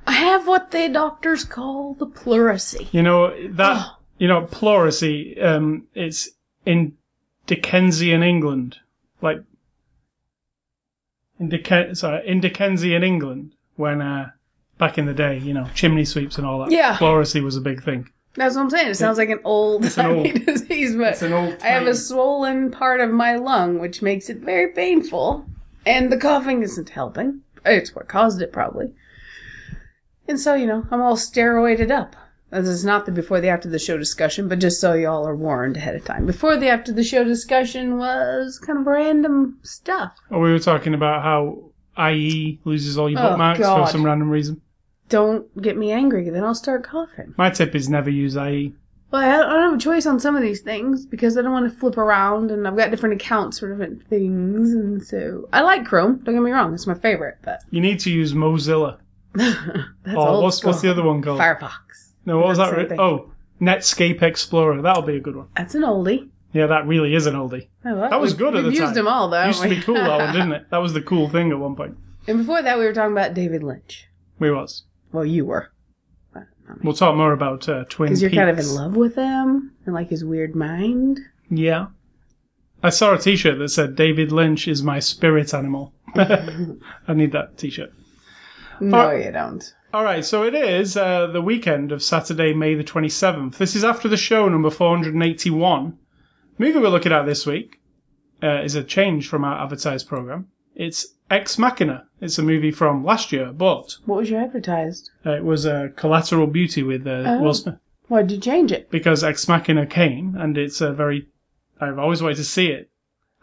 I 0.07 0.13
have 0.13 0.47
what 0.47 0.71
the 0.71 0.89
doctors 0.89 1.45
call 1.45 1.95
the 1.95 2.07
pleurisy. 2.07 2.89
You 2.93 3.03
know 3.03 3.49
that 3.49 3.77
Oh. 3.87 3.97
you 4.19 4.29
know 4.29 4.43
pleurisy. 4.43 5.43
Um, 5.43 5.89
it's 5.95 6.31
in 6.65 6.95
Dickensian 7.47 8.23
England, 8.23 8.79
like 9.21 9.43
in 11.45 11.59
Dicken 11.59 11.95
sorry 11.97 12.27
in 12.27 12.41
Dickensian 12.41 13.03
England 13.03 13.53
when 13.77 14.01
uh, 14.01 14.31
back 14.79 14.99
in 14.99 15.07
the 15.07 15.15
day, 15.15 15.39
you 15.39 15.53
know, 15.55 15.69
chimney 15.75 16.05
sweeps 16.05 16.39
and 16.39 16.47
all 16.47 16.61
that. 16.61 16.71
Yeah. 16.71 16.97
pleurisy 16.97 17.41
was 17.43 17.57
a 17.57 17.61
big 17.61 17.83
thing. 17.83 18.09
That's 18.37 18.57
what 18.57 18.63
I'm 18.63 18.71
saying. 18.71 18.89
It 18.89 18.95
sounds 18.97 19.17
like 19.19 19.31
an 19.31 19.39
old, 19.45 19.85
an 19.97 20.07
old- 20.07 20.45
disease, 20.47 20.97
but 20.97 21.13
It's 21.13 21.23
an 21.23 21.33
old. 21.33 21.57
I 21.63 21.69
have 21.69 21.83
a 21.83 21.87
time. 21.87 21.95
swollen 21.95 22.71
part 22.73 23.01
of 23.01 23.11
my 23.11 23.37
lung, 23.37 23.79
which 23.79 24.03
makes 24.03 24.29
it 24.29 24.39
very 24.39 24.73
painful, 24.73 25.47
and 25.87 26.11
the 26.11 26.17
coughing 26.17 26.63
isn't 26.63 26.89
helping. 26.91 27.43
It's 27.65 27.95
what 27.95 28.09
caused 28.09 28.43
it, 28.43 28.53
probably. 28.53 28.93
And 30.27 30.41
so, 30.41 30.55
you 30.55 30.67
know, 30.67 30.87
I'm 30.91 31.01
all 31.01 31.17
steroided 31.17 31.91
up. 31.93 32.17
This 32.55 32.69
is 32.69 32.85
not 32.85 33.05
the 33.07 33.13
before 33.13 33.41
the 33.41 33.49
after 33.49 33.69
the 33.69 33.79
show 33.79 33.99
discussion, 33.99 34.49
but 34.49 34.61
just 34.61 34.81
so 34.81 34.95
y'all 34.95 35.27
are 35.27 35.35
warned 35.37 35.77
ahead 35.77 35.97
of 35.97 36.05
time. 36.05 36.25
Before 36.25 36.57
the 36.57 36.69
after 36.69 36.93
the 36.93 37.03
show 37.05 37.25
discussion 37.25 37.99
was 37.99 38.59
kind 38.59 38.79
of 38.79 38.87
random 38.87 39.59
stuff. 39.63 40.15
Oh, 40.31 40.39
we 40.39 40.53
were 40.53 40.59
talking 40.59 40.95
about 40.95 41.23
how 41.23 41.71
IE 42.11 42.61
loses 42.65 42.97
all 42.97 43.11
your 43.11 43.21
Oh, 43.21 43.31
bookmarks 43.31 43.61
God. 43.61 43.87
for 43.87 43.91
some 43.93 44.05
random 44.05 44.31
reason. 44.31 44.61
Don't 45.09 45.61
get 45.61 45.77
me 45.77 45.91
angry, 45.93 46.31
then 46.31 46.45
I'll 46.45 46.55
start 46.55 46.83
coughing. 46.85 47.35
My 47.37 47.51
tip 47.51 47.75
is 47.75 47.89
never 47.89 48.09
use. 48.11 48.37
IE. 48.37 48.75
Well, 49.11 49.23
I 49.23 49.53
don't 49.53 49.63
have 49.71 49.75
a 49.75 49.79
choice 49.79 50.07
on 50.07 50.19
some 50.19 50.35
of 50.35 50.43
these 50.43 50.61
things 50.61 51.07
because 51.07 51.37
I 51.39 51.43
don't 51.43 51.53
want 51.53 51.71
to 51.73 51.79
flip 51.79 51.97
around, 51.97 52.51
and 52.51 52.67
I've 52.67 52.77
got 52.77 52.91
different 52.91 53.15
accounts 53.21 53.59
for 53.61 53.69
different 53.71 54.07
things, 54.09 54.73
and 54.73 55.03
so 55.03 55.49
I 55.53 55.61
like 55.61 55.85
Chrome. 55.85 56.21
Don't 56.25 56.35
get 56.35 56.43
me 56.43 56.51
wrong; 56.51 56.75
it's 56.75 56.87
my 56.87 56.95
favorite, 56.95 57.37
but 57.43 57.61
You 57.71 57.81
need 57.81 58.01
to 58.01 58.11
use 58.11 58.33
Mozilla. 58.33 58.99
that's 59.35 60.17
old 60.17 60.43
what's, 60.45 60.65
what's 60.65 60.81
the 60.81 60.91
other 60.91 61.03
one 61.03 61.23
called? 61.23 61.39
Firefox. 61.41 62.04
No, 62.27 62.39
what 62.39 62.49
was 62.49 62.59
that? 62.59 62.77
Re- 62.77 62.97
oh, 62.99 63.31
Netscape 63.61 64.23
Explorer. 64.23 64.83
That'll 64.83 65.03
be 65.03 65.17
a 65.17 65.21
good 65.21 65.37
one. 65.37 65.49
That's 65.57 65.75
an 65.75 65.83
oldie. 65.83 66.29
Yeah, 66.53 66.67
that 66.69 66.87
really 66.87 67.15
is 67.15 67.27
an 67.27 67.35
oldie. 67.35 67.69
I 67.85 67.93
love 67.93 68.11
That 68.11 68.21
was 68.21 68.33
we've- 68.33 68.39
good 68.45 68.57
at 68.57 68.65
we've 68.65 68.73
the 68.75 68.79
used 68.81 68.95
them 68.95 69.09
all, 69.09 69.29
though. 69.29 69.45
Used 69.45 69.63
to 69.63 69.69
be 69.69 69.81
cool, 69.81 69.95
that 69.95 70.19
one, 70.19 70.33
didn't 70.35 70.53
it? 70.53 70.71
That 70.71 70.79
was 70.79 70.93
the 70.93 71.03
cool 71.03 71.29
thing 71.29 71.51
at 71.51 71.59
one 71.59 71.75
point. 71.77 71.97
and 72.29 72.39
before 72.39 72.63
that, 72.63 72.79
we 72.79 72.85
were 72.85 72.93
talking 72.93 73.13
about 73.13 73.35
David 73.35 73.63
Lynch. 73.63 74.07
We 74.39 74.51
was. 74.51 74.85
Well, 75.13 75.25
you 75.27 75.45
were, 75.47 75.71
We'll 76.83 76.95
talk 76.95 77.15
more 77.15 77.33
about 77.33 77.69
uh, 77.69 77.85
Twin 77.91 78.09
because 78.09 78.23
you're 78.23 78.31
Peaks. 78.31 78.39
kind 78.41 78.51
of 78.51 78.59
in 78.59 78.75
love 78.75 78.97
with 78.97 79.17
him 79.17 79.73
and 79.85 79.95
like 79.95 80.09
his 80.09 80.25
weird 80.25 80.55
mind. 80.57 81.21
Yeah. 81.51 81.89
I 82.83 82.89
saw 82.89 83.13
a 83.15 83.19
T-shirt 83.19 83.59
that 83.59 83.69
said 83.69 83.97
"David 83.97 84.33
Lynch 84.33 84.67
is 84.67 84.83
my 84.83 84.99
spirit 84.99 85.53
animal." 85.53 85.93
I 86.17 87.13
need 87.15 87.33
that 87.33 87.59
T-shirt. 87.59 87.93
No, 88.81 89.09
Oh. 89.09 89.11
you 89.13 89.31
don't. 89.31 89.75
All 89.95 90.03
right, 90.03 90.25
so 90.25 90.43
it 90.43 90.57
is 90.57 90.97
uh, 90.97 91.29
the 91.29 91.41
weekend 91.41 91.93
of 91.93 92.03
Saturday, 92.03 92.53
May 92.53 92.75
the 92.75 92.83
twenty 92.83 93.09
seventh. 93.09 93.59
This 93.59 93.77
is 93.77 93.85
after 93.85 94.09
the 94.09 94.17
show 94.17 94.49
number 94.49 94.69
four 94.69 94.91
hundred 94.93 95.15
and 95.15 95.23
eighty 95.23 95.51
one. 95.51 95.99
The 96.59 96.65
Movie 96.67 96.81
we're 96.81 96.89
looking 96.89 97.13
at 97.13 97.27
this 97.27 97.47
week 97.47 97.81
uh, 98.43 98.61
is 98.63 98.75
a 98.75 98.83
change 98.83 99.29
from 99.29 99.45
our 99.45 99.63
advertised 99.63 100.09
program. 100.09 100.49
It's 100.75 101.15
Ex 101.31 101.61
Machina. 101.61 102.09
It's 102.21 102.39
a 102.39 102.43
movie 102.43 102.73
from 102.73 103.05
last 103.05 103.31
year, 103.31 103.53
but 103.53 103.97
What 104.05 104.19
was 104.19 104.31
your 104.31 104.41
advertised? 104.41 105.13
uh, 105.25 105.35
it 105.37 105.45
was 105.45 105.65
uh, 105.65 105.91
Collateral 105.95 106.49
Beauty 106.49 106.83
with 106.83 107.07
uh, 107.07 107.23
Oh. 107.25 107.43
Will 107.43 107.55
Smith. 107.55 107.77
Why 108.09 108.23
did 108.23 108.33
you 108.33 108.41
change 108.41 108.73
it? 108.73 108.91
because 108.91 109.23
Ex 109.23 109.47
Machina 109.47 109.87
came, 109.87 110.35
and 110.37 110.59
it's 110.59 110.81
a 110.81 110.93
very. 110.93 111.29
I've 111.81 112.01
always 112.01 112.21
wanted 112.21 112.39
to 112.39 112.45
see 112.45 112.67
it. 112.67 112.91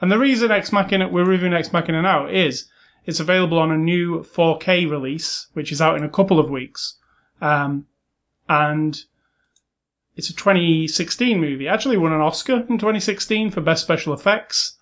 And 0.02 0.12
the 0.12 0.20
reason 0.20 0.52
Ex 0.52 0.74
Machina, 0.74 1.08
we're 1.08 1.24
reviewing 1.24 1.54
Ex 1.54 1.72
Machina 1.72 2.02
now, 2.02 2.28
is 2.28 2.70
it's 3.06 3.20
available 3.20 3.58
on 3.58 3.72
a 3.72 3.78
new 3.78 4.22
4K 4.22 4.90
release, 4.90 5.48
which 5.54 5.72
is 5.72 5.82
out 5.82 5.98
in 5.98 6.04
a 6.04 6.10
couple 6.10 6.40
of 6.40 6.50
weeks. 6.50 6.98
Um, 7.42 7.88
and 8.48 9.04
it's 10.16 10.30
a 10.30 10.36
2016 10.36 11.40
movie. 11.40 11.68
Actually 11.68 11.98
won 11.98 12.14
an 12.14 12.22
Oscar 12.22 12.58
in 12.70 12.78
2016 12.78 13.50
for 13.50 13.62
Best 13.62 13.84
Special 13.84 14.14
Effects. 14.14 14.78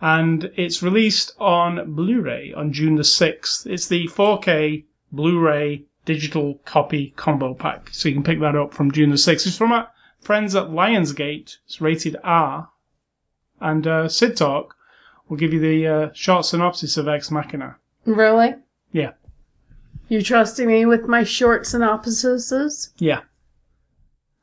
And 0.00 0.50
it's 0.56 0.82
released 0.82 1.32
on 1.38 1.94
Blu-ray 1.94 2.52
on 2.54 2.72
June 2.72 2.96
the 2.96 3.02
6th. 3.02 3.66
It's 3.66 3.86
the 3.86 4.08
4K 4.08 4.84
Blu-ray 5.12 5.84
digital 6.04 6.54
copy 6.64 7.12
combo 7.16 7.54
pack. 7.54 7.90
So 7.92 8.08
you 8.08 8.14
can 8.14 8.24
pick 8.24 8.40
that 8.40 8.56
up 8.56 8.74
from 8.74 8.90
June 8.90 9.10
the 9.10 9.16
6th. 9.16 9.46
It's 9.46 9.56
from 9.56 9.72
our 9.72 9.88
friends 10.20 10.56
at 10.56 10.68
Lionsgate. 10.68 11.58
It's 11.66 11.80
rated 11.80 12.16
R. 12.24 12.70
And 13.60 13.86
uh, 13.86 14.08
Sid 14.08 14.36
Talk 14.36 14.74
will 15.32 15.38
give 15.38 15.54
you 15.54 15.60
the 15.60 15.86
uh, 15.86 16.10
short 16.12 16.44
synopsis 16.44 16.98
of 16.98 17.08
Ex 17.08 17.30
Machina. 17.30 17.76
Really? 18.04 18.54
Yeah. 18.92 19.12
You 20.08 20.20
trusting 20.20 20.66
me 20.66 20.84
with 20.84 21.06
my 21.06 21.24
short 21.24 21.62
synopsises? 21.62 22.90
Yeah. 22.98 23.22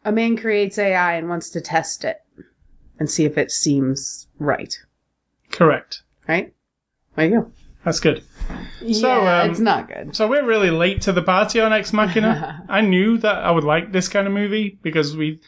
A 0.04 0.12
man 0.12 0.36
creates 0.36 0.80
AI 0.80 1.14
and 1.14 1.30
wants 1.30 1.52
to 1.52 1.62
test 1.62 2.04
it 2.04 2.24
and 2.98 3.08
see 3.08 3.24
if 3.24 3.38
it 3.38 3.52
seems 3.52 4.30
right. 4.40 4.76
Correct. 5.52 6.02
Right? 6.28 6.56
There 7.16 7.26
you 7.28 7.42
go. 7.42 7.52
That's 7.86 8.00
good. 8.00 8.24
So, 8.80 9.22
yeah, 9.22 9.44
um, 9.44 9.52
it's 9.52 9.60
not 9.60 9.90
good. 9.90 10.16
So 10.16 10.28
we're 10.28 10.44
really 10.44 10.72
late 10.72 11.02
to 11.02 11.12
the 11.12 11.22
party 11.22 11.60
on 11.60 11.72
Ex 11.72 11.94
Machina. 11.94 12.66
I 12.68 12.82
knew 12.82 13.20
that 13.20 13.36
I 13.36 13.52
would 13.52 13.64
like 13.64 13.92
this 13.92 14.08
kind 14.08 14.26
of 14.26 14.34
movie 14.34 14.80
because 14.82 15.16
we, 15.16 15.40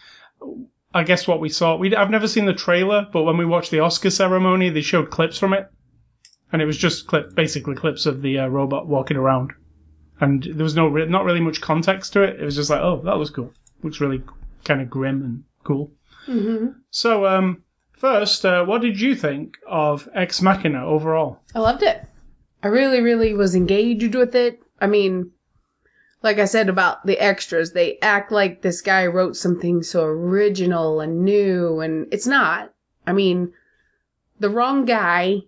I 0.93 1.03
guess 1.03 1.27
what 1.27 1.39
we 1.39 1.49
saw, 1.49 1.75
we 1.77 1.95
I've 1.95 2.09
never 2.09 2.27
seen 2.27 2.45
the 2.45 2.53
trailer, 2.53 3.07
but 3.11 3.23
when 3.23 3.37
we 3.37 3.45
watched 3.45 3.71
the 3.71 3.79
Oscar 3.79 4.09
ceremony, 4.09 4.69
they 4.69 4.81
showed 4.81 5.09
clips 5.09 5.37
from 5.37 5.53
it, 5.53 5.67
and 6.51 6.61
it 6.61 6.65
was 6.65 6.77
just 6.77 7.07
clip, 7.07 7.33
basically 7.35 7.75
clips 7.75 8.05
of 8.05 8.21
the 8.21 8.39
uh, 8.39 8.47
robot 8.47 8.87
walking 8.87 9.17
around, 9.17 9.53
and 10.19 10.43
there 10.43 10.63
was 10.63 10.75
no, 10.75 10.87
re- 10.87 11.05
not 11.05 11.23
really 11.23 11.39
much 11.39 11.61
context 11.61 12.13
to 12.13 12.23
it. 12.23 12.39
It 12.39 12.43
was 12.45 12.55
just 12.55 12.69
like, 12.69 12.81
oh, 12.81 13.01
that 13.05 13.17
was 13.17 13.29
cool. 13.29 13.53
Looks 13.83 14.01
really 14.01 14.21
kind 14.65 14.81
of 14.81 14.89
grim 14.89 15.21
and 15.23 15.43
cool. 15.63 15.91
hmm 16.25 16.67
So, 16.89 17.25
um, 17.25 17.63
first, 17.93 18.45
uh, 18.45 18.65
what 18.65 18.81
did 18.81 18.99
you 18.99 19.15
think 19.15 19.55
of 19.67 20.09
Ex 20.13 20.41
Machina 20.41 20.85
overall? 20.85 21.39
I 21.55 21.59
loved 21.59 21.83
it. 21.83 22.05
I 22.63 22.67
really, 22.67 23.01
really 23.01 23.33
was 23.33 23.55
engaged 23.55 24.13
with 24.13 24.35
it. 24.35 24.59
I 24.79 24.87
mean, 24.87 25.31
like 26.23 26.37
I 26.37 26.45
said 26.45 26.69
about 26.69 27.05
the 27.05 27.19
extras, 27.19 27.73
they 27.73 27.97
act 27.99 28.31
like 28.31 28.61
this 28.61 28.81
guy 28.81 29.05
wrote 29.05 29.35
something 29.35 29.81
so 29.81 30.05
original 30.05 31.01
and 31.01 31.25
new, 31.25 31.79
and 31.79 32.07
it's 32.11 32.27
not. 32.27 32.73
I 33.07 33.13
mean, 33.13 33.53
the 34.39 34.49
wrong 34.49 34.85
guy 34.85 35.41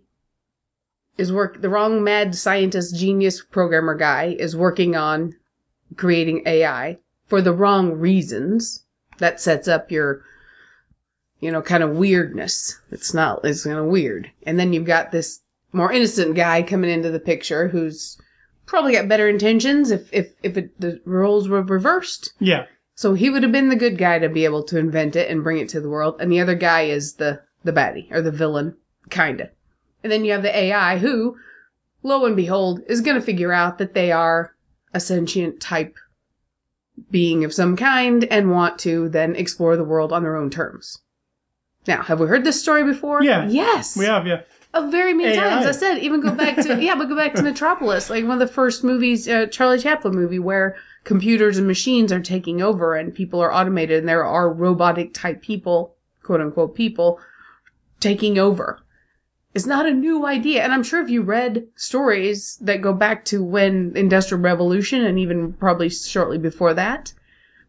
is 1.18 1.31
work. 1.31 1.62
The 1.62 1.69
wrong 1.69 2.03
mad 2.03 2.36
scientist, 2.36 2.95
genius 2.95 3.44
programmer 3.44 3.95
guy 3.95 4.36
is 4.39 4.56
working 4.56 4.95
on 4.95 5.36
creating 5.95 6.44
AI 6.45 6.98
for 7.27 7.42
the 7.42 7.53
wrong 7.53 7.94
reasons. 7.94 8.86
That 9.19 9.39
sets 9.39 9.68
up 9.68 9.92
your, 9.92 10.24
you 11.39 11.51
know, 11.51 11.62
kind 11.62 11.83
of 11.83 11.92
weirdness. 11.92 12.80
It's 12.89 13.13
not. 13.13 13.42
It's 13.45 13.63
kind 13.63 13.77
of 13.77 13.86
weird. 13.86 14.31
And 14.42 14.59
then 14.59 14.74
you've 14.74 14.86
got 14.86 15.12
this 15.12 15.42
more 15.71 15.92
innocent 15.92 16.36
guy 16.36 16.63
coming 16.63 16.89
into 16.89 17.12
the 17.12 17.19
picture 17.19 17.68
who's 17.68 18.18
probably 18.65 18.94
got 18.94 19.07
better 19.07 19.27
intentions 19.27 19.92
if 19.92 20.12
if 20.13 20.33
if 20.44 20.57
it, 20.57 20.80
the 20.80 21.01
roles 21.06 21.48
were 21.48 21.62
reversed. 21.62 22.33
Yeah, 22.39 22.65
So 22.95 23.13
he 23.13 23.30
would 23.30 23.44
have 23.44 23.51
been 23.51 23.69
the 23.69 23.75
good 23.75 23.98
guy 23.98 24.19
to 24.19 24.30
be 24.30 24.45
able 24.45 24.63
to 24.63 24.77
invent 24.77 25.15
it 25.15 25.30
and 25.30 25.44
bring 25.44 25.57
it 25.60 25.69
to 25.69 25.81
the 25.81 25.89
world, 25.89 26.15
and 26.19 26.31
the 26.31 26.39
other 26.39 26.56
guy 26.56 26.83
is 26.83 27.15
the 27.15 27.42
the 27.63 27.74
baddie 27.74 28.12
or 28.12 28.21
the 28.21 28.31
villain, 28.31 28.75
kinda. 29.10 29.50
And 30.04 30.12
then 30.12 30.25
you 30.25 30.33
have 30.33 30.44
the 30.44 30.56
AI 30.57 30.98
who, 30.98 31.38
lo 32.04 32.25
and 32.25 32.36
behold, 32.36 32.81
is 32.88 33.00
going 33.01 33.15
to 33.15 33.25
figure 33.25 33.54
out 33.54 33.77
that 33.77 33.94
they 33.94 34.12
are 34.12 34.54
a 34.94 35.00
sentient 35.00 35.62
type 35.62 35.95
being 37.10 37.44
of 37.44 37.54
some 37.54 37.75
kind 37.75 38.25
and 38.25 38.51
want 38.51 38.77
to 38.80 39.07
then 39.10 39.36
explore 39.36 39.77
the 39.77 39.83
world 39.83 40.12
on 40.12 40.24
their 40.24 40.36
own 40.36 40.50
terms. 40.50 41.00
Now, 41.88 42.04
have 42.04 42.19
we 42.19 42.27
heard 42.27 42.44
this 42.44 42.62
story 42.62 42.83
before? 42.83 43.24
Yeah. 43.24 43.48
Yes. 43.50 43.98
we 43.98 44.06
have. 44.06 44.27
Yeah, 44.27 44.42
Uh, 44.74 44.88
very 44.88 45.14
many 45.14 45.38
AI. 45.38 45.50
times. 45.50 45.66
I 45.68 45.72
said, 45.72 46.00
even 46.00 46.20
go 46.20 46.31
back 46.31 46.56
to 46.58 46.81
yeah, 46.81 46.96
but 46.96 47.08
go 47.08 47.16
back 47.16 47.36
to 47.36 47.44
Metropolis, 47.44 48.10
like 48.10 48.24
one 48.24 48.42
of 48.42 48.48
the 48.48 48.54
first 48.54 48.84
movies, 48.84 49.28
uh, 49.28 49.46
Charlie 49.48 49.80
Chaplin 49.80 50.16
movie, 50.16 50.40
where 50.40 50.75
computers 51.04 51.58
and 51.58 51.68
machines 51.68 52.12
are 52.12 52.20
taking 52.20 52.62
over 52.62 52.96
and 52.96 53.14
people 53.14 53.40
are 53.40 53.54
automated, 53.54 54.00
and 54.00 54.10
there 54.10 54.25
are 54.25 54.52
robotic 54.52 55.14
type 55.14 55.42
people, 55.42 55.96
quote 56.24 56.42
unquote 56.42 56.75
people, 56.75 57.20
taking 58.00 58.40
over. 58.40 58.80
It's 59.54 59.68
not 59.68 59.86
a 59.88 59.94
new 59.94 60.25
idea, 60.25 60.64
and 60.64 60.74
I'm 60.74 60.81
sure 60.81 61.04
if 61.04 61.10
you 61.12 61.22
read 61.22 61.68
stories 61.75 62.58
that 62.62 62.81
go 62.81 62.94
back 62.94 63.24
to 63.25 63.44
when 63.44 63.92
Industrial 63.96 64.42
Revolution 64.42 65.06
and 65.06 65.20
even 65.20 65.54
probably 65.54 65.90
shortly 65.90 66.40
before 66.40 66.74
that, 66.74 67.14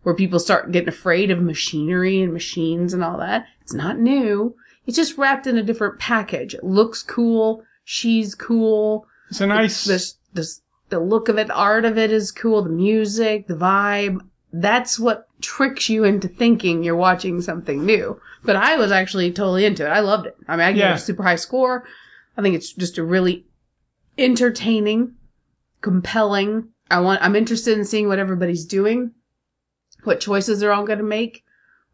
where 0.03 0.15
people 0.15 0.39
start 0.39 0.73
getting 0.73 0.89
afraid 0.89 1.31
of 1.31 1.43
machinery 1.43 2.23
and 2.23 2.33
machines 2.33 2.95
and 2.95 3.05
all 3.05 3.19
that, 3.19 3.47
it's 3.61 3.75
not 3.75 3.99
new. 3.99 4.57
It's 4.87 4.97
just 4.97 5.17
wrapped 5.19 5.47
in 5.47 5.57
a 5.57 5.63
different 5.63 5.99
package. 5.99 6.55
It 6.55 6.65
looks 6.65 7.03
cool. 7.03 7.65
She's 7.85 8.35
cool. 8.35 9.07
It's 9.31 9.41
a 9.41 9.47
nice. 9.47 9.85
The, 9.85 10.13
the, 10.35 10.49
the 10.91 11.01
look 11.01 11.29
of 11.29 11.39
it, 11.39 11.47
the 11.49 11.55
art 11.55 11.85
of 11.85 11.97
it 11.99 12.11
is 12.13 12.31
cool. 12.31 12.63
The 12.63 12.71
music, 12.71 13.47
the 13.47 13.55
vibe. 13.55 14.21
That's 14.53 14.99
what 15.01 15.27
tricks 15.41 15.89
you 15.89 16.05
into 16.05 16.29
thinking 16.29 16.83
you're 16.85 16.95
watching 16.97 17.41
something 17.41 17.85
new. 17.85 18.21
But 18.45 18.57
I 18.57 18.77
was 18.77 18.93
actually 18.93 19.33
totally 19.33 19.65
into 19.65 19.85
it. 19.85 19.89
I 19.91 20.01
loved 20.01 20.27
it. 20.27 20.37
I 20.47 20.57
mean, 20.57 20.67
I 20.67 20.73
gave 20.73 20.81
Yeah. 20.81 20.93
it 20.93 20.97
a 20.97 20.99
super 20.99 21.23
high 21.23 21.37
score. 21.37 21.85
I 22.37 22.43
think 22.43 22.55
it's 22.55 22.73
just 22.73 22.99
a 22.99 23.05
really 23.05 23.47
entertaining, 24.19 25.15
compelling. 25.81 26.69
I 26.91 27.01
want, 27.01 27.23
I'm 27.23 27.37
interested 27.37 27.77
in 27.79 27.85
seeing 27.85 28.09
what 28.09 28.19
everybody's 28.19 28.65
doing, 28.65 29.13
what 30.05 30.21
choices 30.21 30.61
they're 30.61 30.73
all 30.73 30.85
going 30.85 30.99
to 30.99 31.05
make, 31.05 31.44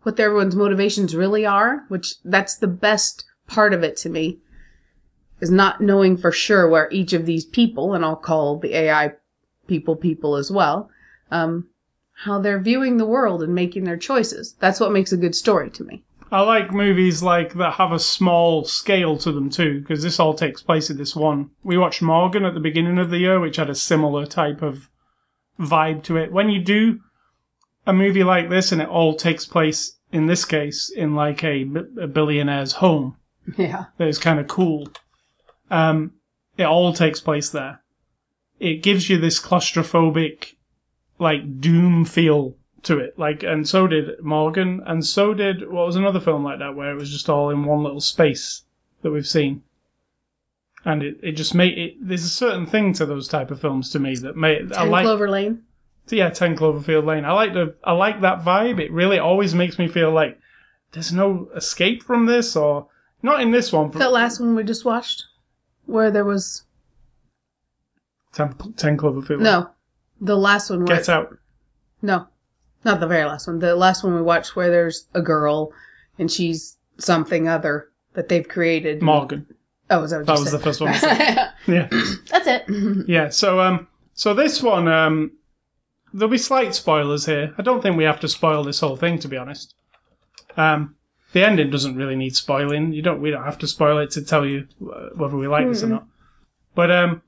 what 0.02 0.18
everyone's 0.18 0.56
motivations 0.56 1.14
really 1.14 1.44
are, 1.44 1.84
which 1.88 2.14
that's 2.24 2.56
the 2.56 2.66
best 2.66 3.24
part 3.46 3.74
of 3.74 3.82
it 3.82 3.96
to 3.98 4.08
me 4.08 4.38
is 5.40 5.50
not 5.50 5.80
knowing 5.80 6.16
for 6.16 6.32
sure 6.32 6.68
where 6.68 6.88
each 6.90 7.12
of 7.12 7.26
these 7.26 7.44
people, 7.44 7.94
and 7.94 8.04
I'll 8.04 8.16
call 8.16 8.58
the 8.58 8.74
AI 8.74 9.12
people 9.66 9.96
people 9.96 10.36
as 10.36 10.50
well, 10.50 10.90
um, 11.30 11.68
how 12.24 12.38
they're 12.38 12.60
viewing 12.60 12.96
the 12.96 13.06
world 13.06 13.42
and 13.42 13.54
making 13.54 13.84
their 13.84 13.96
choices. 13.96 14.54
That's 14.60 14.80
what 14.80 14.92
makes 14.92 15.12
a 15.12 15.16
good 15.16 15.34
story 15.34 15.70
to 15.70 15.84
me. 15.84 16.04
I 16.32 16.42
like 16.42 16.72
movies 16.72 17.22
like 17.22 17.54
that 17.54 17.74
have 17.74 17.90
a 17.90 17.98
small 17.98 18.64
scale 18.64 19.16
to 19.18 19.32
them 19.32 19.50
too, 19.50 19.80
because 19.80 20.02
this 20.02 20.20
all 20.20 20.34
takes 20.34 20.62
place 20.62 20.88
in 20.88 20.96
this 20.96 21.16
one. 21.16 21.50
We 21.64 21.76
watched 21.76 22.02
Morgan 22.02 22.44
at 22.44 22.54
the 22.54 22.60
beginning 22.60 22.98
of 22.98 23.10
the 23.10 23.18
year, 23.18 23.40
which 23.40 23.56
had 23.56 23.70
a 23.70 23.74
similar 23.74 24.26
type 24.26 24.62
of 24.62 24.88
vibe 25.58 26.04
to 26.04 26.16
it. 26.16 26.30
When 26.30 26.48
you 26.48 26.62
do 26.62 27.00
a 27.86 27.92
movie 27.92 28.24
like 28.24 28.48
this, 28.50 28.72
and 28.72 28.80
it 28.82 28.88
all 28.88 29.14
takes 29.14 29.44
place 29.46 29.96
in 30.12 30.26
this 30.26 30.44
case 30.44 30.90
in 30.90 31.14
like 31.14 31.42
a, 31.44 31.62
a 32.00 32.06
billionaire's 32.08 32.72
home, 32.74 33.16
Yeah. 33.56 33.86
that 33.98 34.08
is 34.08 34.18
kind 34.18 34.40
of 34.40 34.48
cool. 34.48 34.88
Um, 35.70 36.12
it 36.56 36.64
all 36.64 36.92
takes 36.92 37.20
place 37.20 37.48
there. 37.50 37.80
It 38.58 38.82
gives 38.82 39.08
you 39.08 39.18
this 39.18 39.40
claustrophobic, 39.40 40.54
like 41.18 41.60
doom 41.60 42.04
feel 42.04 42.56
to 42.82 42.98
it. 42.98 43.18
Like, 43.18 43.42
and 43.42 43.68
so 43.68 43.86
did 43.86 44.22
Morgan, 44.22 44.82
and 44.86 45.06
so 45.06 45.32
did 45.32 45.70
what 45.70 45.86
was 45.86 45.96
another 45.96 46.20
film 46.20 46.42
like 46.44 46.58
that 46.58 46.74
where 46.74 46.90
it 46.92 46.96
was 46.98 47.10
just 47.10 47.28
all 47.30 47.50
in 47.50 47.64
one 47.64 47.82
little 47.82 48.00
space 48.00 48.62
that 49.02 49.10
we've 49.12 49.26
seen. 49.28 49.62
And 50.84 51.02
it, 51.02 51.18
it 51.22 51.32
just 51.32 51.54
made 51.54 51.76
it. 51.78 51.94
There's 52.00 52.24
a 52.24 52.28
certain 52.28 52.66
thing 52.66 52.92
to 52.94 53.06
those 53.06 53.28
type 53.28 53.50
of 53.50 53.60
films 53.60 53.90
to 53.90 53.98
me 53.98 54.16
that 54.16 54.36
made 54.36 54.72
I 54.72 54.84
like. 54.84 55.04
Clover 55.04 55.28
Lane. 55.30 55.62
Yeah, 56.10 56.30
Ten 56.30 56.56
Cloverfield 56.56 57.04
Lane. 57.04 57.24
I 57.24 57.32
like 57.32 57.52
the 57.54 57.74
I 57.84 57.92
like 57.92 58.20
that 58.22 58.40
vibe. 58.42 58.80
It 58.80 58.90
really 58.92 59.18
always 59.18 59.54
makes 59.54 59.78
me 59.78 59.88
feel 59.88 60.10
like 60.10 60.38
there's 60.92 61.12
no 61.12 61.48
escape 61.54 62.02
from 62.02 62.26
this, 62.26 62.56
or 62.56 62.86
not 63.22 63.40
in 63.40 63.50
this 63.50 63.72
one. 63.72 63.90
That 63.92 64.12
last 64.12 64.40
one 64.40 64.54
we 64.54 64.64
just 64.64 64.84
watched, 64.84 65.24
where 65.86 66.10
there 66.10 66.24
was 66.24 66.64
Ten, 68.32 68.54
Ten 68.76 68.96
Cloverfield. 68.96 69.30
Lane. 69.30 69.42
no, 69.42 69.70
the 70.20 70.36
last 70.36 70.70
one. 70.70 70.84
Where 70.84 70.96
Get 70.96 71.08
Out. 71.08 71.36
No, 72.02 72.26
not 72.84 73.00
the 73.00 73.06
very 73.06 73.24
last 73.24 73.46
one. 73.46 73.58
The 73.58 73.74
last 73.76 74.02
one 74.04 74.14
we 74.14 74.22
watched 74.22 74.56
where 74.56 74.70
there's 74.70 75.06
a 75.14 75.20
girl 75.22 75.72
and 76.18 76.30
she's 76.30 76.76
something 76.98 77.48
other 77.48 77.88
that 78.14 78.28
they've 78.28 78.46
created. 78.48 79.02
Morgan. 79.02 79.46
Oh, 79.90 80.02
is 80.04 80.10
that 80.12 80.18
what 80.18 80.26
That 80.26 80.32
was 80.38 80.50
said? 80.50 80.58
the 80.60 80.62
first 80.64 80.80
one. 80.80 80.94
Yeah, 81.66 81.88
That's 82.30 82.46
it. 82.46 82.64
yeah. 83.08 83.28
So 83.28 83.60
um, 83.60 83.86
so 84.14 84.32
this 84.34 84.62
one 84.62 84.88
um, 84.88 85.32
there'll 86.12 86.30
be 86.30 86.38
slight 86.38 86.74
spoilers 86.74 87.26
here. 87.26 87.54
I 87.58 87.62
don't 87.62 87.82
think 87.82 87.96
we 87.96 88.04
have 88.04 88.20
to 88.20 88.28
spoil 88.28 88.64
this 88.64 88.80
whole 88.80 88.96
thing, 88.96 89.18
to 89.20 89.28
be 89.28 89.36
honest. 89.36 89.74
Um, 90.56 90.96
the 91.32 91.44
ending 91.46 91.70
doesn't 91.70 91.96
really 91.96 92.16
need 92.16 92.34
spoiling. 92.36 92.92
You 92.92 93.02
don't. 93.02 93.20
We 93.20 93.30
don't 93.30 93.44
have 93.44 93.58
to 93.58 93.66
spoil 93.66 93.98
it 93.98 94.10
to 94.12 94.24
tell 94.24 94.44
you 94.44 94.66
uh, 94.82 95.10
whether 95.14 95.36
we 95.36 95.46
like 95.46 95.68
this 95.68 95.82
or 95.82 95.88
not. 95.88 96.06
But 96.74 96.90
um, 96.90 97.22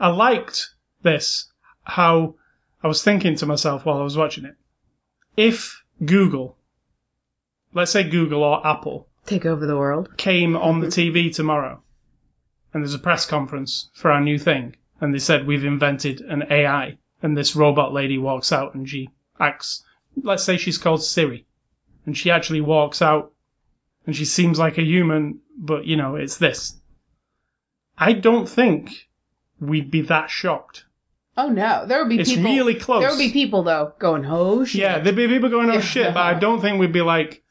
I 0.00 0.08
liked 0.08 0.70
this. 1.02 1.50
How 1.84 2.36
I 2.82 2.88
was 2.88 3.02
thinking 3.02 3.34
to 3.36 3.46
myself 3.46 3.84
while 3.84 3.98
I 3.98 4.02
was 4.02 4.16
watching 4.16 4.44
it. 4.44 4.54
If 5.36 5.82
Google, 6.04 6.56
let's 7.74 7.90
say 7.90 8.02
Google 8.08 8.42
or 8.42 8.66
Apple, 8.66 9.08
Take 9.26 9.46
over 9.46 9.66
the 9.66 9.76
world. 9.76 10.16
came 10.16 10.56
on 10.56 10.80
the 10.80 10.88
TV 10.88 11.34
tomorrow 11.34 11.82
and 12.74 12.82
there's 12.82 12.94
a 12.94 12.98
press 12.98 13.24
conference 13.24 13.90
for 13.94 14.10
our 14.10 14.20
new 14.20 14.38
thing 14.38 14.74
and 15.00 15.14
they 15.14 15.18
said 15.18 15.46
we've 15.46 15.64
invented 15.64 16.20
an 16.22 16.44
AI 16.50 16.98
and 17.22 17.36
this 17.36 17.54
robot 17.56 17.92
lady 17.92 18.18
walks 18.18 18.52
out 18.52 18.74
and 18.74 18.88
she 18.88 19.08
acts 19.40 19.84
let's 20.22 20.44
say 20.44 20.56
she's 20.56 20.78
called 20.78 21.02
Siri 21.02 21.46
and 22.04 22.16
she 22.16 22.30
actually 22.30 22.60
walks 22.60 23.00
out 23.00 23.32
and 24.06 24.14
she 24.14 24.24
seems 24.24 24.58
like 24.58 24.76
a 24.78 24.82
human 24.82 25.40
but 25.56 25.86
you 25.86 25.96
know 25.96 26.16
it's 26.16 26.36
this 26.38 26.80
I 27.96 28.12
don't 28.12 28.48
think 28.48 29.08
we'd 29.60 29.90
be 29.90 30.00
that 30.02 30.30
shocked 30.30 30.84
Oh 31.34 31.48
no, 31.48 31.86
there 31.86 31.98
would 31.98 32.10
be 32.10 32.20
It's 32.20 32.28
people. 32.28 32.44
really 32.44 32.74
close. 32.74 33.00
There 33.00 33.08
would 33.08 33.18
be 33.18 33.32
people 33.32 33.62
though 33.62 33.94
going, 33.98 34.26
"Oh 34.26 34.66
shit!" 34.66 34.82
yeah 34.82 34.98
there'd 34.98 35.16
be 35.16 35.26
people 35.28 35.48
going 35.48 35.70
oh 35.70 35.80
shit 35.80 36.12
but 36.12 36.20
I 36.22 36.34
don't 36.38 36.60
think 36.60 36.78
we'd 36.78 36.92
be 36.92 37.00
like 37.00 37.42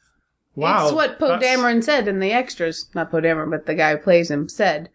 wow 0.54 0.84
it's 0.84 0.94
what 0.94 1.18
Poe 1.18 1.36
Dameron 1.38 1.82
said 1.82 2.06
in 2.06 2.20
the 2.20 2.30
extras. 2.30 2.88
Not 2.94 3.10
Poe 3.10 3.20
Dameron, 3.20 3.50
but 3.50 3.66
the 3.66 3.74
guy 3.74 3.92
who 3.92 3.98
plays 3.98 4.30
him 4.30 4.48
said. 4.48 4.88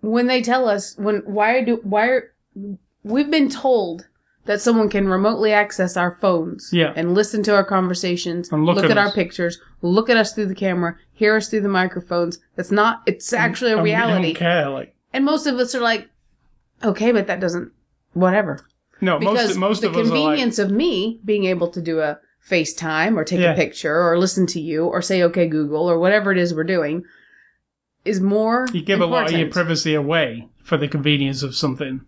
When 0.00 0.28
they 0.28 0.40
tell 0.40 0.68
us 0.68 0.96
when 0.96 1.18
why 1.20 1.64
do 1.64 1.80
why 1.82 2.06
are 2.08 2.34
we've 3.04 3.30
been 3.30 3.48
told 3.48 4.06
that 4.44 4.60
someone 4.60 4.88
can 4.88 5.08
remotely 5.08 5.52
access 5.52 5.96
our 5.96 6.16
phones 6.20 6.70
Yeah. 6.72 6.92
and 6.96 7.14
listen 7.14 7.42
to 7.44 7.54
our 7.54 7.64
conversations, 7.64 8.50
And 8.50 8.64
look 8.66 8.76
look, 8.76 8.84
at 8.86 8.90
at, 8.92 8.98
our 8.98 9.12
pictures, 9.12 9.60
look 9.82 10.10
at 10.10 10.16
us 10.16 10.32
through 10.34 10.46
the 10.46 10.54
camera, 10.54 10.96
hear 11.12 11.36
us 11.36 11.48
through 11.48 11.60
the 11.60 11.68
microphones. 11.68 12.38
It's 12.56 12.72
not. 12.72 13.02
It's 13.06 13.32
actually 13.32 13.70
a 13.70 13.74
and 13.76 13.82
we 13.84 13.92
don't 13.92 14.08
reality. 14.08 14.34
care 14.34 14.68
like 14.68 14.94
And 15.12 15.24
most 15.24 15.46
of 15.46 15.56
us 15.56 15.74
are 15.74 15.80
like, 15.80 16.08
okay, 16.82 17.12
but 17.12 17.26
that 17.28 17.38
doesn't. 17.40 17.70
Whatever. 18.14 18.60
no 19.00 19.18
because 19.18 19.56
most 19.56 19.58
most 19.58 19.80
the 19.82 19.88
of 19.88 19.96
us 19.96 20.00
are 20.00 20.02
like 20.04 20.12
convenience 20.12 20.58
of 20.58 20.70
me 20.70 21.20
being 21.24 21.44
able 21.44 21.68
to 21.68 21.80
do 21.80 22.00
a 22.00 22.18
FaceTime 22.50 23.16
or 23.16 23.24
take 23.24 23.40
Yeah. 23.40 23.52
a 23.52 23.56
picture 23.56 23.96
or 24.06 24.18
listen 24.18 24.46
to 24.48 24.60
you 24.60 24.84
or 24.86 25.00
say 25.00 25.22
okay 25.22 25.46
Google 25.46 25.88
or 25.90 25.98
whatever 25.98 26.30
it 26.32 26.38
is 26.38 26.52
we're 26.52 26.64
doing 26.64 27.04
is 28.04 28.20
more 28.20 28.66
You 28.72 28.82
give 28.82 29.00
a 29.00 29.06
lot 29.06 29.32
of 29.32 29.38
your 29.38 29.48
privacy 29.48 29.94
away 29.94 30.48
for 30.64 30.76
the 30.76 30.88
convenience 30.88 31.42
of 31.44 31.54
something. 31.54 32.00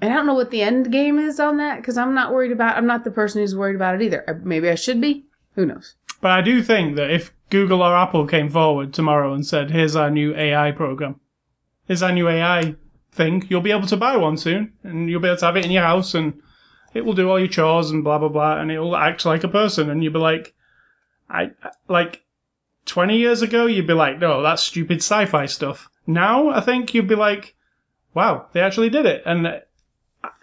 And 0.00 0.12
I 0.12 0.16
don't 0.16 0.26
know 0.26 0.34
what 0.34 0.50
the 0.50 0.62
end 0.62 0.92
game 0.92 1.18
is 1.18 1.40
on 1.40 1.56
that 1.58 1.78
because 1.78 1.96
I'm 1.96 2.14
not 2.14 2.32
worried 2.32 2.52
about 2.52 2.76
I'm 2.76 2.86
not 2.86 3.04
the 3.04 3.10
person 3.10 3.40
who's 3.40 3.56
worried 3.56 3.76
about 3.76 3.94
it 3.94 4.02
either. 4.02 4.40
Maybe 4.44 4.68
I 4.68 4.74
should 4.74 5.00
be. 5.00 5.26
Who 5.54 5.66
knows? 5.66 5.94
But 6.20 6.32
I 6.32 6.42
do 6.42 6.62
think 6.62 6.96
that 6.96 7.10
if 7.10 7.32
Google 7.50 7.82
or 7.82 7.94
Apple 7.96 8.26
came 8.26 8.48
forward 8.48 8.92
tomorrow 8.92 9.32
and 9.32 9.46
said, 9.46 9.70
here's 9.70 9.96
our 9.96 10.10
new 10.10 10.34
AI 10.34 10.72
program, 10.72 11.20
here's 11.86 12.02
our 12.02 12.12
new 12.12 12.28
AI 12.28 12.74
thing, 13.12 13.46
you'll 13.48 13.60
be 13.60 13.70
able 13.70 13.86
to 13.86 13.96
buy 13.96 14.16
one 14.16 14.36
soon, 14.36 14.72
and 14.82 15.08
you'll 15.08 15.20
be 15.20 15.28
able 15.28 15.38
to 15.38 15.46
have 15.46 15.56
it 15.56 15.64
in 15.64 15.70
your 15.70 15.82
house, 15.82 16.14
and 16.14 16.40
it 16.94 17.04
will 17.04 17.12
do 17.14 17.30
all 17.30 17.38
your 17.38 17.48
chores 17.48 17.90
and 17.90 18.02
blah, 18.04 18.18
blah, 18.18 18.28
blah, 18.28 18.58
and 18.58 18.70
it 18.70 18.78
will 18.78 18.96
act 18.96 19.24
like 19.24 19.44
a 19.44 19.48
person, 19.48 19.88
and 19.90 20.02
you'll 20.02 20.12
be 20.12 20.18
like, 20.18 20.54
I, 21.30 21.50
like, 21.88 22.24
20 22.86 23.16
years 23.16 23.42
ago, 23.42 23.66
you'd 23.66 23.86
be 23.86 23.92
like, 23.92 24.18
no, 24.18 24.42
that's 24.42 24.62
stupid 24.62 24.98
sci-fi 24.98 25.46
stuff. 25.46 25.88
Now, 26.06 26.50
I 26.50 26.60
think 26.60 26.94
you'd 26.94 27.08
be 27.08 27.14
like, 27.14 27.54
wow, 28.14 28.46
they 28.52 28.60
actually 28.60 28.90
did 28.90 29.06
it. 29.06 29.22
And 29.26 29.62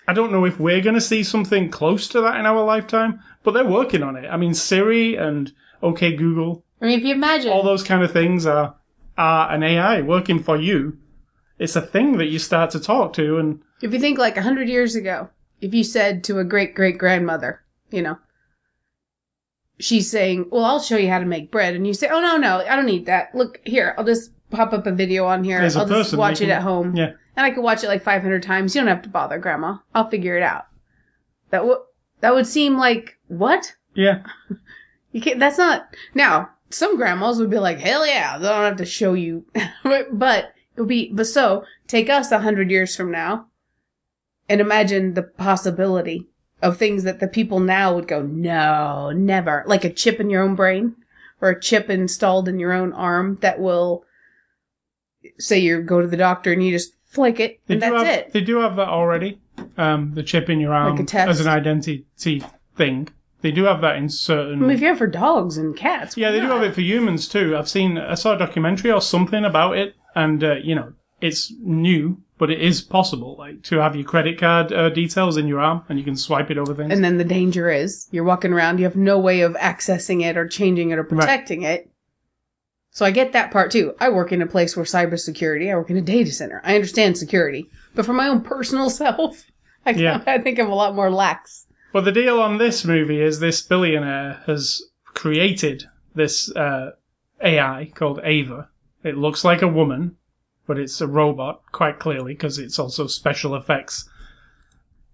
I- 0.08 0.12
I 0.12 0.14
don't 0.14 0.32
know 0.32 0.46
if 0.46 0.60
we're 0.60 0.82
going 0.82 0.96
to 0.96 1.02
see 1.02 1.24
something 1.24 1.70
close 1.70 2.08
to 2.10 2.22
that 2.22 2.40
in 2.40 2.46
our 2.46 2.64
lifetime, 2.64 3.20
but 3.44 3.52
they're 3.52 3.66
working 3.66 4.04
on 4.04 4.16
it. 4.16 4.28
I 4.30 4.38
mean, 4.38 4.54
Siri 4.54 5.16
and 5.16 5.52
OK 5.82 6.16
Google, 6.16 6.64
I 6.82 6.86
mean, 6.86 7.00
if 7.00 7.06
you 7.06 7.14
imagine 7.14 7.52
all 7.52 7.64
those 7.64 7.84
kind 7.84 8.04
of 8.04 8.12
things 8.12 8.46
are 8.46 8.76
are 9.18 9.52
an 9.52 9.62
AI 9.64 10.02
working 10.02 10.42
for 10.42 10.58
you. 10.58 10.98
It's 11.60 11.76
a 11.76 11.82
thing 11.82 12.18
that 12.18 12.28
you 12.30 12.40
start 12.40 12.72
to 12.72 12.80
talk 12.80 13.14
to, 13.14 13.38
and 13.38 13.60
if 13.82 13.94
you 13.94 14.00
think 14.00 14.18
like 14.18 14.38
a 14.38 14.42
hundred 14.42 14.68
years 14.68 14.96
ago, 14.96 15.30
if 15.62 15.74
you 15.74 15.84
said 15.84 16.24
to 16.26 16.40
a 16.40 16.44
great 16.44 16.74
great 16.74 16.98
grandmother, 16.98 17.62
you 17.92 18.02
know, 18.02 18.18
she's 19.80 20.10
saying, 20.10 20.48
"Well, 20.52 20.66
I'll 20.66 20.80
show 20.82 20.98
you 20.98 21.10
how 21.10 21.20
to 21.20 21.26
make 21.26 21.52
bread," 21.52 21.76
and 21.76 21.86
you 21.86 21.94
say, 21.94 22.08
"Oh 22.12 22.20
no, 22.22 22.38
no, 22.38 22.58
I 22.68 22.76
don't 22.76 22.86
need 22.88 23.06
that. 23.06 23.34
Look 23.36 23.60
here, 23.66 23.94
I'll 23.98 24.04
just 24.04 24.32
pop 24.50 24.74
up 24.74 24.88
a 24.88 24.92
video 24.92 25.26
on 25.26 25.44
here. 25.44 25.60
There's 25.60 25.76
a 25.76 25.82
I'll 25.82 25.88
just 25.88 26.00
person 26.10 26.20
watch 26.20 26.42
it 26.42 26.50
at 26.50 26.62
home, 26.64 26.96
yeah, 26.96 27.12
and 27.36 27.46
I 27.46 27.52
could 27.52 27.64
watch 27.64 27.84
it 27.84 27.88
like 27.88 28.04
500 28.04 28.44
times. 28.44 28.76
You 28.76 28.82
don't 28.82 28.88
have 28.88 29.02
to 29.04 29.10
bother, 29.10 29.38
Grandma. 29.40 29.78
I'll 29.94 30.10
figure 30.10 30.38
it 30.38 30.44
out." 30.44 30.66
That 31.50 31.66
would 31.66 31.80
that 32.22 32.34
would 32.34 32.48
seem 32.48 32.78
like 32.78 33.18
what 33.28 33.76
yeah, 33.96 34.24
you 35.12 35.22
can't. 35.22 35.40
That's 35.40 35.58
not 35.58 35.96
now. 36.14 36.50
some 36.70 36.98
grandmas 36.98 37.40
would 37.40 37.50
be 37.50 37.60
like, 37.60 37.80
hell 37.80 38.06
yeah, 38.06 38.38
they 38.38 38.48
don't 38.48 38.64
have 38.64 38.78
to 38.78 38.86
show 38.86 39.14
you. 39.14 39.46
but 40.12 40.54
it 40.76 40.82
would 40.82 40.88
be, 40.88 41.12
but 41.14 41.28
so 41.28 41.66
take 41.88 42.10
us 42.10 42.32
a 42.32 42.40
hundred 42.40 42.72
years 42.72 42.96
from 42.96 43.12
now 43.12 43.48
and 44.50 44.60
imagine 44.60 45.14
the 45.14 45.24
possibility 45.24 46.28
of 46.62 46.78
things 46.78 47.04
that 47.04 47.20
the 47.20 47.28
people 47.28 47.60
now 47.60 47.94
would 47.94 48.08
go, 48.08 48.22
no, 48.22 49.12
never. 49.12 49.64
Like 49.68 49.84
a 49.84 49.94
chip 49.94 50.20
in 50.20 50.30
your 50.30 50.42
own 50.42 50.56
brain 50.56 50.96
or 51.42 51.50
a 51.50 51.60
chip 51.60 51.90
installed 51.90 52.48
in 52.48 52.60
your 52.60 52.74
own 52.74 52.94
arm 52.94 53.38
that 53.42 53.60
will 53.60 54.06
say 55.38 55.60
you 55.60 55.82
go 55.82 56.02
to 56.02 56.08
the 56.08 56.18
doctor 56.18 56.52
and 56.52 56.66
you 56.66 56.72
just 56.72 56.94
flick 57.14 57.40
it 57.40 57.60
They 57.68 57.76
and 57.76 57.84
do 57.84 57.90
that's 57.92 58.04
have, 58.04 58.18
it. 58.20 58.34
They 58.34 58.42
do 58.42 58.58
have 58.60 58.76
that 58.76 58.88
already. 58.90 59.40
Um, 59.78 60.14
the 60.14 60.24
chip 60.24 60.50
in 60.50 60.60
your 60.60 60.74
arm 60.74 60.94
Like 60.94 61.02
a 61.02 61.06
test? 61.06 61.30
as 61.30 61.40
an 61.40 61.48
identity 61.48 62.06
thing. 62.76 63.08
They 63.42 63.52
do 63.52 63.66
have 63.66 63.82
that 63.82 63.98
in 63.98 64.10
certain. 64.10 64.54
I 64.64 64.68
mean, 64.68 64.72
if 64.72 64.82
you 64.82 64.88
have 64.88 64.98
for 64.98 65.08
dogs 65.08 65.58
and 65.58 65.76
cats, 65.76 66.16
yeah, 66.18 66.32
they 66.32 66.40
do 66.40 66.48
have 66.48 66.64
it 66.64 66.74
for 66.74 66.82
humans 66.82 67.28
too. 67.28 67.56
I've 67.58 67.70
seen, 67.70 67.98
I 67.98 68.16
saw 68.16 68.36
a 68.36 68.38
documentary 68.38 68.92
or 68.92 69.02
something 69.02 69.44
about 69.44 69.78
it, 69.78 69.96
and 70.16 70.44
uh, 70.44 70.56
you 70.56 70.76
know, 70.76 70.94
it's 71.22 71.54
new, 71.62 72.22
but 72.38 72.50
it 72.50 72.62
is 72.62 72.82
possible, 72.82 73.36
like 73.38 73.62
to 73.64 73.78
have 73.80 73.96
your 73.96 74.06
credit 74.06 74.40
card 74.40 74.72
uh, 74.72 74.90
details 74.90 75.38
in 75.38 75.48
your 75.48 75.60
arm, 75.60 75.84
and 75.90 76.00
you 76.00 76.06
can 76.06 76.16
swipe 76.16 76.50
it 76.52 76.58
over 76.58 76.74
things. 76.74 76.92
And 76.94 77.04
then 77.04 77.18
the 77.18 77.24
danger 77.26 77.70
is 77.70 78.08
you're 78.12 78.24
walking 78.24 78.54
around, 78.54 78.78
you 78.80 78.86
have 78.86 78.96
no 78.96 79.20
way 79.20 79.42
of 79.42 79.54
accessing 79.56 80.24
it 80.24 80.38
or 80.38 80.48
changing 80.48 80.92
it 80.92 80.98
or 80.98 81.04
protecting 81.04 81.64
it. 81.64 81.90
So 82.94 83.06
I 83.06 83.12
get 83.12 83.34
that 83.34 83.52
part 83.52 83.72
too. 83.72 83.96
I 84.00 84.10
work 84.10 84.32
in 84.32 84.42
a 84.42 84.48
place 84.48 84.78
where 84.78 84.86
cybersecurity, 84.86 85.72
I 85.72 85.76
work 85.76 85.90
in 85.90 85.98
a 85.98 86.02
data 86.02 86.32
center. 86.32 86.62
I 86.64 86.76
understand 86.76 87.18
security. 87.18 87.70
But 87.96 88.06
for 88.06 88.14
my 88.14 88.28
own 88.28 88.42
personal 88.42 88.90
self, 89.02 89.46
I, 89.86 89.92
Yeah. 89.92 90.24
I 90.26 90.38
think 90.38 90.60
I'm 90.60 90.70
a 90.70 90.76
lot 90.76 90.96
more 90.96 91.12
lax. 91.12 91.66
Well, 91.92 92.04
the 92.04 92.12
deal 92.12 92.40
on 92.40 92.58
this 92.58 92.86
movie 92.86 93.22
is 93.22 93.40
this 93.40 93.62
billionaire 93.62 94.42
has 94.46 94.82
created 95.06 95.86
this 96.16 96.56
uh, 96.56 96.92
AI 97.42 97.92
called 97.96 98.20
Ava. 98.24 98.70
It 99.04 99.18
looks 99.18 99.44
like 99.44 99.62
a 99.62 99.68
woman, 99.68 100.16
but 100.66 100.80
it's 100.80 101.02
a 101.02 101.08
robot, 101.08 101.62
quite 101.72 102.00
clearly, 102.00 102.34
because 102.34 102.58
it's 102.58 102.80
also 102.80 103.08
special 103.08 103.56
effects. 103.56 104.08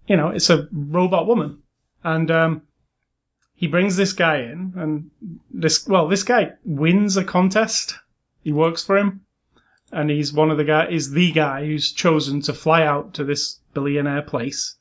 You 0.06 0.16
know, 0.16 0.28
it's 0.28 0.48
a 0.50 0.68
robot 0.72 1.26
woman. 1.26 1.62
And 2.04 2.30
um, 2.30 2.62
he 3.60 3.66
brings 3.66 3.96
this 3.96 4.14
guy 4.14 4.38
in, 4.38 4.72
and 4.74 5.10
this, 5.50 5.86
well, 5.86 6.08
this 6.08 6.22
guy 6.22 6.52
wins 6.64 7.18
a 7.18 7.22
contest. 7.22 7.98
He 8.42 8.52
works 8.52 8.82
for 8.82 8.96
him. 8.96 9.20
And 9.92 10.08
he's 10.08 10.32
one 10.32 10.50
of 10.50 10.56
the 10.56 10.64
guy, 10.64 10.88
is 10.88 11.10
the 11.10 11.30
guy 11.30 11.66
who's 11.66 11.92
chosen 11.92 12.40
to 12.42 12.54
fly 12.54 12.86
out 12.86 13.12
to 13.12 13.22
this 13.22 13.58
billionaire 13.74 14.22
place 14.22 14.76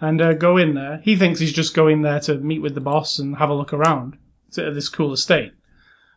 and 0.00 0.22
uh, 0.22 0.34
go 0.34 0.56
in 0.56 0.74
there. 0.74 1.00
He 1.02 1.16
thinks 1.16 1.40
he's 1.40 1.52
just 1.52 1.74
going 1.74 2.02
there 2.02 2.20
to 2.20 2.36
meet 2.36 2.62
with 2.62 2.76
the 2.76 2.80
boss 2.80 3.18
and 3.18 3.38
have 3.38 3.50
a 3.50 3.54
look 3.54 3.72
around 3.72 4.16
to 4.52 4.70
this 4.70 4.88
cool 4.88 5.12
estate, 5.12 5.52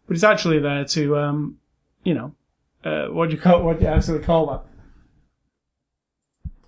but 0.05 0.13
he's 0.13 0.23
actually 0.23 0.59
there 0.59 0.85
to, 0.85 1.17
um, 1.17 1.57
you 2.03 2.13
know, 2.13 2.35
uh, 2.83 3.07
what 3.07 3.31
do 3.31 3.35
you 3.35 3.41
call 3.41 3.63
what 3.63 3.79
do 3.79 3.85
you 3.85 3.89
actually 3.89 4.19
call 4.19 4.45
that 4.45 4.61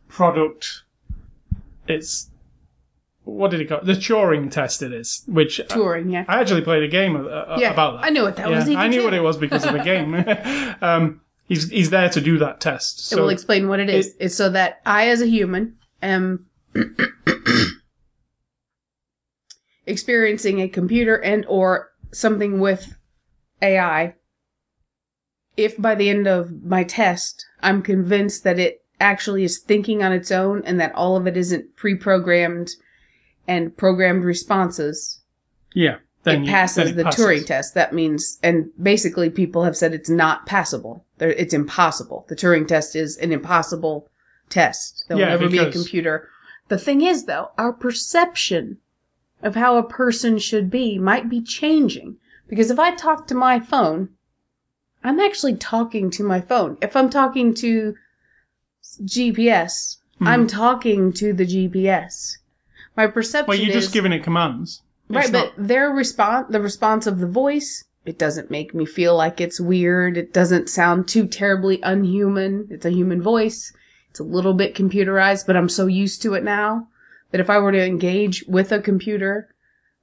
product? 0.08 0.82
It's 1.88 2.31
what 3.24 3.52
did 3.52 3.62
it 3.62 3.70
call 3.70 3.80
it? 3.80 3.86
the 3.86 3.94
Turing 3.94 4.50
test? 4.50 4.82
It 4.82 4.92
is, 4.94 5.24
which 5.28 5.60
Turing, 5.70 6.12
yeah. 6.12 6.26
I 6.28 6.42
actually 6.42 6.62
played 6.62 6.84
a 6.84 6.88
game 6.88 7.16
uh, 7.16 7.20
uh, 7.30 7.58
Yeah, 7.60 7.72
about 7.72 8.02
that. 8.02 8.08
I 8.08 8.10
knew 8.10 8.24
what 8.24 8.36
that 8.38 8.50
yeah, 8.50 8.56
was. 8.58 8.70
I 8.70 8.88
knew 8.88 9.00
too. 9.00 9.06
what 9.06 9.14
it 9.14 9.22
was 9.22 9.38
because 9.38 9.66
of 9.66 9.74
the 9.74 9.80
game. 9.84 10.16
um, 10.82 11.22
he's 11.46 11.70
he's 11.70 11.90
there 11.90 12.10
to 12.10 12.22
do 12.22 12.38
that 12.40 12.60
test. 12.60 13.12
It 13.12 13.20
will 13.20 13.30
explain 13.30 13.68
what 13.68 13.80
it 13.80 13.90
is. 13.90 14.16
it's 14.20 14.36
so 14.36 14.50
that 14.50 14.82
I, 14.86 15.08
as 15.10 15.22
a 15.22 15.28
human, 15.28 15.78
am 16.02 16.48
experiencing 19.86 20.62
a 20.62 20.68
computer 20.68 21.16
and 21.16 21.46
or 21.48 21.92
something 22.12 22.60
with 22.60 22.96
AI. 23.62 24.16
If 25.58 25.80
by 25.80 25.96
the 25.96 26.10
end 26.10 26.28
of 26.28 26.64
my 26.64 26.84
test, 26.84 27.46
I'm 27.62 27.82
convinced 27.82 28.44
that 28.46 28.58
it 28.58 28.80
actually 29.00 29.44
is 29.44 29.60
thinking 29.60 30.04
on 30.04 30.12
its 30.12 30.32
own 30.32 30.62
and 30.66 30.80
that 30.80 30.94
all 30.96 31.18
of 31.18 31.28
it 31.28 31.36
isn't 31.36 31.76
pre-programmed 31.76 32.70
and 33.48 33.76
programmed 33.76 34.24
responses, 34.24 35.22
yeah, 35.74 35.98
then 36.24 36.44
it 36.44 36.46
you- 36.46 36.52
passes 36.52 36.76
then 36.76 36.88
it 36.90 36.96
the 36.98 37.04
passes. 37.06 37.26
Turing 37.26 37.46
test. 37.46 37.74
That 37.74 37.94
means, 37.94 38.40
and 38.44 38.70
basically, 38.82 39.30
people 39.30 39.64
have 39.64 39.76
said 39.78 39.94
it's 39.94 40.10
not 40.10 40.46
passable. 40.46 41.06
There, 41.18 41.32
it's 41.32 41.54
impossible. 41.54 42.26
The 42.30 42.36
Turing 42.36 42.68
test 42.68 42.96
is 42.96 43.18
an 43.18 43.32
impossible 43.32 44.08
test. 44.50 45.06
There'll 45.08 45.22
Yeah, 45.22 45.30
never 45.30 45.50
be 45.50 45.58
a 45.60 45.72
computer. 45.72 46.30
The 46.68 46.78
thing 46.78 47.02
is, 47.02 47.26
though, 47.26 47.52
our 47.58 47.74
perception 47.74 48.78
of 49.42 49.56
how 49.56 49.78
a 49.78 49.84
person 49.84 50.38
should 50.38 50.70
be 50.70 50.98
might 51.00 51.30
be 51.30 51.42
changing. 51.42 52.18
Because 52.48 52.70
if 52.70 52.78
I 52.80 52.94
talk 52.96 53.28
to 53.28 53.36
my 53.36 53.60
phone, 53.60 54.10
I'm 55.04 55.20
actually 55.20 55.56
talking 55.56 56.12
to 56.12 56.24
my 56.24 56.42
phone. 56.42 56.78
If 56.82 56.96
I'm 56.96 57.10
talking 57.10 57.54
to 57.56 57.96
GPS, 59.04 59.98
Hmm. 60.20 60.28
I'm 60.28 60.48
talking 60.48 61.12
to 61.14 61.34
the 61.34 61.46
GPS. 61.46 62.38
My 62.96 63.08
perception 63.08 63.48
Well, 63.48 63.58
you're 63.58 63.76
is 63.76 63.84
just 63.84 63.94
giving 63.94 64.12
it 64.12 64.24
commands. 64.24 64.82
It's 65.10 65.16
Right, 65.16 65.32
not- 65.32 65.54
but 65.56 65.68
their 65.68 65.90
response, 65.90 66.48
the 66.50 66.62
response 66.62 67.08
of 67.08 67.20
the 67.20 67.28
voice, 67.28 67.86
it 68.06 68.18
doesn't 68.18 68.52
make 68.52 68.74
me 68.74 68.86
feel 68.86 69.16
like 69.16 69.40
it's 69.40 69.60
weird. 69.60 70.18
It 70.18 70.34
doesn't 70.34 70.70
sound 70.70 71.08
too 71.08 71.28
terribly 71.28 71.80
unhuman. 71.84 72.68
It's 72.70 72.86
a 72.86 72.92
human 72.92 73.22
voice. 73.22 73.74
It's 74.10 74.20
a 74.20 74.24
little 74.24 74.54
bit 74.54 74.76
computerized, 74.76 75.46
but 75.46 75.56
I'm 75.56 75.70
so 75.70 75.88
used 75.88 76.22
to 76.24 76.34
it 76.34 76.44
now 76.44 76.88
that 77.32 77.40
if 77.40 77.50
I 77.50 77.60
were 77.60 77.72
to 77.72 77.86
engage 77.86 78.44
with 78.48 78.72
a 78.72 78.80
computer 78.82 79.48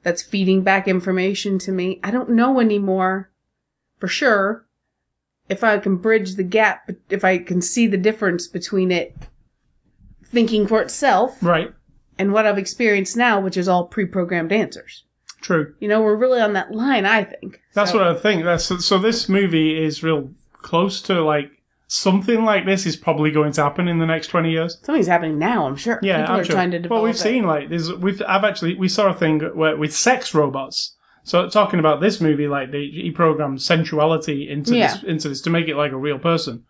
that's 0.03 0.23
feeding 0.23 0.63
back 0.63 0.89
information 0.89 1.59
to 1.61 1.73
me, 1.73 2.01
I 2.03 2.11
don't 2.11 2.31
know 2.31 2.61
anymore 2.61 3.31
for 3.99 4.09
sure 4.09 4.65
if 5.49 5.65
I 5.65 5.79
can 5.79 5.97
bridge 5.97 6.37
the 6.37 6.43
gap, 6.45 6.91
if 7.11 7.25
I 7.25 7.39
can 7.39 7.61
see 7.61 7.87
the 7.87 7.97
difference 7.97 8.47
between 8.47 8.91
it 8.93 9.15
thinking 10.25 10.67
for 10.67 10.81
itself 10.83 11.43
right. 11.43 11.73
And 12.19 12.33
what 12.33 12.47
I've 12.47 12.59
experienced 12.59 13.17
now, 13.17 13.41
which 13.41 13.57
is 13.57 13.69
all 13.69 13.87
pre-programmed 13.87 14.53
answers. 14.53 15.05
True. 15.41 15.75
You 15.79 15.89
know, 15.89 16.03
we're 16.03 16.17
really 16.17 16.41
on 16.41 16.53
that 16.55 16.73
line, 16.73 17.07
I 17.07 17.25
think. 17.25 17.61
That's 17.75 17.93
So- 17.93 17.99
what 17.99 18.07
I 18.09 18.15
think. 18.15 18.45
That's 18.45 18.65
so. 18.85 18.99
This 18.99 19.29
movie 19.29 19.83
is 19.83 20.03
real 20.03 20.31
close 20.53 21.01
to 21.03 21.23
like 21.23 21.51
something 21.87 22.45
like 22.45 22.67
this 22.67 22.85
is 22.85 22.97
probably 22.97 23.31
going 23.31 23.53
to 23.53 23.63
happen 23.63 23.89
in 23.89 23.99
the 23.99 24.07
next 24.07 24.27
twenty 24.29 24.51
years. 24.51 24.79
Something's 24.83 25.07
happening 25.07 25.39
now, 25.39 25.67
I'm 25.67 25.77
sure. 25.77 26.01
Yeah, 26.03 26.23
People 26.23 26.35
I'm 26.35 26.41
are 26.41 26.45
sure. 26.45 26.53
trying 26.55 26.71
to 26.73 26.79
develop 26.79 26.97
well, 27.03 27.03
we've 27.05 27.15
it. 27.15 27.19
seen 27.19 27.45
like 27.45 27.69
there's 27.71 27.93
we've 27.95 28.21
I've 28.27 28.45
actually 28.45 28.75
we 28.75 28.89
saw 28.89 29.09
a 29.09 29.15
thing 29.15 29.41
where 29.55 29.77
with 29.77 29.95
sex 29.95 30.35
robots. 30.35 30.97
So 31.25 31.49
talking 31.49 31.79
about 31.79 32.01
this 32.01 32.21
movie, 32.23 32.49
like 32.49 32.73
they, 32.73 32.87
he 32.87 33.11
programmed 33.11 33.59
sensuality 33.61 34.49
into 34.51 34.71
this 34.73 35.03
into 35.03 35.29
this 35.29 35.41
to 35.43 35.51
make 35.51 35.69
it 35.69 35.77
like 35.77 35.93
a 35.93 35.97
real 35.97 36.19
person. 36.19 36.65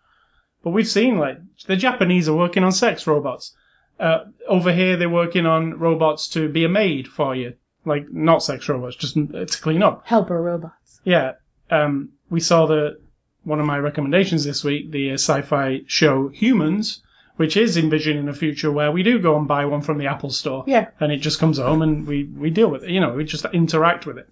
But 0.63 0.71
we've 0.71 0.87
seen 0.87 1.17
like 1.17 1.39
the 1.65 1.75
Japanese 1.77 2.27
are 2.29 2.35
working 2.35 2.63
on 2.63 2.71
sex 2.71 3.07
robots. 3.07 3.55
Uh, 3.99 4.25
over 4.47 4.71
here, 4.73 4.95
they're 4.95 5.09
working 5.09 5.45
on 5.45 5.77
robots 5.77 6.27
to 6.29 6.47
be 6.49 6.63
a 6.63 6.69
maid 6.69 7.07
for 7.07 7.35
you, 7.35 7.53
like 7.85 8.11
not 8.11 8.41
sex 8.43 8.69
robots, 8.69 8.95
just 8.95 9.15
to 9.15 9.45
clean 9.61 9.83
up. 9.83 10.03
helper 10.05 10.41
robots. 10.41 11.01
Yeah, 11.03 11.33
um, 11.69 12.09
we 12.29 12.39
saw 12.39 12.65
the 12.65 12.99
one 13.43 13.59
of 13.59 13.65
my 13.65 13.77
recommendations 13.77 14.43
this 14.43 14.63
week, 14.63 14.91
the 14.91 15.11
uh, 15.11 15.13
sci-fi 15.15 15.81
show 15.87 16.27
Humans, 16.29 17.01
which 17.37 17.55
is 17.57 17.77
envisioning 17.77 18.27
a 18.27 18.33
future 18.33 18.71
where 18.71 18.91
we 18.91 19.01
do 19.03 19.17
go 19.19 19.37
and 19.37 19.47
buy 19.47 19.65
one 19.65 19.81
from 19.81 19.97
the 19.97 20.07
Apple 20.07 20.29
Store, 20.29 20.63
Yeah, 20.67 20.89
and 20.99 21.11
it 21.11 21.17
just 21.17 21.39
comes 21.39 21.57
home 21.57 21.81
and 21.81 22.05
we 22.07 22.23
we 22.25 22.49
deal 22.49 22.69
with 22.69 22.83
it. 22.83 22.89
You 22.89 22.99
know, 22.99 23.13
we 23.13 23.23
just 23.23 23.45
interact 23.53 24.05
with 24.05 24.17
it. 24.17 24.29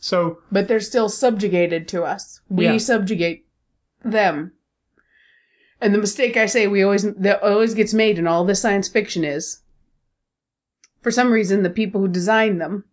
So 0.00 0.38
but 0.52 0.68
they're 0.68 0.80
still 0.80 1.08
subjugated 1.08 1.88
to 1.88 2.02
us. 2.04 2.40
We 2.48 2.64
Yeah. 2.66 2.76
subjugate 2.78 3.44
them. 4.04 4.52
And 5.80 5.94
the 5.94 5.98
mistake 5.98 6.36
I 6.36 6.46
say 6.46 6.66
we 6.66 6.82
always 6.82 7.02
that 7.14 7.42
always 7.42 7.74
gets 7.74 7.94
made 7.94 8.18
in 8.18 8.26
all 8.26 8.44
this 8.44 8.60
science 8.60 8.88
fiction 8.88 9.24
is, 9.24 9.60
for 11.00 11.10
some 11.10 11.32
reason, 11.32 11.62
the 11.62 11.70
people 11.70 12.00
who 12.00 12.08
design 12.08 12.58
them 12.58 12.84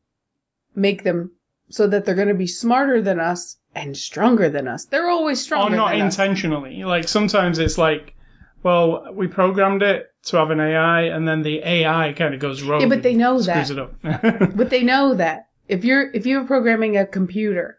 make 0.76 1.04
them 1.04 1.32
so 1.70 1.88
that 1.88 2.06
they're 2.06 2.16
going 2.16 2.28
to 2.30 2.34
be 2.34 2.48
smarter 2.48 3.02
than 3.02 3.20
us 3.20 3.58
and 3.76 3.98
stronger 3.98 4.50
than 4.50 4.68
us. 4.68 4.86
They're 4.86 5.10
always 5.10 5.40
or 5.42 5.44
stronger 5.44 5.76
not 5.76 5.92
than 5.92 6.02
us. 6.02 6.14
intentionally. 6.14 6.84
Like 6.86 7.08
sometimes 7.08 7.60
it's 7.60 7.78
like, 7.78 8.16
well, 8.64 9.08
we 9.14 9.28
programmed 9.28 9.84
it 9.84 10.12
to 10.24 10.38
have 10.38 10.50
an 10.50 10.60
AI, 10.60 11.04
and 11.04 11.28
then 11.28 11.42
the 11.42 11.60
AI 11.64 12.14
kind 12.14 12.34
of 12.34 12.40
goes 12.40 12.64
rogue. 12.64 12.82
Yeah, 12.82 12.88
but 12.88 13.04
they 13.04 13.14
know 13.14 13.40
screws 13.42 13.70
that. 13.70 13.78
it 14.04 14.42
up. 14.44 14.52
But 14.56 14.70
they 14.70 14.84
know 14.84 15.14
that 15.14 15.48
if 15.68 15.84
you're 15.84 16.10
if 16.12 16.26
you're 16.26 16.46
programming 16.46 16.96
a 16.98 17.06
computer, 17.06 17.77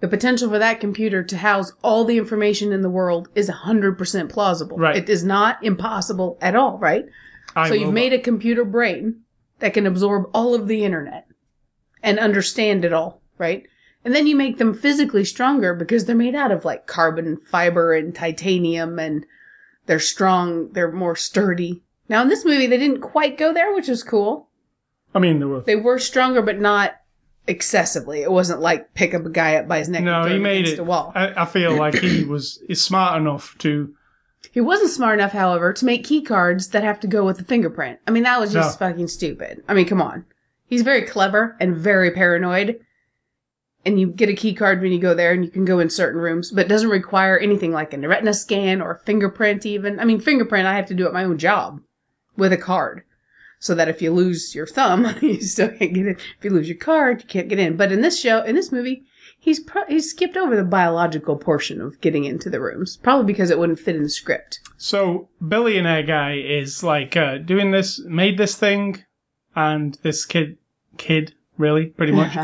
the 0.00 0.08
potential 0.08 0.48
for 0.48 0.58
that 0.58 0.80
computer 0.80 1.22
to 1.24 1.36
house 1.38 1.72
all 1.82 2.04
the 2.04 2.18
information 2.18 2.72
in 2.72 2.82
the 2.82 2.90
world 2.90 3.28
is 3.34 3.50
100% 3.50 4.28
plausible. 4.28 4.76
Right. 4.76 4.96
It 4.96 5.08
is 5.08 5.24
not 5.24 5.62
impossible 5.64 6.38
at 6.40 6.54
all, 6.54 6.78
right? 6.78 7.06
I 7.56 7.68
so 7.68 7.74
you've 7.74 7.92
made 7.92 8.12
a 8.12 8.18
computer 8.18 8.64
brain 8.64 9.22
that 9.58 9.74
can 9.74 9.86
absorb 9.86 10.30
all 10.32 10.54
of 10.54 10.68
the 10.68 10.84
internet 10.84 11.26
and 12.02 12.18
understand 12.18 12.84
it 12.84 12.92
all, 12.92 13.22
right? 13.38 13.66
And 14.04 14.14
then 14.14 14.26
you 14.26 14.36
make 14.36 14.58
them 14.58 14.74
physically 14.74 15.24
stronger 15.24 15.74
because 15.74 16.04
they're 16.04 16.14
made 16.14 16.36
out 16.36 16.52
of 16.52 16.64
like 16.64 16.86
carbon 16.86 17.36
fiber 17.36 17.92
and 17.92 18.14
titanium 18.14 18.98
and 18.98 19.26
they're 19.86 19.98
strong, 19.98 20.70
they're 20.72 20.92
more 20.92 21.16
sturdy. 21.16 21.82
Now 22.08 22.22
in 22.22 22.28
this 22.28 22.44
movie 22.44 22.68
they 22.68 22.78
didn't 22.78 23.00
quite 23.00 23.36
go 23.36 23.52
there, 23.52 23.74
which 23.74 23.88
is 23.88 24.04
cool. 24.04 24.48
I 25.14 25.18
mean, 25.18 25.40
there 25.40 25.48
were 25.48 25.62
They 25.62 25.76
were 25.76 25.98
stronger 25.98 26.42
but 26.42 26.60
not 26.60 26.94
excessively. 27.48 28.22
It 28.22 28.30
wasn't 28.30 28.60
like 28.60 28.94
pick 28.94 29.14
up 29.14 29.24
a 29.24 29.30
guy 29.30 29.56
up 29.56 29.66
by 29.66 29.78
his 29.78 29.88
neck. 29.88 30.02
No, 30.04 30.14
and 30.16 30.22
throw 30.24 30.30
he 30.30 30.36
him 30.36 30.42
made 30.42 30.58
against 30.60 30.74
it. 30.74 30.80
a 30.80 30.84
wall. 30.84 31.12
I, 31.14 31.42
I 31.42 31.46
feel 31.46 31.72
like 31.76 31.94
he 31.98 32.24
was 32.28 32.58
is 32.68 32.82
smart 32.82 33.20
enough 33.20 33.56
to. 33.58 33.94
He 34.52 34.60
wasn't 34.60 34.90
smart 34.90 35.18
enough, 35.18 35.32
however, 35.32 35.72
to 35.72 35.84
make 35.84 36.04
key 36.04 36.22
cards 36.22 36.68
that 36.68 36.82
have 36.84 37.00
to 37.00 37.06
go 37.06 37.24
with 37.24 37.38
the 37.38 37.44
fingerprint. 37.44 37.98
I 38.06 38.10
mean, 38.12 38.22
that 38.22 38.40
was 38.40 38.52
just 38.52 38.80
No. 38.80 38.86
fucking 38.88 39.08
stupid. 39.08 39.62
I 39.68 39.74
mean, 39.74 39.86
come 39.86 40.00
on. 40.00 40.24
He's 40.66 40.82
very 40.82 41.02
clever 41.02 41.56
and 41.60 41.76
very 41.76 42.10
paranoid. 42.12 42.80
And 43.84 43.98
you 44.00 44.08
get 44.08 44.28
a 44.28 44.34
key 44.34 44.54
card 44.54 44.80
when 44.80 44.92
you 44.92 44.98
go 45.00 45.14
there 45.14 45.32
and 45.32 45.44
you 45.44 45.50
can 45.50 45.64
go 45.64 45.78
in 45.78 45.88
certain 45.90 46.20
rooms, 46.20 46.50
but 46.50 46.66
it 46.66 46.68
doesn't 46.68 46.90
require 46.90 47.38
anything 47.38 47.72
like 47.72 47.92
a 47.94 47.98
retina 48.08 48.34
scan 48.34 48.80
or 48.82 48.92
a 48.92 48.98
fingerprint 48.98 49.64
even. 49.64 49.98
I 49.98 50.04
mean, 50.04 50.20
fingerprint, 50.20 50.66
I 50.66 50.76
have 50.76 50.86
to 50.86 50.94
do 50.94 51.06
at 51.06 51.12
my 51.12 51.24
own 51.24 51.38
job 51.38 51.80
with 52.36 52.52
a 52.52 52.56
card. 52.58 53.02
So 53.60 53.74
that 53.74 53.88
if 53.88 54.00
you 54.00 54.12
lose 54.12 54.54
your 54.54 54.66
thumb, 54.66 55.16
you 55.22 55.40
still 55.40 55.68
can't 55.68 55.92
get 55.92 56.06
in. 56.06 56.16
If 56.16 56.44
you 56.44 56.50
lose 56.50 56.68
your 56.68 56.78
card, 56.78 57.22
you 57.22 57.28
can't 57.28 57.48
get 57.48 57.58
in. 57.58 57.76
But 57.76 57.92
in 57.92 58.02
this 58.02 58.20
show, 58.20 58.42
in 58.42 58.54
this 58.54 58.70
movie, 58.70 59.04
he's 59.38 59.60
pro- 59.60 59.86
he's 59.86 60.10
skipped 60.10 60.36
over 60.36 60.56
the 60.56 60.64
biological 60.64 61.36
portion 61.36 61.80
of 61.80 62.00
getting 62.00 62.24
into 62.24 62.50
the 62.50 62.60
rooms, 62.60 62.96
probably 62.98 63.26
because 63.26 63.50
it 63.50 63.58
wouldn't 63.58 63.80
fit 63.80 63.96
in 63.96 64.02
the 64.02 64.08
script. 64.08 64.60
So 64.76 65.28
billionaire 65.46 66.02
guy 66.02 66.34
is 66.34 66.82
like 66.82 67.16
uh, 67.16 67.38
doing 67.38 67.70
this, 67.70 68.00
made 68.04 68.38
this 68.38 68.56
thing, 68.56 69.04
and 69.56 69.98
this 70.02 70.24
kid, 70.24 70.58
kid, 70.96 71.34
really, 71.56 71.86
pretty 71.86 72.12
much, 72.12 72.36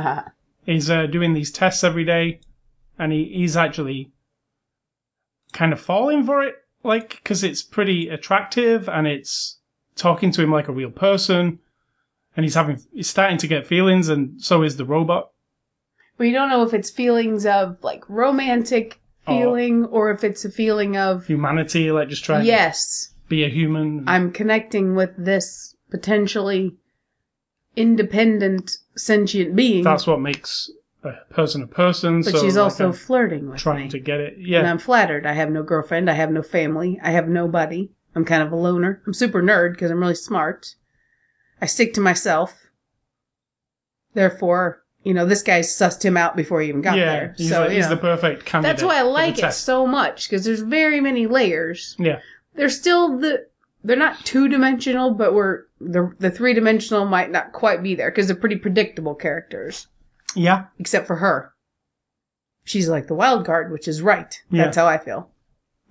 is 0.67 0.91
uh, 0.91 1.07
doing 1.07 1.35
these 1.35 1.51
tests 1.51 1.85
every 1.85 2.05
day, 2.05 2.41
and 2.99 3.13
he, 3.13 3.25
he's 3.25 3.57
actually 3.57 4.11
kind 5.53 5.73
of 5.73 5.81
falling 5.81 6.25
for 6.25 6.43
it, 6.43 6.57
like 6.83 7.11
because 7.11 7.45
it's 7.45 7.63
pretty 7.63 8.09
attractive 8.09 8.89
and 8.89 9.07
it's 9.07 9.59
talking 9.97 10.31
to 10.33 10.43
him 10.43 10.51
like 10.51 10.69
a 10.69 10.73
real 10.73 10.91
person, 10.91 11.59
and 12.37 12.45
he's 12.45 12.55
having 12.55 12.81
he's 12.93 13.09
starting 13.09 13.39
to 13.39 13.47
get 13.47 13.67
feelings, 13.67 14.09
and 14.09 14.43
so 14.43 14.63
is 14.63 14.77
the 14.77 14.85
robot. 14.85 15.31
But 16.17 16.25
you 16.25 16.33
don't 16.33 16.49
know 16.49 16.63
if 16.63 16.73
it's 16.73 16.91
feelings 16.91 17.45
of 17.45 17.77
like 17.83 18.09
romantic 18.09 19.01
feeling 19.27 19.87
or 19.87 20.11
if 20.11 20.23
it's 20.23 20.45
a 20.45 20.51
feeling 20.51 20.97
of 20.97 21.27
Humanity, 21.27 21.91
like 21.91 22.09
just 22.09 22.25
trying 22.25 22.47
yes, 22.47 23.09
to 23.09 23.29
be 23.29 23.45
a 23.45 23.49
human. 23.49 24.05
I'm 24.07 24.33
connecting 24.33 24.95
with 24.95 25.11
this 25.17 25.77
potentially 25.91 26.77
independent 27.77 28.79
sentient 28.97 29.57
being. 29.57 29.83
That's 29.83 30.07
what 30.07 30.21
makes 30.21 30.71
a 31.03 31.13
person 31.31 31.63
a 31.63 31.67
person. 31.67 32.23
but 32.23 32.33
so 32.33 32.43
she's 32.43 32.57
like, 32.57 32.65
also 32.65 32.87
I'm 32.89 32.93
flirting 32.93 33.47
with 33.47 33.55
me. 33.55 33.59
trying 33.59 33.85
me. 33.85 33.91
to 33.91 33.99
get 33.99 34.21
it. 34.21 34.37
And 34.37 34.47
Yeah, 34.47 34.71
I'm 34.71 34.79
flattered. 34.79 35.27
I 35.27 35.33
have 35.33 35.51
no 35.51 35.63
girlfriend. 35.63 36.09
I 36.09 36.15
have 36.15 36.31
no 36.31 36.43
family. 36.43 37.01
I 37.03 37.11
have 37.11 37.29
nobody. 37.29 37.91
I'm 38.15 38.25
kind 38.25 38.43
of 38.43 38.53
a 38.53 38.57
loner. 38.57 39.03
I'm 39.07 39.15
super 39.15 39.43
nerd 39.43 39.73
because 39.73 39.91
I'm 39.91 40.01
really 40.01 40.15
smart. 40.15 40.75
I 41.61 41.67
stick 41.67 41.95
to 41.95 42.01
myself. 42.01 42.67
Therefore, 44.15 44.83
you 45.03 45.13
know, 45.13 45.27
this 45.27 45.43
guy 45.43 45.61
sussed 45.61 46.03
him 46.03 46.17
out 46.17 46.37
before 46.37 46.61
he 46.61 46.69
even 46.69 46.81
got 46.81 46.97
yeah. 46.97 47.05
there. 47.05 47.35
He's, 47.37 47.51
so, 47.51 47.63
like- 47.63 47.71
he's 47.71 47.85
know, 47.85 47.91
the 47.91 47.97
perfect 47.97 48.45
candidate. 48.45 48.77
that's 48.77 48.87
why 48.87 48.99
I 48.99 49.03
like 49.03 49.39
it 49.39 49.43
test. 49.43 49.65
so 49.65 49.87
much 49.87 50.29
because 50.29 50.45
there's 50.45 50.61
very 50.61 51.01
many 51.01 51.27
layers. 51.27 51.95
Yeah, 51.99 52.21
They're 52.55 52.69
still 52.71 53.19
the 53.19 53.47
they're 53.83 53.97
not 53.97 54.25
two 54.25 54.49
dimensional, 54.49 55.11
but 55.11 55.35
we're 55.35 55.65
the 55.79 56.15
the 56.19 56.31
three 56.31 56.55
dimensional 56.55 57.05
might 57.05 57.31
not 57.31 57.53
quite 57.53 57.83
be 57.83 57.95
there 57.95 58.11
because 58.11 58.27
they're 58.27 58.37
pretty 58.37 58.57
predictable 58.57 59.15
characters, 59.15 59.89
yeah, 60.35 60.67
except 60.79 61.07
for 61.07 61.17
her. 61.17 61.53
She's 62.65 62.89
like 62.89 63.09
the 63.09 63.15
wild 63.15 63.45
card, 63.45 63.71
which 63.71 63.87
is 63.87 64.01
right. 64.01 64.41
Yeah. 64.51 64.65
That's 64.65 64.77
how 64.79 64.87
I 64.87 64.97
feel. 64.97 65.31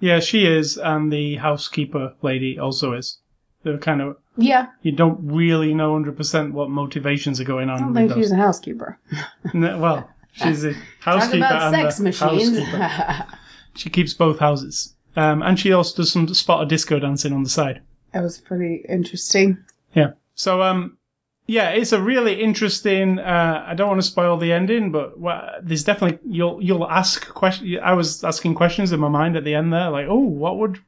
Yeah. 0.03 0.19
She 0.19 0.45
is, 0.45 0.77
and 0.77 1.11
the 1.11 1.35
housekeeper 1.37 2.13
lady 2.21 2.59
also 2.59 2.93
is. 2.93 3.19
They're 3.63 3.77
kind 3.77 4.01
of 4.01 4.17
Yeah, 4.37 4.67
you 4.81 4.91
don't 4.91 5.19
really 5.23 5.73
know 5.73 5.93
hundred 5.93 6.17
percent 6.17 6.53
what 6.53 6.69
motivations 6.69 7.39
are 7.39 7.45
going 7.45 7.69
on. 7.69 7.77
I 7.77 7.79
don't 7.85 7.93
think 7.93 8.13
she's 8.13 8.31
a 8.31 8.35
housekeeper. 8.35 8.99
No, 9.53 9.79
well, 9.79 10.09
she's 10.33 10.65
a 10.65 10.73
housekeeper 10.99 11.45
and 11.45 11.75
sex 11.75 11.97
the 11.97 12.03
machines. 12.03 12.59
housekeeper. 12.59 13.27
She 13.75 13.89
keeps 13.89 14.13
both 14.13 14.37
houses, 14.39 14.93
um, 15.15 15.41
and 15.41 15.59
she 15.59 15.71
also 15.73 15.95
does 15.97 16.11
some 16.11 16.27
spot 16.33 16.61
of 16.61 16.67
disco 16.69 16.99
dancing 16.99 17.33
on 17.33 17.41
the 17.43 17.49
side. 17.49 17.81
that 18.11 18.21
was 18.21 18.37
pretty 18.37 18.85
interesting. 18.87 19.57
Yeah. 19.95 20.11
So, 20.35 20.61
um, 20.61 20.97
yeah, 21.45 21.69
it's 21.69 21.91
a 21.91 22.01
really 22.01 22.41
interesting. 22.41 23.19
Uh, 23.19 23.65
I 23.67 23.73
don't 23.73 23.89
want 23.89 24.01
to 24.01 24.07
spoil 24.07 24.37
the 24.37 24.53
ending, 24.53 24.91
but 24.91 25.19
well, 25.19 25.49
there's 25.61 25.83
definitely 25.83 26.19
you'll 26.25 26.61
you'll 26.63 26.89
ask 26.89 27.27
questions. 27.29 27.79
I 27.83 27.93
was 27.93 28.23
asking 28.23 28.55
questions 28.55 28.91
in 28.91 28.99
my 28.99 29.09
mind 29.09 29.35
at 29.35 29.43
the 29.43 29.53
end 29.53 29.73
there, 29.73 29.89
like, 29.89 30.07
oh, 30.07 30.19
what 30.19 30.57
would, 30.57 30.79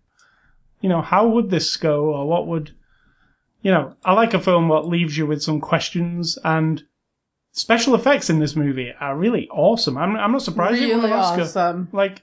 you 0.82 0.88
know, 0.88 1.02
how 1.02 1.28
would 1.28 1.50
this 1.50 1.76
go, 1.76 2.06
or 2.06 2.28
what 2.28 2.48
would, 2.48 2.72
you 3.62 3.72
know, 3.72 3.96
I 4.06 4.14
like 4.14 4.34
a 4.34 4.40
film 4.40 4.70
that 4.70 4.88
leaves 4.88 5.18
you 5.18 5.26
with 5.26 5.42
some 5.42 5.60
questions 5.62 6.38
and. 6.44 6.84
Special 7.58 7.96
effects 7.96 8.30
in 8.30 8.40
this 8.40 8.54
movie 8.54 8.94
are 9.00 9.16
really 9.16 9.48
awesome. 9.48 9.98
I'm, 9.98 10.18
I'm 10.18 10.34
not 10.34 10.42
surprised 10.42 10.82
it 10.82 10.94
won 10.94 11.06
an 11.06 11.14
Oscar. 11.14 11.44
awesome. 11.44 11.88
Like, 11.94 12.22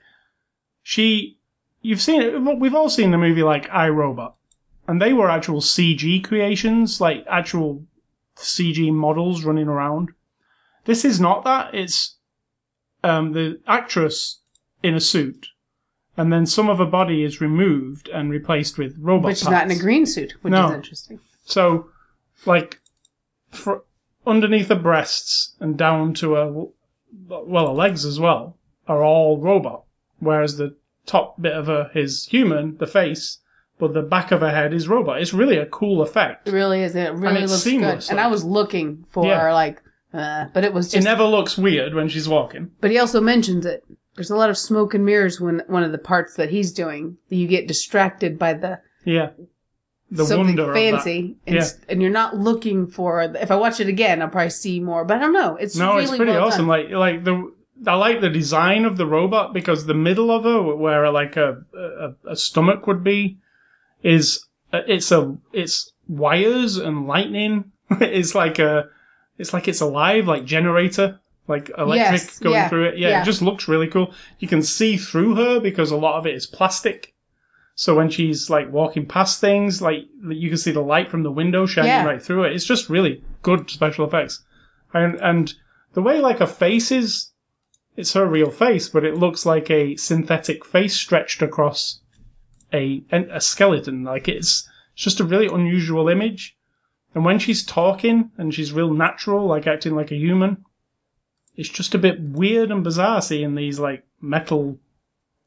she, 0.83 1.39
you've 1.81 2.03
seen 2.03 2.21
it. 2.21 2.39
We've 2.61 2.75
all 2.75 2.91
seen 2.91 3.13
the 3.13 3.17
movie 3.17 3.43
like 3.43 3.67
iRobot, 3.71 4.35
and 4.87 5.01
they 5.01 5.15
were 5.15 5.31
actual 5.31 5.63
CG 5.63 6.23
creations, 6.23 7.01
like 7.01 7.25
actual 7.31 7.83
CG 8.43 8.93
models 8.93 9.45
running 9.45 9.69
around. 9.69 10.11
This 10.85 11.05
is 11.05 11.21
not 11.21 11.45
that. 11.45 11.75
It's 11.75 12.17
um, 13.05 13.33
the 13.33 13.61
actress 13.67 14.41
in 14.83 14.95
a 14.95 15.01
suit, 15.01 15.49
and 16.17 16.33
then 16.33 16.45
some 16.47 16.69
of 16.69 16.79
her 16.79 16.87
body 16.87 17.23
is 17.23 17.41
removed 17.41 18.09
and 18.09 18.31
replaced 18.31 18.79
with 18.79 18.97
robot. 18.99 19.31
But 19.31 19.39
she's 19.39 19.49
not 19.49 19.65
in 19.71 19.77
a 19.77 19.81
green 19.81 20.07
suit, 20.07 20.35
which 20.43 20.51
No. 20.53 20.69
is 20.69 20.73
interesting. 20.75 21.21
So, 21.45 21.89
like, 22.47 22.81
for, 23.51 23.85
underneath 24.27 24.69
her 24.69 24.75
breasts 24.77 25.55
and 25.61 25.77
down 25.77 26.15
to 26.15 26.35
her, 26.35 26.53
well, 27.29 27.67
her 27.69 27.73
legs 27.73 28.05
as 28.05 28.19
well, 28.21 28.57
are 28.89 29.05
all 29.05 29.39
robot. 29.39 29.85
Whereas 30.19 30.57
the 30.57 30.77
top 31.07 31.41
bit 31.41 31.53
of 31.53 31.67
her 31.67 31.91
is 31.95 32.27
human, 32.27 32.77
the 32.79 32.87
face, 32.87 33.39
but 33.83 33.95
the 33.95 34.03
back 34.03 34.31
of 34.31 34.41
her 34.41 34.51
head 34.51 34.73
is 34.73 34.87
robot. 34.87 35.21
It's 35.21 35.35
really 35.35 35.57
a 35.59 35.67
cool 35.67 36.03
effect. 36.03 36.47
It 36.47 36.53
really 36.53 36.83
is. 36.83 36.95
It 36.95 37.13
really 37.15 37.43
it's 37.43 37.51
looks 37.53 37.65
seamless, 37.65 38.07
good. 38.07 38.11
And 38.13 38.17
like- 38.19 38.27
I 38.27 38.31
was 38.31 38.45
looking 38.45 39.05
for 39.11 39.27
Yeah. 39.27 39.53
like, 39.53 39.83
uh, 40.15 40.45
but 40.55 40.63
it 40.63 40.73
was 40.73 40.95
It 40.95 41.03
never 41.03 41.25
looks 41.25 41.59
weird 41.59 41.93
when 41.93 42.07
she's 42.09 42.29
walking. 42.29 42.71
but 42.81 42.93
he 42.93 42.99
also 42.99 43.21
mentions 43.21 43.67
it. 43.67 43.83
There's 44.15 44.31
a 44.31 44.37
lot 44.37 44.51
of 44.51 44.57
smoke 44.57 44.95
and 44.95 45.05
mirrors 45.05 45.41
when 45.41 45.63
one 45.67 45.83
of 45.83 45.91
the 45.91 45.99
parts 45.99 46.35
that 46.37 46.51
he's 46.51 46.71
doing. 46.73 47.17
that 47.29 47.35
You 47.37 47.49
get 47.49 47.67
distracted 47.67 48.39
by 48.39 48.53
the 48.55 48.79
Yeah. 49.05 49.31
The 50.11 50.27
something 50.27 50.57
wonder 50.59 50.75
fancy, 50.75 51.37
and, 51.47 51.57
Yeah. 51.57 51.65
and 51.89 52.03
you're 52.03 52.11
not 52.23 52.37
looking 52.37 52.87
for. 52.87 53.23
If 53.23 53.51
I 53.51 53.57
watch 53.57 53.81
it 53.81 53.89
again, 53.89 54.21
I'll 54.23 54.29
probably 54.29 54.51
see 54.51 54.79
more. 54.79 55.05
But 55.07 55.17
I 55.17 55.21
don't 55.21 55.33
know. 55.33 55.57
It's. 55.57 55.75
No, 55.77 55.93
really 55.93 56.03
it's 56.05 56.17
pretty 56.17 56.33
well 56.33 56.45
awesome. 56.49 56.69
Done. 56.69 56.91
Like, 56.91 56.91
like 56.91 57.25
the, 57.25 57.51
I 57.87 57.95
like 57.95 58.21
the 58.21 58.29
design 58.29 58.85
of 58.85 58.99
the 58.99 59.07
robot 59.07 59.55
because 59.55 59.87
the 59.87 59.95
middle 59.95 60.31
of 60.31 60.45
her, 60.45 60.77
where 60.77 61.11
like 61.11 61.37
a, 61.39 61.63
a, 61.75 62.33
a 62.33 62.37
stomach 62.37 62.87
would 62.87 63.03
be, 63.03 63.39
is 64.03 64.47
uh, 64.73 64.81
it's 64.87 65.11
a 65.13 65.37
it's 65.53 65.93
wires 66.09 66.77
and 66.77 67.07
lightning. 67.07 67.73
it's 68.01 68.35
like 68.35 68.59
a 68.59 68.89
it's 69.39 69.53
like 69.53 69.69
it's 69.69 69.81
alive, 69.81 70.27
like 70.27 70.45
generator, 70.45 71.21
like 71.49 71.71
electric 71.77 72.21
Yes, 72.21 72.39
going 72.39 72.55
yeah, 72.55 72.69
through 72.69 72.85
it. 72.87 72.99
Yeah, 72.99 73.09
yeah. 73.09 73.23
it 73.23 73.25
just 73.25 73.43
looks 73.43 73.69
really 73.69 73.89
cool. 73.89 74.13
You 74.39 74.49
can 74.49 74.63
see 74.63 74.97
through 74.97 75.35
her 75.37 75.61
because 75.61 75.91
a 75.91 75.97
lot 75.97 76.19
of 76.19 76.27
it 76.27 76.35
is 76.35 76.47
plastic. 76.47 77.15
So 77.75 77.97
when 77.97 78.11
she's 78.11 78.51
like 78.51 78.71
walking 78.71 79.07
past 79.07 79.41
things, 79.41 79.81
like 79.81 80.05
you 80.29 80.49
can 80.49 80.59
see 80.59 80.73
the 80.73 80.81
light 80.83 81.11
from 81.11 81.23
the 81.23 81.31
window 81.33 81.65
shining 81.67 81.89
Yeah. 81.91 82.05
right 82.05 82.23
through 82.23 82.45
it. 82.45 82.53
It's 82.53 82.67
just 82.67 82.91
really 82.91 83.25
good 83.43 83.71
special 83.71 84.07
effects, 84.07 84.45
and 84.93 85.17
and 85.21 85.55
the 85.95 86.03
way 86.03 86.21
like 86.21 86.39
her 86.39 86.47
face 86.47 86.93
is, 86.93 87.31
it's 87.97 88.13
her 88.13 88.27
real 88.27 88.51
face, 88.51 88.89
but 88.89 89.05
it 89.05 89.17
looks 89.17 89.45
like 89.47 89.71
a 89.71 89.97
synthetic 89.97 90.65
face 90.65 90.95
stretched 90.95 91.41
across 91.43 92.01
a 92.73 93.05
a 93.11 93.41
skeleton. 93.41 94.05
Like 94.05 94.29
it's 94.29 94.69
it's 94.95 95.05
just 95.05 95.21
a 95.21 95.25
really 95.25 95.47
unusual 95.47 96.09
image. 96.09 96.57
And 97.15 97.25
when 97.25 97.39
she's 97.39 97.65
talking 97.65 98.31
and 98.39 98.55
she's 98.55 98.73
real 98.73 98.93
natural, 98.93 99.47
like 99.47 99.67
acting 99.67 99.95
like 99.95 100.11
a 100.11 100.17
human, 100.17 100.65
it's 101.57 101.69
just 101.69 101.95
a 101.95 101.99
bit 101.99 102.21
weird 102.21 102.71
and 102.71 102.83
bizarre 102.83 103.21
seeing 103.21 103.55
these 103.55 103.79
like 103.79 104.05
metal 104.21 104.79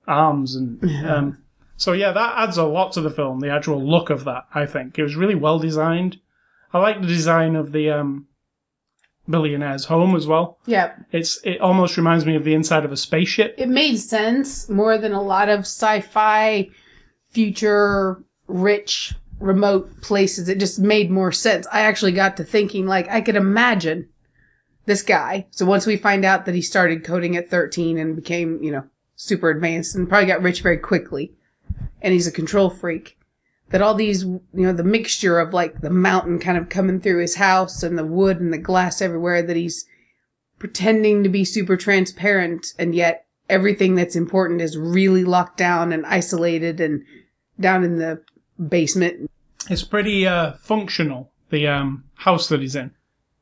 arms 0.07 0.55
and 0.55 0.83
um, 1.07 1.37
so 1.77 1.91
yeah, 1.93 2.11
that 2.11 2.33
adds 2.37 2.57
a 2.57 2.63
lot 2.63 2.91
to 2.93 3.01
the 3.01 3.09
film. 3.09 3.39
The 3.39 3.49
actual 3.49 3.83
look 3.83 4.09
of 4.09 4.23
that, 4.25 4.45
I 4.53 4.65
think, 4.65 4.97
it 4.99 5.03
was 5.03 5.15
really 5.15 5.35
well 5.35 5.57
designed. 5.59 6.19
I 6.71 6.79
like 6.79 7.01
the 7.01 7.07
design 7.07 7.55
of 7.55 7.71
the 7.71 7.89
um, 7.89 8.27
billionaire's 9.27 9.85
home 9.85 10.15
as 10.15 10.27
well. 10.27 10.59
yeah, 10.65 10.93
It's 11.11 11.39
it 11.43 11.59
almost 11.61 11.97
reminds 11.97 12.25
me 12.25 12.35
of 12.35 12.43
the 12.43 12.53
inside 12.53 12.85
of 12.85 12.91
a 12.91 12.97
spaceship. 12.97 13.55
it 13.57 13.69
made 13.69 13.97
sense 13.97 14.69
more 14.69 14.97
than 14.97 15.11
a 15.13 15.21
lot 15.21 15.49
of 15.49 15.61
sci-fi, 15.61 16.69
future, 17.35 18.23
rich, 18.47 19.13
remote 19.39 20.01
places. 20.01 20.47
It 20.47 20.57
just 20.57 20.79
made 20.79 21.11
more 21.11 21.33
sense. 21.33 21.67
I 21.71 21.81
actually 21.81 22.13
got 22.13 22.37
to 22.37 22.45
thinking 22.45 22.87
like 22.87 23.09
I 23.09 23.19
could 23.19 23.35
imagine 23.35 24.07
this 24.85 25.03
guy. 25.03 25.47
So 25.51 25.65
once 25.65 25.85
we 25.85 25.97
find 25.97 26.23
out 26.23 26.45
that 26.45 26.55
he 26.55 26.61
started 26.61 27.03
coding 27.03 27.35
at 27.35 27.49
13 27.49 27.97
and 27.97 28.15
became, 28.15 28.63
you 28.63 28.71
know, 28.71 28.85
super 29.17 29.49
advanced 29.49 29.95
and 29.95 30.07
probably 30.07 30.27
got 30.27 30.41
rich 30.41 30.61
very 30.61 30.77
quickly, 30.77 31.33
and 32.01 32.13
he's 32.13 32.27
a 32.27 32.31
control 32.31 32.69
freak. 32.69 33.17
That 33.71 33.81
all 33.81 33.95
these, 33.95 34.23
you 34.23 34.41
know, 34.53 34.71
the 34.71 34.83
mixture 34.83 35.37
of 35.39 35.53
like 35.53 35.81
the 35.81 35.89
mountain 35.89 36.39
kind 36.39 36.57
of 36.57 36.69
coming 36.69 37.01
through 37.01 37.19
his 37.19 37.35
house 37.35 37.83
and 37.83 37.97
the 37.97 38.05
wood 38.05 38.39
and 38.39 38.53
the 38.53 38.57
glass 38.57 39.01
everywhere 39.01 39.41
that 39.41 39.57
he's 39.57 39.85
pretending 40.57 41.23
to 41.23 41.29
be 41.29 41.43
super 41.43 41.75
transparent 41.75 42.67
and 42.79 42.95
yet 42.95 43.25
everything 43.49 43.95
that's 43.95 44.15
important 44.15 44.61
is 44.61 44.77
really 44.77 45.23
locked 45.23 45.57
down 45.57 45.91
and 45.91 46.05
isolated 46.05 46.79
and 46.79 47.03
down 47.59 47.83
in 47.83 47.97
the 47.97 48.21
basement. 48.69 49.29
It's 49.69 49.83
pretty 49.83 50.27
uh, 50.27 50.53
functional, 50.53 51.31
the 51.49 51.67
um, 51.67 52.03
house 52.15 52.47
that 52.49 52.61
he's 52.61 52.75
in, 52.75 52.91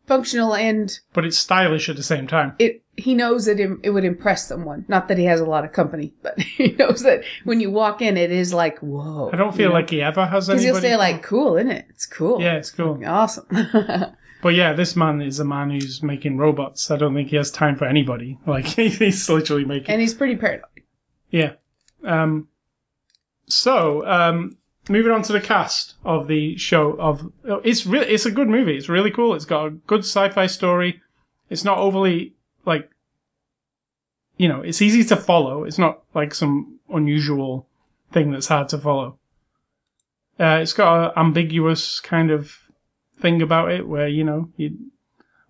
Functional 0.08 0.54
and 0.54 0.99
but 1.13 1.26
it's 1.26 1.39
stylish 1.39 1.88
at 1.88 1.95
the 1.95 2.04
same 2.04 2.28
time. 2.28 2.56
it 2.60 2.82
he 2.95 3.13
knows 3.15 3.45
that 3.45 3.60
it, 3.60 3.71
it 3.84 3.89
would 3.89 4.04
impress 4.06 4.47
someone. 4.47 4.86
Not 4.88 5.08
that 5.08 5.17
he 5.17 5.23
has 5.26 5.39
a 5.39 5.45
lot 5.45 5.63
of 5.65 5.71
company, 5.71 6.13
but 6.21 6.39
he 6.39 6.73
knows 6.73 7.02
that 7.04 7.23
when 7.43 7.60
you 7.60 7.71
walk 7.71 8.02
in, 8.02 8.17
it 8.17 8.30
is 8.32 8.54
like, 8.54 8.80
whoa. 8.80 9.30
I 9.34 9.36
don't 9.38 9.56
feel 9.56 9.71
like 9.71 9.89
he 9.89 10.02
ever 10.02 10.26
has 10.26 10.47
Because 10.47 10.63
anybody. 10.63 10.88
he'll 10.88 10.91
say 10.91 10.97
like, 10.97 11.23
cool, 11.23 11.56
isn't 11.58 11.71
it? 11.71 11.86
It's 11.89 12.06
cool. 12.06 12.41
yeah, 12.41 12.56
it's 12.58 12.69
cool. 12.71 13.02
Awesome. 13.06 13.47
But 14.43 14.56
yeah, 14.56 14.73
this 14.73 14.97
man 14.97 15.21
is 15.21 15.39
a 15.39 15.45
man 15.45 15.69
who's 15.69 16.04
making 16.04 16.36
robots. 16.38 16.91
I 16.91 16.97
don't 16.97 17.13
think 17.13 17.30
he 17.30 17.38
has 17.38 17.49
time 17.49 17.78
for 17.78 17.86
anybody. 17.86 18.38
Like 18.45 18.65
he's 18.65 19.30
literally 19.30 19.63
making. 19.63 19.89
and 19.89 20.02
he's 20.02 20.13
pretty 20.13 20.36
paranoid. 20.36 20.65
Yeah. 21.30 21.54
Um, 22.04 22.49
so, 23.47 24.06
um, 24.08 24.58
moving 24.89 25.12
on 25.12 25.21
to 25.23 25.34
the 25.34 25.41
cast 25.41 25.95
of 26.03 26.27
the 26.27 26.58
show 26.58 26.91
of 26.99 27.32
it's 27.63 27.86
really 27.86 28.08
it's 28.08 28.25
a 28.25 28.32
good 28.32 28.49
movie. 28.49 28.77
It's 28.77 28.89
really 28.89 29.12
cool. 29.12 29.34
It's 29.34 29.45
got 29.45 29.65
a 29.65 29.69
good 29.71 30.01
sci-fi 30.01 30.47
story. 30.47 31.01
It's 31.49 31.63
not 31.63 31.77
overly 31.77 32.34
like 32.65 32.89
you 34.38 34.47
know, 34.47 34.62
it's 34.62 34.82
easy 34.82 35.03
to 35.06 35.15
follow. 35.15 35.63
It's 35.63 35.77
not 35.77 36.03
like 36.13 36.34
some 36.34 36.79
unusual 36.89 37.67
thing 38.12 38.32
that's 38.32 38.47
hard 38.47 38.69
to 38.69 38.77
follow. 38.77 39.17
Uh, 40.39 40.60
it's 40.62 40.73
got 40.73 41.12
an 41.12 41.12
ambiguous 41.15 41.99
kind 41.99 42.32
of 42.32 42.58
thing 43.19 43.41
about 43.41 43.71
it 43.71 43.88
where, 43.88 44.08
you 44.08 44.23
know, 44.23 44.49
you 44.58 44.77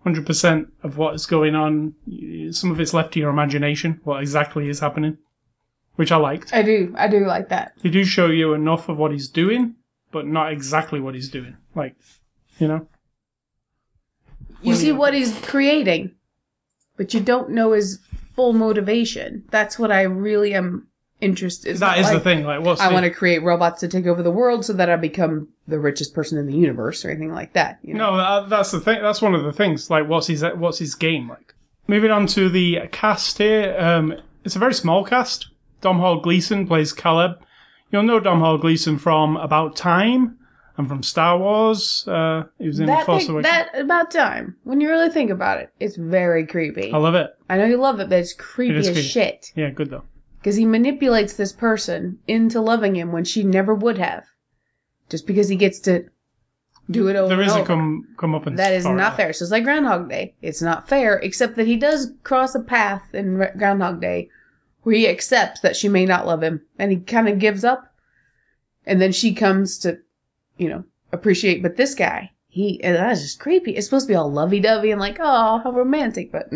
100% 0.04 0.68
of 0.82 0.98
what's 0.98 1.24
going 1.24 1.54
on, 1.54 1.94
some 2.52 2.70
of 2.70 2.78
it's 2.78 2.92
left 2.92 3.14
to 3.14 3.20
your 3.20 3.30
imagination, 3.30 4.00
what 4.04 4.20
exactly 4.20 4.68
is 4.68 4.80
happening, 4.80 5.16
which 5.96 6.12
I 6.12 6.16
liked. 6.16 6.52
I 6.52 6.62
do. 6.62 6.94
I 6.96 7.08
do 7.08 7.26
like 7.26 7.48
that. 7.50 7.72
They 7.82 7.90
do 7.90 8.04
show 8.04 8.26
you 8.26 8.54
enough 8.54 8.88
of 8.88 8.98
what 8.98 9.12
he's 9.12 9.28
doing, 9.28 9.74
but 10.10 10.26
not 10.26 10.52
exactly 10.52 11.00
what 11.00 11.14
he's 11.14 11.28
doing. 11.28 11.56
Like, 11.74 11.96
you 12.58 12.68
know? 12.68 12.88
You 14.62 14.74
see 14.74 14.92
what 14.92 15.12
he's 15.12 15.38
creating, 15.40 16.12
but 16.96 17.12
you 17.12 17.20
don't 17.20 17.50
know 17.50 17.72
his 17.72 17.98
full 18.34 18.54
motivation. 18.54 19.44
That's 19.50 19.78
what 19.78 19.92
I 19.92 20.02
really 20.02 20.54
am 20.54 20.88
interested. 21.20 21.76
That 21.76 22.00
not 22.00 22.12
the 22.12 22.20
thing. 22.20 22.44
Like, 22.44 22.62
what's 22.62 22.80
I 22.80 22.88
the- 22.88 22.94
want 22.94 23.04
to 23.04 23.10
create 23.10 23.42
robots 23.42 23.80
to 23.80 23.88
take 23.88 24.06
over 24.06 24.22
the 24.22 24.30
world 24.30 24.64
so 24.64 24.72
that 24.72 24.88
I 24.88 24.96
become 24.96 25.48
the 25.66 25.78
richest 25.78 26.14
person 26.14 26.38
in 26.38 26.46
the 26.46 26.54
universe 26.54 27.04
or 27.04 27.10
anything 27.10 27.32
like 27.32 27.52
that. 27.54 27.78
You 27.82 27.94
know? 27.94 28.10
No, 28.12 28.16
that, 28.16 28.48
that's 28.50 28.70
the 28.70 28.80
thing. 28.80 29.02
That's 29.02 29.22
one 29.22 29.34
of 29.34 29.44
the 29.44 29.52
things. 29.52 29.90
Like, 29.90 30.08
what's 30.08 30.26
his 30.28 30.42
what's 30.42 30.78
his 30.78 30.94
game 30.94 31.28
like? 31.28 31.54
Moving 31.86 32.10
on 32.10 32.26
to 32.28 32.48
the 32.48 32.80
cast 32.90 33.36
here. 33.38 33.76
Um, 33.78 34.14
it's 34.44 34.56
a 34.56 34.58
very 34.58 34.74
small 34.74 35.04
cast. 35.04 35.48
Domhnall 35.84 36.20
Gleeson 36.20 36.66
plays 36.66 36.92
Caleb. 36.94 37.32
You'll 37.92 38.02
know 38.04 38.18
Domhnall 38.18 38.56
Gleeson 38.58 38.98
from 38.98 39.36
About 39.36 39.76
Time 39.76 40.38
and 40.78 40.88
from 40.88 41.02
Star 41.02 41.38
Wars. 41.38 42.08
Uh, 42.08 42.44
he 42.58 42.66
was 42.66 42.80
in 42.80 42.86
that 42.86 43.04
Force 43.04 43.26
thing, 43.26 43.32
Awakens. 43.36 43.52
that 43.52 43.78
about 43.78 44.10
time. 44.10 44.56
When 44.64 44.80
you 44.80 44.88
really 44.88 45.10
think 45.10 45.30
about 45.30 45.60
it, 45.60 45.68
it's 45.78 45.96
very 45.96 46.46
creepy. 46.46 46.90
I 46.90 46.96
love 46.96 47.14
it. 47.14 47.30
I 47.50 47.58
know 47.58 47.66
you 47.66 47.76
love 47.76 48.00
it, 48.00 48.08
but 48.08 48.18
it's 48.18 48.32
creepy 48.32 48.74
It 48.74 48.78
is 48.78 48.88
as 48.88 48.94
creepy. 48.94 49.08
shit. 49.08 49.52
Yeah, 49.54 49.68
good 49.70 49.90
though. 49.90 50.04
Because 50.38 50.56
he 50.56 50.64
manipulates 50.64 51.34
this 51.34 51.52
person 51.52 52.18
into 52.26 52.60
loving 52.62 52.96
him 52.96 53.12
when 53.12 53.24
she 53.24 53.44
never 53.44 53.74
would 53.74 53.98
have. 53.98 54.24
Just 55.10 55.26
because 55.26 55.48
he 55.50 55.56
gets 55.56 55.78
to 55.80 56.06
do 56.90 57.08
it 57.08 57.16
over 57.16 57.28
There 57.28 57.40
and 57.40 57.46
is 57.46 57.54
a 57.54 57.58
over. 57.58 57.66
come 57.66 58.08
come 58.16 58.34
up 58.34 58.46
and 58.46 58.58
That 58.58 58.72
is 58.72 58.86
not 58.86 59.16
fair. 59.16 59.34
So 59.34 59.44
it's 59.44 59.52
like 59.52 59.64
Groundhog 59.64 60.08
Day. 60.08 60.34
It's 60.40 60.62
not 60.62 60.88
fair, 60.88 61.16
except 61.18 61.56
that 61.56 61.66
he 61.66 61.76
does 61.76 62.12
cross 62.24 62.54
a 62.54 62.60
path 62.60 63.14
in 63.14 63.36
Re- 63.36 63.52
Groundhog 63.56 64.00
Day 64.00 64.30
where 64.84 64.94
he 64.94 65.08
accepts 65.08 65.60
that 65.60 65.76
she 65.76 65.88
may 65.88 66.06
not 66.06 66.26
love 66.26 66.42
him 66.42 66.62
and 66.78 66.92
he 66.92 66.98
kind 66.98 67.28
of 67.28 67.38
gives 67.38 67.64
up. 67.64 67.92
And 68.86 69.00
then 69.00 69.12
she 69.12 69.34
comes 69.34 69.78
to, 69.78 69.98
you 70.56 70.68
know, 70.68 70.84
appreciate. 71.10 71.62
But 71.62 71.76
this 71.76 71.94
guy, 71.94 72.32
he, 72.46 72.80
that's 72.82 73.22
just 73.22 73.40
creepy. 73.40 73.72
It's 73.72 73.86
supposed 73.86 74.06
to 74.06 74.12
be 74.12 74.16
all 74.16 74.30
lovey 74.30 74.60
dovey 74.60 74.90
and 74.90 75.00
like, 75.00 75.16
oh, 75.20 75.60
how 75.64 75.72
romantic, 75.72 76.30
but. 76.30 76.52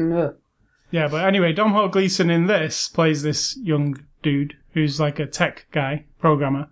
Yeah, 0.91 1.09
but 1.09 1.27
anyway, 1.27 1.53
Domhnall 1.53 1.89
Gleeson 1.89 2.31
in 2.31 2.47
this 2.47 2.89
plays 2.89 3.23
this 3.23 3.57
young 3.59 4.05
dude 4.23 4.57
who's 4.73 5.01
like 5.01 5.19
a 5.19 5.27
tech 5.27 5.67
guy, 5.71 6.05
programmer, 6.21 6.69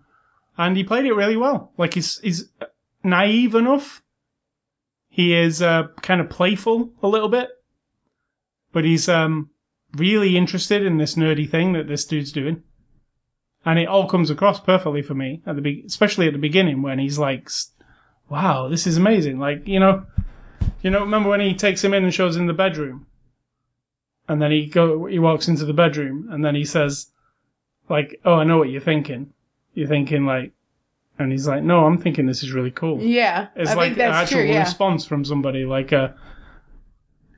and 0.57 0.77
he 0.77 0.85
played 0.85 1.05
it 1.05 1.13
really 1.13 1.37
well. 1.37 1.73
Like 1.77 1.95
he's 1.95 2.19
he's 2.21 2.51
naive 3.03 3.55
enough. 3.55 4.03
He 5.09 5.35
is 5.35 5.61
uh, 5.61 5.89
kind 6.03 6.21
of 6.21 6.31
playful 6.31 6.93
a 7.03 7.09
little 7.09 7.29
bit, 7.29 7.49
but 8.73 8.85
he's 8.85 9.09
um, 9.09 9.51
really 9.97 10.37
interested 10.37 10.85
in 10.85 10.99
this 10.99 11.15
nerdy 11.15 11.49
thing 11.49 11.73
that 11.73 11.89
this 11.89 12.05
dude's 12.05 12.33
doing, 12.33 12.63
and 13.65 13.79
it 13.79 13.89
all 13.89 14.09
comes 14.09 14.31
across 14.31 14.61
perfectly 14.61 15.03
for 15.03 15.15
me 15.15 15.43
at 15.47 15.57
the 15.57 15.63
be- 15.63 15.85
especially 15.87 16.27
at 16.27 16.33
the 16.33 16.39
beginning 16.39 16.83
when 16.83 16.99
he's 16.99 17.19
like, 17.19 17.49
"Wow, 18.29 18.69
this 18.69 18.87
is 18.87 18.97
amazing!" 18.97 19.39
Like 19.39 19.67
you 19.67 19.81
know, 19.81 20.07
you 20.83 20.91
know, 20.91 21.01
remember 21.01 21.29
when 21.31 21.41
he 21.41 21.55
takes 21.55 21.83
him 21.85 21.95
in 21.95 22.05
and 22.05 22.15
shows 22.15 22.37
him 22.37 22.47
the 22.47 22.53
bedroom 22.53 23.07
and 24.29 24.43
then 24.43 24.51
he 24.51 24.67
go 24.67 25.07
he 25.07 25.19
walks 25.19 25.47
into 25.49 25.65
the 25.65 25.73
bedroom 25.73 26.29
and 26.33 26.45
then 26.45 26.55
he 26.57 26.65
says 26.65 27.13
like 27.89 28.21
oh 28.25 28.35
i 28.35 28.43
know 28.45 28.59
what 28.59 28.69
you're 28.69 28.81
thinking 28.81 29.33
you're 29.75 29.87
thinking 29.87 30.27
like 30.27 30.51
and 31.17 31.31
he's 31.31 31.47
like 31.47 31.63
no 31.63 31.87
i'm 31.87 31.97
thinking 31.97 32.27
this 32.27 32.43
is 32.43 32.51
really 32.51 32.73
cool 32.73 33.01
Yeah. 33.01 33.47
it's 33.55 33.71
I 33.71 33.75
like 33.75 33.91
think 33.95 34.01
an 34.09 34.13
actual 34.15 34.39
true, 34.39 34.47
yeah. 34.49 34.59
response 34.65 35.05
from 35.07 35.25
somebody 35.25 35.65
like 35.65 35.93
uh 35.93 36.09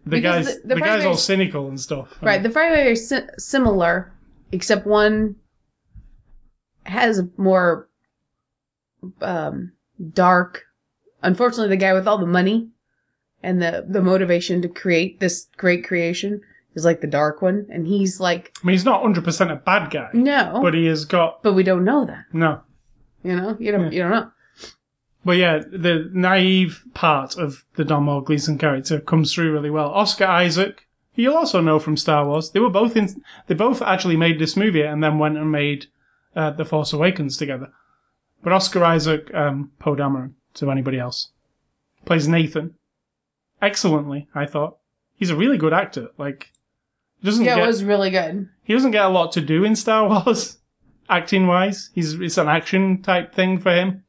the 0.08 0.16
Because 0.16 0.46
guy's 0.46 0.56
the- 0.62 0.68
the, 0.68 0.74
the 0.76 0.80
guy's 0.80 1.04
all 1.04 1.16
cynical 1.16 1.68
and 1.68 1.80
stuff 1.80 2.16
Right. 2.22 2.42
The 2.42 2.48
very, 2.48 2.74
very 2.74 2.96
si- 2.96 3.28
similar, 3.38 4.12
except 4.52 4.86
one 4.86 5.36
has 6.84 7.22
more 7.36 7.88
um, 9.20 9.72
dark. 10.12 10.64
Unfortunately, 11.22 11.68
the 11.68 11.76
guy 11.76 11.92
with 11.92 12.06
all 12.08 12.18
the 12.18 12.26
money 12.26 12.68
and 13.42 13.60
the 13.62 13.84
the 13.88 14.02
motivation 14.02 14.62
to 14.62 14.68
create 14.68 15.20
this 15.20 15.48
great 15.56 15.86
creation 15.86 16.40
is 16.74 16.84
like 16.84 17.00
the 17.00 17.06
dark 17.06 17.42
one, 17.42 17.66
and 17.70 17.86
he's 17.86 18.20
like, 18.20 18.52
i 18.62 18.66
mean 18.66 18.74
he's 18.74 18.84
not 18.84 19.02
100% 19.02 19.50
a 19.52 19.56
bad 19.56 19.90
guy 19.90 20.08
no, 20.12 20.60
but 20.62 20.74
he 20.74 20.86
has 20.86 21.04
got 21.04 21.42
but 21.42 21.52
we 21.54 21.62
don't 21.62 21.84
know 21.84 22.04
that. 22.04 22.24
no 22.32 22.60
You 23.24 23.34
know, 23.36 23.56
you 23.58 23.72
don't, 23.72 23.92
you 23.92 24.00
don't 24.02 24.10
know. 24.10 24.30
But 25.24 25.36
yeah, 25.36 25.58
the 25.58 26.08
naive 26.12 26.84
part 26.94 27.36
of 27.36 27.64
the 27.74 27.84
Donald 27.84 28.26
Gleeson 28.26 28.56
character 28.58 29.00
comes 29.00 29.34
through 29.34 29.52
really 29.52 29.70
well. 29.70 29.90
Oscar 29.90 30.24
Isaac, 30.26 30.86
who 31.14 31.22
you'll 31.22 31.36
also 31.36 31.60
know 31.60 31.78
from 31.78 31.96
Star 31.96 32.24
Wars, 32.26 32.50
they 32.50 32.60
were 32.60 32.70
both 32.70 32.96
in. 32.96 33.22
They 33.46 33.54
both 33.54 33.82
actually 33.82 34.16
made 34.16 34.38
this 34.38 34.56
movie 34.56 34.82
and 34.82 35.02
then 35.02 35.18
went 35.18 35.36
and 35.36 35.50
made 35.52 35.86
uh, 36.36 36.50
The 36.50 36.64
Force 36.64 36.92
Awakens 36.92 37.36
together. 37.36 37.72
But 38.42 38.52
Oscar 38.52 38.84
Isaac, 38.84 39.32
um, 39.34 39.72
Poe 39.80 39.96
Dameron, 39.96 40.34
to 40.54 40.70
anybody 40.70 40.98
else, 40.98 41.30
plays 42.04 42.28
Nathan 42.28 42.74
excellently. 43.60 44.28
I 44.34 44.46
thought 44.46 44.78
he's 45.16 45.30
a 45.30 45.36
really 45.36 45.58
good 45.58 45.72
actor. 45.72 46.08
Like, 46.16 46.52
he 47.20 47.26
doesn't 47.26 47.44
Yeah, 47.44 47.56
get 47.56 47.64
it 47.64 47.66
was 47.66 47.82
really 47.84 48.10
good. 48.10 48.48
he 48.62 48.72
doesn't 48.72 48.92
get 48.92 49.04
a 49.04 49.08
lot 49.08 49.32
to 49.32 49.40
do 49.40 49.64
in 49.64 49.74
Star 49.74 50.08
Wars, 50.08 50.58
acting 51.10 51.48
wise. 51.48 51.90
He's 51.94 52.14
it's 52.14 52.38
an 52.38 52.48
action 52.48 53.02
type 53.02 53.34
thing 53.34 53.58
for 53.58 53.72
him. 53.74 54.04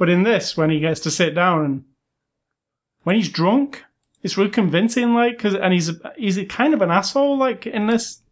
But 0.00 0.08
in 0.08 0.22
this, 0.24 0.56
when 0.56 0.70
he 0.70 0.80
gets 0.80 0.98
to 1.00 1.10
sit 1.10 1.34
down 1.34 1.62
and 1.64 1.84
when 3.04 3.16
he's 3.16 3.28
drunk, 3.28 3.84
it's 4.22 4.36
really 4.38 4.48
convincing. 4.50 5.12
Like, 5.14 5.38
cause, 5.38 5.54
and 5.54 5.72
he's 5.74 5.90
he's 6.16 6.38
kind 6.48 6.72
of 6.74 6.80
an 6.80 6.90
asshole. 6.90 7.36
Like 7.36 7.66
in 7.66 7.86
this, 7.86 8.22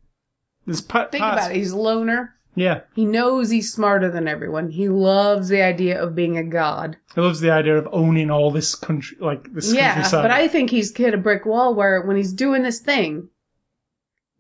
this 0.67 0.81
pa- 0.81 1.09
Think 1.09 1.23
about 1.23 1.51
it. 1.51 1.57
He's 1.57 1.73
a 1.73 1.77
loner. 1.79 2.35
Yeah, 2.55 2.81
He 2.97 3.05
knows 3.05 3.51
he's 3.51 3.73
smarter 3.73 4.11
than 4.11 4.27
everyone. 4.27 4.71
He 4.71 4.89
loves 4.89 5.49
the 5.49 5.63
idea 5.63 6.03
of 6.03 6.17
being 6.17 6.37
a 6.37 6.43
god. 6.43 6.97
he 7.15 7.21
loves 7.21 7.39
the 7.39 7.51
idea 7.53 7.77
of 7.79 7.87
owning 7.93 8.33
all 8.33 8.51
this 8.51 8.75
country, 8.75 9.17
like 9.21 9.53
this 9.53 9.73
Yeah, 9.73 9.95
countryside. 9.95 10.23
but 10.25 10.31
I 10.33 10.49
think 10.49 10.71
he's 10.71 10.97
hit 10.97 11.15
a 11.15 11.19
brick 11.19 11.47
wall 11.47 11.73
where 11.75 12.03
when 12.03 12.17
he's 12.17 12.33
doing 12.33 12.65
this 12.65 12.81
thing, 12.81 13.29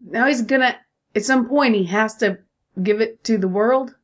now 0.04 0.26
he's 0.26 0.42
gonna, 0.42 0.74
at 1.14 1.24
some 1.24 1.48
point, 1.48 1.76
he 1.76 1.84
has 1.84 2.16
to 2.16 2.38
give 2.82 3.00
it 3.00 3.22
to 3.24 3.38
the 3.38 3.46
world, 3.46 3.94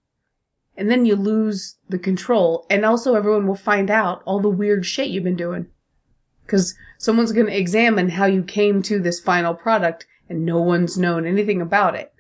and 0.77 0.91
then 0.91 1.07
you 1.07 1.17
lose 1.17 1.77
the 1.89 1.99
control, 1.99 2.67
and 2.69 2.85
also 2.85 3.15
everyone 3.15 3.47
will 3.47 3.55
find 3.55 3.91
out 3.91 4.23
all 4.25 4.41
the 4.41 4.49
weird 4.49 4.85
shit 4.85 5.09
you've 5.09 5.25
been 5.25 5.37
doing. 5.37 5.67
Because 6.45 6.75
someone's 6.99 7.33
gonna 7.33 7.51
examine 7.51 8.11
how 8.11 8.27
you 8.27 8.43
came 8.43 8.83
to 8.83 8.99
this 8.99 9.21
final 9.21 9.55
product, 9.55 10.07
and 10.29 10.45
no 10.45 10.61
one's 10.61 10.99
known 10.99 11.27
anything 11.27 11.61
about 11.61 11.95
it. 11.95 12.13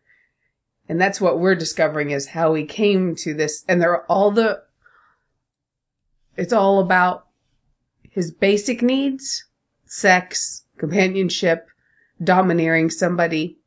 And 0.88 1.00
that's 1.00 1.20
what 1.20 1.38
we're 1.38 1.54
discovering 1.54 2.10
is 2.10 2.28
how 2.28 2.54
he 2.54 2.64
came 2.64 3.14
to 3.16 3.34
this, 3.34 3.64
and 3.68 3.80
they're 3.80 4.04
all 4.04 4.30
the, 4.30 4.62
it's 6.36 6.52
all 6.52 6.80
about 6.80 7.26
his 8.10 8.30
basic 8.30 8.82
needs 8.82 9.44
sex, 9.86 10.64
companionship, 10.76 11.68
domineering 12.22 12.90
somebody, 12.90 13.58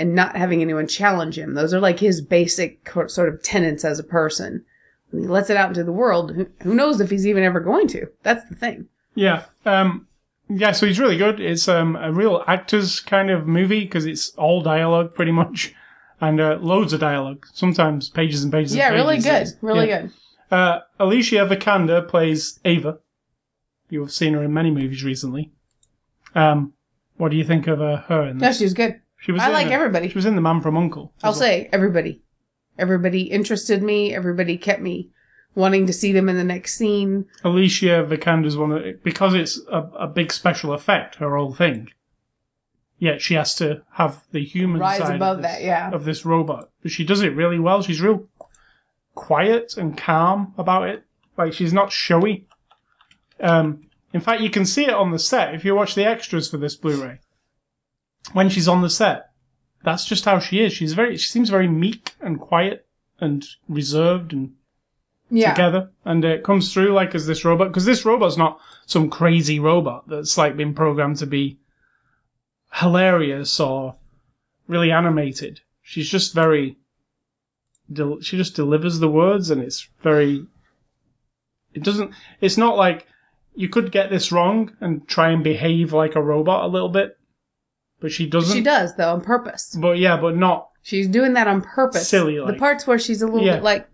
and 0.00 0.14
not 0.14 0.36
having 0.36 0.60
anyone 0.62 0.86
challenge 0.88 1.38
him. 1.38 1.54
Those 1.54 1.72
are 1.74 1.80
like 1.80 2.00
his 2.00 2.20
basic 2.20 2.90
sort 3.06 3.28
of 3.28 3.42
tenets 3.42 3.84
as 3.84 3.98
a 3.98 4.04
person. 4.04 4.64
When 5.10 5.22
he 5.22 5.28
lets 5.28 5.50
it 5.50 5.56
out 5.56 5.68
into 5.68 5.84
the 5.84 5.92
world, 5.92 6.34
who, 6.34 6.46
who 6.62 6.74
knows 6.74 7.00
if 7.00 7.10
he's 7.10 7.26
even 7.26 7.42
ever 7.44 7.60
going 7.60 7.88
to? 7.88 8.06
That's 8.22 8.48
the 8.48 8.54
thing. 8.54 8.86
Yeah. 9.14 9.44
Um, 9.66 10.06
Yeah, 10.48 10.72
so 10.72 10.86
he's 10.86 10.98
really 11.00 11.16
good. 11.16 11.38
It's 11.40 11.68
um, 11.68 11.94
a 11.96 12.12
real 12.12 12.42
actors 12.48 13.00
kind 13.00 13.30
of 13.30 13.46
movie 13.46 13.80
because 13.80 14.06
it's 14.06 14.30
all 14.36 14.62
dialogue 14.62 15.14
pretty 15.14 15.32
much, 15.32 15.74
and 16.20 16.40
uh, 16.40 16.58
loads 16.60 16.92
of 16.92 17.00
dialogue. 17.00 17.46
Sometimes 17.52 18.08
pages 18.08 18.42
and 18.42 18.52
pages. 18.52 18.74
Yeah, 18.74 18.86
and 18.88 18.96
really 18.96 19.16
pages. 19.20 19.52
good. 19.52 19.58
Really 19.66 19.88
Yeah. 19.88 20.02
good. 20.02 20.12
Uh, 20.50 20.80
Alicia 20.98 21.46
Vikander 21.46 22.06
plays 22.08 22.58
Ava. 22.64 22.98
You 23.88 24.00
have 24.00 24.12
seen 24.12 24.34
her 24.34 24.42
in 24.44 24.52
many 24.52 24.70
movies 24.70 25.04
recently. 25.04 25.52
Um, 26.34 26.72
what 27.16 27.30
do 27.30 27.36
you 27.36 27.44
think 27.44 27.66
of 27.66 27.80
uh, 27.80 27.98
her? 28.02 28.22
In 28.26 28.38
this? 28.38 28.58
she 28.58 28.64
was 28.64 28.74
good. 28.74 29.00
She 29.20 29.32
was. 29.32 29.42
I 29.42 29.48
like 29.48 29.68
the- 29.68 29.74
everybody. 29.74 30.08
She 30.08 30.14
was 30.14 30.26
in 30.26 30.34
The 30.34 30.40
Man 30.40 30.60
from 30.60 30.76
Uncle. 30.76 31.12
I'll 31.22 31.32
well. 31.32 31.40
say 31.40 31.68
everybody. 31.72 32.22
Everybody 32.78 33.22
interested 33.22 33.82
me. 33.82 34.14
Everybody 34.14 34.56
kept 34.56 34.80
me 34.80 35.10
wanting 35.54 35.86
to 35.86 35.92
see 35.92 36.12
them 36.12 36.28
in 36.28 36.36
the 36.36 36.44
next 36.44 36.76
scene. 36.76 37.26
Alicia 37.44 38.04
Vikander's 38.04 38.56
one 38.56 38.72
of 38.72 39.02
because 39.04 39.34
it's 39.34 39.60
a, 39.70 39.82
a 39.98 40.06
big 40.06 40.32
special 40.32 40.72
effect. 40.72 41.16
Her 41.16 41.36
whole 41.36 41.54
thing. 41.54 41.90
Yet 42.98 43.22
she 43.22 43.34
has 43.34 43.54
to 43.56 43.82
have 43.92 44.24
the 44.30 44.44
human 44.44 44.80
Rise 44.80 44.98
side 44.98 45.16
above 45.16 45.38
of 45.38 45.42
this, 45.42 45.52
that, 45.52 45.62
yeah. 45.62 45.90
of 45.90 46.04
this 46.04 46.26
robot. 46.26 46.68
But 46.82 46.90
she 46.90 47.04
does 47.04 47.22
it 47.22 47.34
really 47.34 47.58
well. 47.58 47.82
She's 47.82 48.02
real 48.02 48.28
quiet 49.14 49.76
and 49.76 49.96
calm 49.96 50.54
about 50.58 50.88
it. 50.88 51.04
Like 51.36 51.54
she's 51.54 51.72
not 51.72 51.92
showy. 51.92 52.46
Um, 53.40 53.86
in 54.12 54.20
fact, 54.20 54.42
you 54.42 54.50
can 54.50 54.66
see 54.66 54.84
it 54.84 54.92
on 54.92 55.12
the 55.12 55.18
set 55.18 55.54
if 55.54 55.64
you 55.64 55.74
watch 55.74 55.94
the 55.94 56.04
extras 56.04 56.50
for 56.50 56.58
this 56.58 56.76
Blu-ray. 56.76 57.20
When 58.32 58.48
she's 58.48 58.68
on 58.68 58.82
the 58.82 58.90
set, 58.90 59.30
that's 59.82 60.04
just 60.04 60.24
how 60.24 60.38
she 60.38 60.60
is. 60.60 60.72
She's 60.72 60.92
very. 60.92 61.16
She 61.16 61.28
seems 61.28 61.48
very 61.50 61.68
meek 61.68 62.12
and 62.20 62.38
quiet 62.38 62.86
and 63.20 63.46
reserved 63.68 64.32
and 64.32 64.52
Yeah. 65.30 65.52
together, 65.54 65.90
and 66.04 66.24
it 66.24 66.42
comes 66.44 66.72
through 66.72 66.92
like 66.92 67.14
as 67.14 67.26
this 67.26 67.44
robot 67.44 67.68
because 67.68 67.84
this 67.86 68.04
robot's 68.04 68.36
not 68.36 68.58
some 68.86 69.08
crazy 69.10 69.58
robot 69.58 70.08
that's 70.08 70.36
like 70.38 70.56
been 70.56 70.74
programmed 70.74 71.16
to 71.18 71.26
be 71.26 71.58
hilarious 72.74 73.58
or 73.60 73.96
really 74.68 74.90
animated. 74.92 75.60
She's 75.82 76.08
just 76.08 76.34
very. 76.34 76.76
Del- 77.92 78.20
she 78.20 78.36
just 78.36 78.54
delivers 78.54 79.00
the 79.00 79.08
words, 79.10 79.50
and 79.50 79.60
it's 79.62 79.88
very. 80.02 80.46
It 81.74 81.82
doesn't. 81.82 82.12
It's 82.40 82.56
not 82.56 82.76
like 82.76 83.06
you 83.54 83.68
could 83.68 83.90
get 83.90 84.10
this 84.10 84.30
wrong 84.30 84.76
and 84.80 85.06
try 85.08 85.30
and 85.30 85.42
behave 85.42 85.92
like 85.92 86.14
a 86.14 86.22
robot 86.22 86.64
a 86.64 86.68
little 86.68 86.88
bit, 86.88 87.18
but 88.00 88.10
she 88.12 88.26
doesn't. 88.28 88.56
She 88.56 88.62
does 88.62 88.96
though 88.96 89.12
on 89.12 89.20
purpose. 89.20 89.76
But 89.78 89.98
yeah, 89.98 90.16
but 90.16 90.36
not. 90.36 90.68
She's 90.82 91.06
doing 91.08 91.34
that 91.34 91.46
on 91.46 91.60
purpose. 91.62 92.08
Silly, 92.08 92.36
The 92.38 92.54
parts 92.58 92.86
where 92.86 92.98
she's 92.98 93.20
a 93.22 93.26
little 93.26 93.46
Yeah. 93.46 93.56
bit 93.56 93.62
like, 93.62 93.88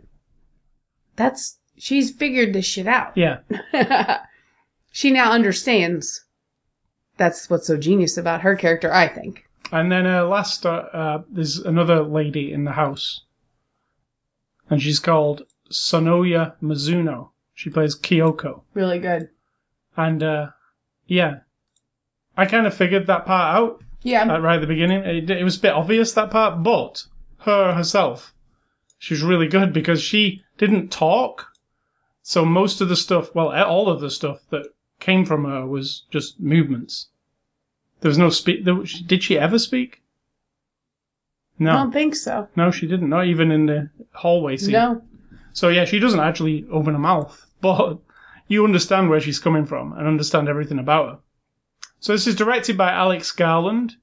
that's 1.17 1.59
she's 1.77 2.11
figured 2.13 2.53
this 2.53 2.65
shit 2.65 2.87
out. 2.87 3.13
Yeah, 3.17 3.39
she 4.93 5.11
now 5.11 5.33
understands. 5.33 6.25
That's 7.17 7.49
what's 7.49 7.67
so 7.67 7.77
genius 7.79 8.17
about 8.19 8.43
her 8.43 8.55
character, 8.57 8.93
I 8.93 9.09
think. 9.09 9.45
And 9.73 9.91
then 9.91 10.07
uh, 10.07 10.25
last, 10.27 10.65
uh, 10.67 10.85
uh, 10.93 11.23
there's 11.31 11.59
another 11.59 12.03
lady 12.03 12.53
in 12.53 12.65
the 12.65 12.73
house, 12.73 13.23
and 14.71 14.81
she's 14.83 14.99
called 15.01 15.43
Sonoya 15.73 16.55
Mizuno. 16.63 17.31
She 17.55 17.71
plays 17.71 17.99
Kyoko, 17.99 18.63
Really 18.75 18.99
good. 18.99 19.31
and 19.97 20.23
uh, 20.23 20.47
yeah, 21.07 21.39
I 22.37 22.45
kind 22.47 22.67
of 22.67 22.75
figured 22.75 23.07
that 23.07 23.25
part 23.27 23.57
out 23.57 23.83
Yeah. 24.03 24.23
uh, 24.23 24.39
right 24.39 24.57
at 24.57 24.61
the 24.61 24.67
beginning. 24.67 25.05
It, 25.05 25.31
it 25.31 25.45
was 25.45 25.57
a 25.57 25.61
bit 25.61 25.73
obvious 25.73 26.13
that 26.13 26.31
part, 26.31 26.63
but 26.63 27.07
her 27.41 27.73
herself, 27.73 28.35
she 28.99 29.15
was 29.15 29.23
really 29.23 29.49
good 29.49 29.73
because 29.73 30.03
she 30.03 30.43
didn't 30.59 30.91
talk. 30.91 31.53
So 32.23 32.45
most 32.45 32.81
of 32.81 32.89
the 32.89 32.97
stuff, 32.97 33.35
well, 33.35 33.53
all 33.65 33.89
of 33.89 34.01
the 34.01 34.11
stuff 34.11 34.41
that 34.51 34.67
came 35.01 35.25
from 35.25 35.45
her 35.45 35.67
was 35.67 36.05
just 36.11 36.41
movements. 36.41 37.09
There 38.01 38.09
was 38.09 38.19
no 38.19 38.31
speak. 38.31 38.65
Did 38.65 39.23
she 39.23 39.39
ever 39.39 39.59
speak? 39.59 40.03
No. 41.59 41.71
I 41.71 41.75
don't 41.75 41.93
think 41.93 42.15
so. 42.15 42.49
No, 42.57 42.71
she 42.71 42.87
didn't. 42.87 43.09
Not 43.09 43.27
even 43.27 43.51
in 43.51 43.67
the 43.67 43.91
hallway 44.13 44.57
scene. 44.57 44.73
No. 44.73 45.03
So 45.53 45.69
yeah, 45.69 45.85
she 45.87 45.99
doesn't 45.99 46.21
actually 46.21 46.67
open 46.71 46.93
her 46.95 47.01
mouth, 47.01 47.47
but 47.61 47.99
you 48.49 48.65
understand 48.65 49.09
where 49.09 49.21
she's 49.21 49.39
coming 49.39 49.65
from 49.65 49.93
and 49.93 50.07
understand 50.07 50.49
everything 50.49 50.79
about 50.79 51.09
her. 51.09 51.19
So 52.01 52.13
this 52.13 52.27
is 52.27 52.35
directed 52.35 52.77
by 52.77 52.93
Alex 52.93 53.33
Garland. 53.33 53.97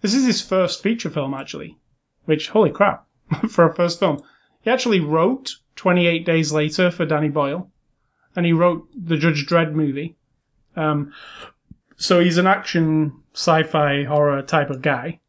This 0.00 0.14
is 0.14 0.26
his 0.26 0.42
first 0.42 0.82
feature 0.82 1.10
film, 1.10 1.34
actually. 1.34 1.78
Which, 2.24 2.50
holy 2.50 2.70
crap, 2.70 3.06
for 3.48 3.68
a 3.70 3.74
first 3.74 3.98
film. 3.98 4.22
He 4.60 4.70
actually 4.70 5.00
wrote 5.00 5.56
28 5.76 6.26
Days 6.26 6.52
Later 6.52 6.90
for 6.90 7.06
Danny 7.06 7.28
Boyle, 7.28 7.70
and 8.36 8.44
he 8.44 8.52
wrote 8.52 8.88
the 8.94 9.16
Judge 9.16 9.46
Dredd 9.46 9.72
movie. 9.72 10.16
Um, 10.76 11.12
so 11.96 12.20
he's 12.20 12.38
an 12.38 12.46
action, 12.46 13.12
sci-fi, 13.34 14.04
horror 14.04 14.42
type 14.42 14.70
of 14.70 14.82
guy. 14.82 15.20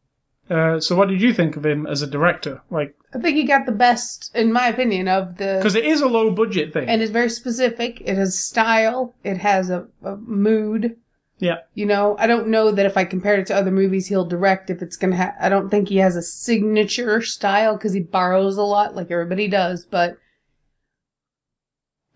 Uh, 0.48 0.80
so 0.80 0.96
what 0.96 1.08
did 1.08 1.22
you 1.22 1.32
think 1.32 1.56
of 1.56 1.64
him 1.64 1.86
as 1.86 2.02
a 2.02 2.06
director? 2.06 2.60
Like, 2.70 2.96
I 3.14 3.18
think 3.18 3.36
he 3.36 3.44
got 3.44 3.66
the 3.66 3.72
best, 3.72 4.30
in 4.34 4.52
my 4.52 4.68
opinion, 4.68 5.08
of 5.08 5.36
the. 5.36 5.56
because 5.58 5.74
it 5.74 5.84
is 5.84 6.00
a 6.00 6.08
low 6.08 6.30
budget 6.30 6.72
thing. 6.72 6.88
And 6.88 7.02
it's 7.02 7.10
very 7.10 7.30
specific. 7.30 8.00
It 8.04 8.16
has 8.16 8.38
style. 8.38 9.14
It 9.24 9.38
has 9.38 9.70
a, 9.70 9.86
a 10.02 10.16
mood. 10.16 10.96
Yeah. 11.40 11.56
You 11.74 11.86
know, 11.86 12.16
I 12.18 12.26
don't 12.26 12.48
know 12.48 12.70
that 12.70 12.86
if 12.86 12.96
I 12.96 13.04
compare 13.04 13.34
it 13.36 13.46
to 13.48 13.54
other 13.56 13.70
movies 13.70 14.06
he'll 14.06 14.24
direct, 14.24 14.70
if 14.70 14.80
it's 14.82 14.96
gonna 14.96 15.16
have, 15.16 15.34
I 15.40 15.48
don't 15.48 15.68
think 15.70 15.88
he 15.88 15.96
has 15.96 16.14
a 16.14 16.22
signature 16.22 17.20
style 17.22 17.76
because 17.76 17.92
he 17.92 18.00
borrows 18.00 18.56
a 18.56 18.62
lot 18.62 18.94
like 18.94 19.10
everybody 19.10 19.48
does, 19.48 19.84
but 19.84 20.16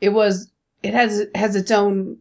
it 0.01 0.11
was, 0.11 0.51
it 0.83 0.95
has, 0.95 1.27
has 1.35 1.57
its 1.57 1.71
own 1.71 2.19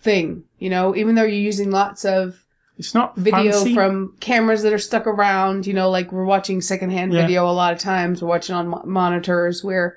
thing, 0.00 0.44
you 0.58 0.70
know, 0.70 0.94
even 0.94 1.14
though 1.14 1.22
you're 1.24 1.32
using 1.40 1.70
lots 1.70 2.04
of 2.04 2.44
It's 2.78 2.94
not 2.94 3.16
video 3.16 3.50
fancy. 3.52 3.74
from 3.74 4.16
cameras 4.20 4.62
that 4.62 4.72
are 4.72 4.78
stuck 4.78 5.06
around, 5.06 5.66
you 5.66 5.74
know, 5.74 5.90
like 5.90 6.12
we're 6.12 6.24
watching 6.24 6.60
secondhand 6.60 7.12
Yeah. 7.12 7.22
video 7.22 7.44
a 7.48 7.50
lot 7.52 7.72
of 7.72 7.78
times, 7.80 8.22
we're 8.22 8.28
watching 8.28 8.54
on 8.54 8.68
mo- 8.68 8.82
monitors 8.86 9.64
where, 9.64 9.96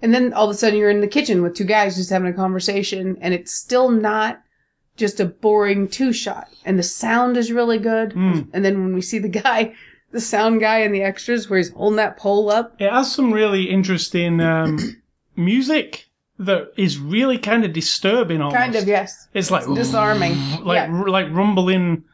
and 0.00 0.14
then 0.14 0.32
all 0.32 0.44
of 0.48 0.54
a 0.54 0.54
sudden 0.58 0.78
you're 0.78 0.90
in 0.90 1.00
the 1.00 1.08
kitchen 1.08 1.42
with 1.42 1.54
two 1.56 1.64
guys 1.64 1.96
just 1.96 2.10
having 2.10 2.28
a 2.28 2.32
conversation 2.36 3.16
and 3.20 3.34
it's 3.34 3.52
still 3.52 3.90
not 3.90 4.40
just 5.02 5.18
a 5.18 5.26
boring 5.26 5.88
two 5.88 6.12
shot 6.12 6.48
and 6.64 6.78
the 6.78 6.82
sound 6.84 7.36
is 7.36 7.50
really 7.50 7.76
good. 7.76 8.12
Mm. 8.12 8.46
And 8.52 8.64
then 8.64 8.84
when 8.84 8.94
we 8.94 9.02
see 9.02 9.18
the 9.18 9.28
guy, 9.28 9.74
the 10.12 10.20
sound 10.20 10.60
guy 10.60 10.78
and 10.78 10.94
the 10.94 11.02
extras 11.02 11.50
where 11.50 11.56
he's 11.56 11.70
holding 11.70 11.96
that 11.96 12.16
pole 12.16 12.50
up. 12.50 12.80
It 12.80 12.88
has 12.88 13.12
some 13.12 13.32
really 13.32 13.64
interesting 13.64 14.40
um, 14.40 14.78
music 15.36 16.08
that 16.38 16.72
is 16.76 17.00
really 17.00 17.36
kind 17.36 17.64
of 17.64 17.72
disturbing. 17.72 18.40
Almost. 18.40 18.56
Kind 18.56 18.76
of, 18.76 18.86
yes. 18.86 19.26
It's 19.34 19.50
like 19.50 19.64
Disarming. 19.66 20.34
like 20.64 20.88
yeah. 20.88 20.94
r- 20.94 21.08
like 21.08 21.26
rumbling, 21.32 22.04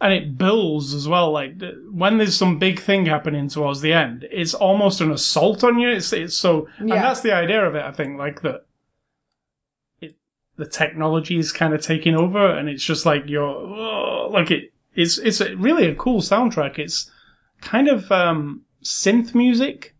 and 0.00 0.12
it 0.12 0.36
builds 0.36 0.92
as 0.92 1.06
well. 1.06 1.30
Like 1.30 1.62
when 1.92 2.18
there's 2.18 2.36
some 2.36 2.58
big 2.58 2.80
thing 2.80 3.06
happening 3.06 3.48
towards 3.48 3.82
the 3.82 3.92
end, 3.92 4.26
it's 4.32 4.52
almost 4.52 5.00
an 5.00 5.12
assault 5.12 5.62
on 5.62 5.78
you. 5.78 5.90
It's 5.90 6.12
it's 6.12 6.36
so, 6.36 6.66
and 6.78 6.90
that's 6.90 7.20
the 7.20 7.32
idea 7.32 7.64
of 7.64 7.76
it. 7.76 7.84
I 7.84 7.92
think 7.92 8.18
like 8.18 8.42
that. 8.42 8.65
The 10.56 10.66
technology 10.66 11.36
is 11.38 11.52
kind 11.52 11.74
of 11.74 11.82
taking 11.82 12.14
over, 12.14 12.46
and 12.56 12.68
it's 12.68 12.84
just 12.84 13.04
like 13.06 13.24
you're 13.26 14.28
like 14.30 14.50
it. 14.50 14.72
It's 14.94 15.18
it's 15.18 15.40
a, 15.40 15.54
really 15.56 15.86
a 15.88 15.94
cool 15.94 16.20
soundtrack. 16.20 16.78
It's 16.78 17.10
kind 17.60 17.88
of 17.88 18.10
um, 18.10 18.62
synth 18.82 19.34
music, 19.34 19.94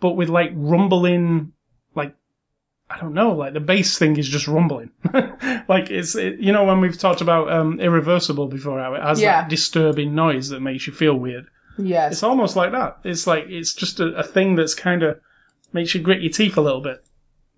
but 0.00 0.12
with 0.12 0.28
like 0.28 0.50
rumbling, 0.54 1.52
like 1.94 2.14
I 2.90 2.98
don't 2.98 3.14
know, 3.14 3.32
like 3.32 3.54
the 3.54 3.60
bass 3.60 3.96
thing 3.98 4.18
is 4.18 4.28
just 4.28 4.46
rumbling. 4.46 4.90
like 5.68 5.90
it's 5.90 6.14
it, 6.14 6.38
you 6.38 6.52
know 6.52 6.64
when 6.64 6.80
we've 6.80 6.98
talked 6.98 7.22
about 7.22 7.50
um, 7.50 7.80
irreversible 7.80 8.46
before, 8.48 8.78
how 8.80 8.92
it 8.94 9.02
has 9.02 9.20
Yeah. 9.20 9.40
that 9.40 9.48
disturbing 9.50 10.14
noise 10.14 10.50
that 10.50 10.60
makes 10.60 10.86
you 10.86 10.92
feel 10.92 11.14
weird. 11.14 11.46
Yes. 11.78 12.12
It's 12.12 12.22
almost 12.22 12.56
like 12.56 12.72
that. 12.72 12.98
It's 13.04 13.26
like 13.26 13.44
it's 13.48 13.72
just 13.72 14.00
a, 14.00 14.08
a 14.16 14.22
thing 14.22 14.56
that's 14.56 14.74
kind 14.74 15.02
of 15.02 15.18
makes 15.72 15.94
you 15.94 16.02
grit 16.02 16.20
your 16.20 16.32
teeth 16.32 16.56
a 16.58 16.60
little 16.60 16.80
bit, 16.82 17.02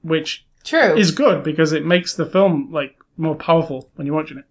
which 0.02 0.46
True. 0.64 0.96
is 0.96 1.10
good 1.10 1.42
because 1.42 1.72
it 1.72 1.84
makes 1.84 2.14
the 2.14 2.26
film 2.26 2.70
like 2.70 2.96
more 3.16 3.34
powerful 3.34 3.90
when 3.94 4.06
you're 4.06 4.16
watching 4.16 4.38
it. 4.38 4.44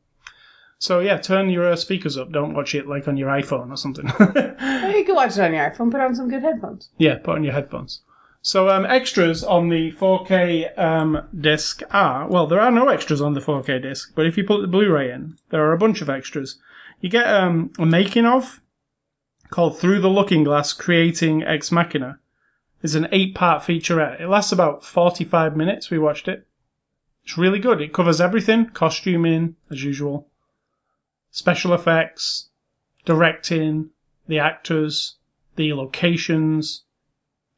So 0.80 1.00
yeah, 1.00 1.18
turn 1.18 1.50
your 1.50 1.68
uh, 1.68 1.76
speakers 1.76 2.18
up. 2.18 2.32
Don't 2.32 2.54
watch 2.54 2.74
it 2.74 2.88
like 2.88 3.08
on 3.08 3.18
your 3.18 3.30
iPhone 3.30 3.70
or 3.72 3.78
something. 3.78 4.10
Well, 4.60 4.98
you 4.98 5.06
can 5.06 5.16
watch 5.16 5.38
it 5.38 5.42
on 5.42 5.54
your 5.54 5.70
iPhone. 5.70 5.92
Put 5.92 6.02
on 6.02 6.16
some 6.16 6.30
good 6.30 6.42
headphones. 6.42 6.90
Yeah, 6.98 7.18
put 7.18 7.36
on 7.36 7.44
your 7.44 7.54
headphones. 7.54 8.02
So 8.42 8.70
um, 8.70 8.86
extras 8.86 9.44
on 9.44 9.70
the 9.70 9.92
4K 9.92 10.78
um, 10.80 11.28
disc 11.38 11.82
are 11.92 12.28
well, 12.28 12.48
there 12.48 12.62
are 12.62 12.72
no 12.72 12.88
extras 12.88 13.22
on 13.22 13.34
the 13.34 13.42
4K 13.42 13.82
disc, 13.82 14.14
but 14.16 14.26
if 14.26 14.38
you 14.38 14.44
put 14.46 14.62
the 14.62 14.68
Blu-ray 14.68 15.12
in, 15.12 15.38
there 15.50 15.64
are 15.66 15.74
a 15.74 15.78
bunch 15.78 16.02
of 16.02 16.10
extras. 16.10 16.58
You 17.02 17.10
get 17.10 17.28
um, 17.28 17.72
a 17.78 17.86
making 17.86 18.26
of 18.26 18.62
called 19.50 19.78
"Through 19.78 20.00
the 20.02 20.10
Looking 20.10 20.44
Glass: 20.44 20.74
Creating 20.74 21.44
Ex 21.44 21.72
Machina." 21.72 22.20
It's 22.82 22.96
an 22.96 23.08
eight-part 23.12 23.64
featurette. 23.64 24.22
It 24.22 24.28
lasts 24.28 24.52
about 24.52 24.86
45 24.86 25.56
minutes. 25.56 25.90
We 25.90 26.00
watched 26.00 26.28
it. 26.28 26.48
It's 27.24 27.38
really 27.38 27.60
good. 27.60 27.82
It 27.82 27.94
covers 27.94 28.22
everything: 28.22 28.68
costuming, 28.70 29.56
as 29.70 29.84
usual, 29.84 30.28
special 31.32 31.74
effects, 31.74 32.50
directing, 33.06 33.90
the 34.28 34.40
actors, 34.40 35.16
the 35.56 35.74
locations, 35.74 36.84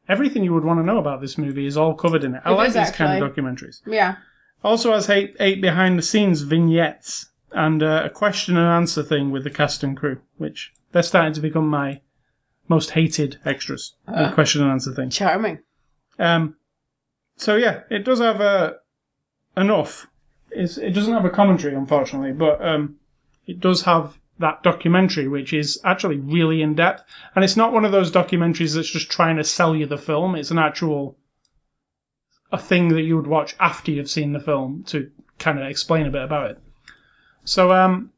everything 0.09 0.43
you 0.43 0.53
would 0.53 0.65
want 0.65 0.79
to 0.79 0.85
know 0.85 0.97
about 0.97 1.21
this 1.21 1.37
movie 1.37 1.65
is 1.65 1.77
all 1.77 1.93
covered 1.93 2.23
in 2.23 2.35
it. 2.35 2.41
I 2.43 2.51
It 2.51 2.55
like 2.55 2.73
these 2.73 2.91
kind 2.91 3.21
of 3.21 3.33
documentaries. 3.33 3.81
Yeah. 3.85 4.17
Also 4.63 4.91
has 4.93 5.09
eight, 5.09 5.35
eight 5.39 5.61
behind 5.61 5.97
the 5.97 6.03
scenes 6.03 6.41
vignettes 6.41 7.27
and 7.51 7.81
uh, 7.81 8.03
a 8.05 8.09
question 8.09 8.57
and 8.57 8.67
answer 8.67 9.03
thing 9.03 9.31
with 9.31 9.43
the 9.43 9.49
cast 9.49 9.83
and 9.83 9.95
crew, 9.95 10.19
which 10.37 10.73
they're 10.91 11.03
starting 11.03 11.33
to 11.33 11.41
become 11.41 11.67
my 11.67 12.01
most 12.71 12.91
hated 12.91 13.37
extras. 13.45 13.95
the 14.07 14.31
question 14.33 14.61
and 14.61 14.71
answer 14.71 14.93
thing. 14.93 15.09
Charming. 15.09 15.59
Um, 16.17 16.55
so 17.35 17.57
yeah, 17.57 17.81
it 17.89 18.05
does 18.05 18.19
have 18.19 18.39
uh, 18.39 18.73
enough. 19.57 20.07
It's, 20.51 20.77
it 20.77 20.91
doesn't 20.91 21.13
have 21.13 21.25
a 21.25 21.29
commentary, 21.29 21.75
unfortunately, 21.75 22.31
but 22.31 22.65
um, 22.65 22.95
it 23.45 23.59
does 23.59 23.83
have 23.83 24.19
that 24.39 24.63
documentary, 24.63 25.27
which 25.27 25.51
is 25.51 25.79
actually 25.83 26.17
really 26.17 26.61
in 26.61 26.75
depth. 26.75 27.03
And 27.35 27.43
it's 27.43 27.57
not 27.57 27.73
one 27.73 27.85
of 27.85 27.91
those 27.91 28.11
documentaries 28.11 28.73
that's 28.73 28.89
just 28.89 29.11
trying 29.11 29.35
to 29.35 29.43
sell 29.43 29.75
you 29.75 29.85
the 29.85 29.97
film. 29.97 30.35
It's 30.35 30.51
an 30.51 30.57
actual 30.57 31.17
a 32.53 32.57
thing 32.57 32.89
that 32.89 33.03
you 33.03 33.15
would 33.15 33.27
watch 33.27 33.55
after 33.59 33.91
you've 33.91 34.09
seen 34.09 34.33
the 34.33 34.39
film 34.39 34.83
to 34.87 35.09
kind 35.39 35.59
of 35.59 35.67
explain 35.67 36.05
a 36.05 36.11
bit 36.11 36.23
about 36.23 36.51
it. 36.51 36.59
So, 37.43 37.71
um, 37.71 38.11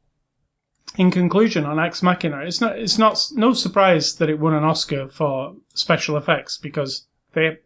in 0.96 1.10
conclusion, 1.10 1.64
on 1.64 1.78
Ex 1.80 2.02
Machina, 2.02 2.38
it's 2.40 2.60
not 2.60 2.78
it's 2.78 2.98
not 2.98 3.18
no 3.34 3.52
surprise 3.52 4.14
that 4.16 4.30
it 4.30 4.38
won 4.38 4.54
an 4.54 4.64
Oscar 4.64 5.08
for 5.08 5.54
special 5.74 6.16
effects 6.16 6.56
because 6.56 7.06
they 7.32 7.58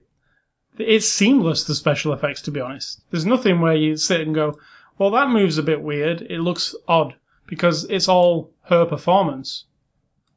it's 0.79 1.09
seamless 1.09 1.64
the 1.64 1.75
special 1.75 2.12
effects. 2.12 2.41
To 2.43 2.51
be 2.51 2.61
honest, 2.61 3.03
there's 3.11 3.27
nothing 3.27 3.61
where 3.61 3.75
you 3.75 3.97
sit 3.97 4.21
and 4.23 4.35
go, 4.35 4.59
"Well, 4.97 5.11
that 5.11 5.29
move's 5.31 5.59
a 5.59 5.62
bit 5.62 5.83
weird. 5.83 6.23
It 6.23 6.41
looks 6.41 6.75
odd," 6.87 7.17
because 7.47 7.85
it's 7.91 8.09
all 8.09 8.53
her 8.67 8.85
performance, 8.87 9.64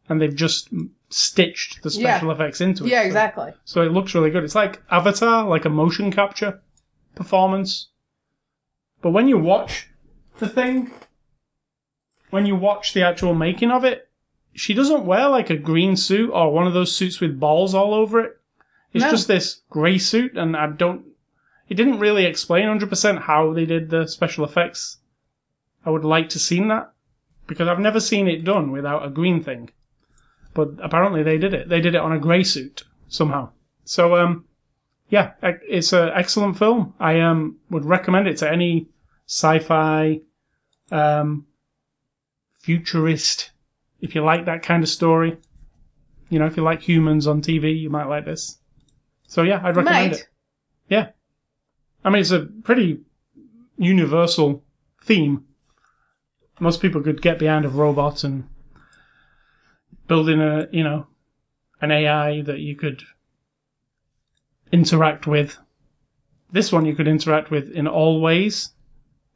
and 0.09 0.19
they've 0.21 0.35
just 0.35 0.69
stitched 1.09 1.83
the 1.83 1.91
special 1.91 2.27
Yeah. 2.29 2.33
effects 2.33 2.61
into 2.61 2.85
it. 2.85 2.89
Yeah, 2.89 3.01
So- 3.01 3.07
exactly. 3.07 3.53
so 3.65 3.81
it 3.83 3.91
looks 3.91 4.15
really 4.15 4.31
good. 4.31 4.43
It's 4.43 4.55
like 4.55 4.81
Avatar, 4.89 5.45
like 5.47 5.65
a 5.65 5.69
motion 5.69 6.11
capture 6.11 6.61
performance. 7.15 7.89
But 9.01 9.11
when 9.11 9.27
you 9.27 9.37
watch 9.37 9.87
the 10.39 10.47
thing, 10.47 10.91
when 12.31 12.45
you 12.45 12.55
watch 12.55 12.93
the 12.93 13.03
actual 13.03 13.33
making 13.35 13.71
of 13.71 13.85
it, 13.85 14.09
she 14.53 14.73
doesn't 14.73 15.05
wear 15.05 15.29
like 15.29 15.49
a 15.49 15.55
green 15.57 15.95
suit 15.95 16.31
or 16.31 16.51
one 16.51 16.67
of 16.67 16.73
those 16.73 16.93
suits 16.95 17.19
with 17.21 17.39
balls 17.39 17.73
all 17.73 17.93
over 17.93 18.19
it. 18.19 18.37
It's 18.93 19.03
No. 19.05 19.11
just 19.11 19.27
this 19.27 19.61
grey 19.69 19.97
suit, 19.97 20.35
and 20.37 20.57
I 20.57 20.67
don't. 20.67 21.05
It 21.69 21.75
didn't 21.75 21.99
really 21.99 22.25
explain 22.25 22.65
100% 22.67 23.19
how 23.21 23.53
they 23.53 23.65
did 23.65 23.89
the 23.89 24.05
special 24.07 24.43
effects. 24.43 24.97
I 25.85 25.89
would 25.89 26.03
like 26.03 26.27
to 26.29 26.39
seen 26.39 26.67
that 26.67 26.91
because 27.47 27.67
I've 27.69 27.79
never 27.79 28.01
seen 28.01 28.27
it 28.27 28.43
done 28.43 28.71
without 28.71 29.05
a 29.05 29.09
green 29.09 29.41
thing. 29.41 29.69
But 30.53 30.71
apparently 30.83 31.23
they 31.23 31.37
did 31.37 31.53
it. 31.53 31.69
They 31.69 31.79
did 31.79 31.95
it 31.95 32.01
on 32.01 32.11
a 32.11 32.19
grey 32.19 32.43
suit 32.43 32.83
somehow. 33.07 33.49
So 33.85 34.17
um, 34.17 34.43
yeah, 35.09 35.31
it's 35.41 35.93
an 35.93 36.09
excellent 36.13 36.57
film. 36.57 36.93
I 36.99 37.21
um 37.21 37.57
would 37.69 37.85
recommend 37.85 38.27
it 38.27 38.35
to 38.39 38.51
any 38.51 38.89
sci-fi, 39.27 40.19
um, 40.91 41.45
futurist. 42.61 43.51
If 43.99 44.15
you 44.15 44.23
like 44.23 44.45
that 44.45 44.63
kind 44.63 44.83
of 44.83 44.89
story, 44.89 45.37
you 46.29 46.39
know, 46.39 46.45
if 46.45 46.57
you 46.57 46.63
like 46.63 46.81
humans 46.81 47.27
on 47.27 47.41
TV, 47.41 47.77
you 47.79 47.89
might 47.89 48.07
like 48.07 48.25
this. 48.25 48.57
So 49.27 49.43
yeah, 49.43 49.61
I'd 49.63 49.75
recommend 49.75 50.11
Might. 50.11 50.19
it. 50.19 50.27
Yeah, 50.89 51.09
I 52.03 52.09
mean 52.09 52.21
it's 52.21 52.31
a 52.31 52.47
pretty 52.63 53.01
universal 53.77 54.63
theme. 55.03 55.45
Most 56.59 56.81
people 56.81 57.01
could 57.01 57.21
get 57.21 57.39
behind 57.39 57.65
a 57.65 57.69
robot 57.69 58.23
and 58.23 58.47
building 60.07 60.41
a 60.41 60.67
you 60.71 60.83
know 60.83 61.07
an 61.81 61.91
AI 61.91 62.41
that 62.41 62.59
you 62.59 62.75
could 62.75 63.03
interact 64.71 65.27
with. 65.27 65.57
This 66.51 66.71
one 66.71 66.85
you 66.85 66.95
could 66.95 67.07
interact 67.07 67.49
with 67.51 67.71
in 67.71 67.87
all 67.87 68.21
ways. 68.21 68.71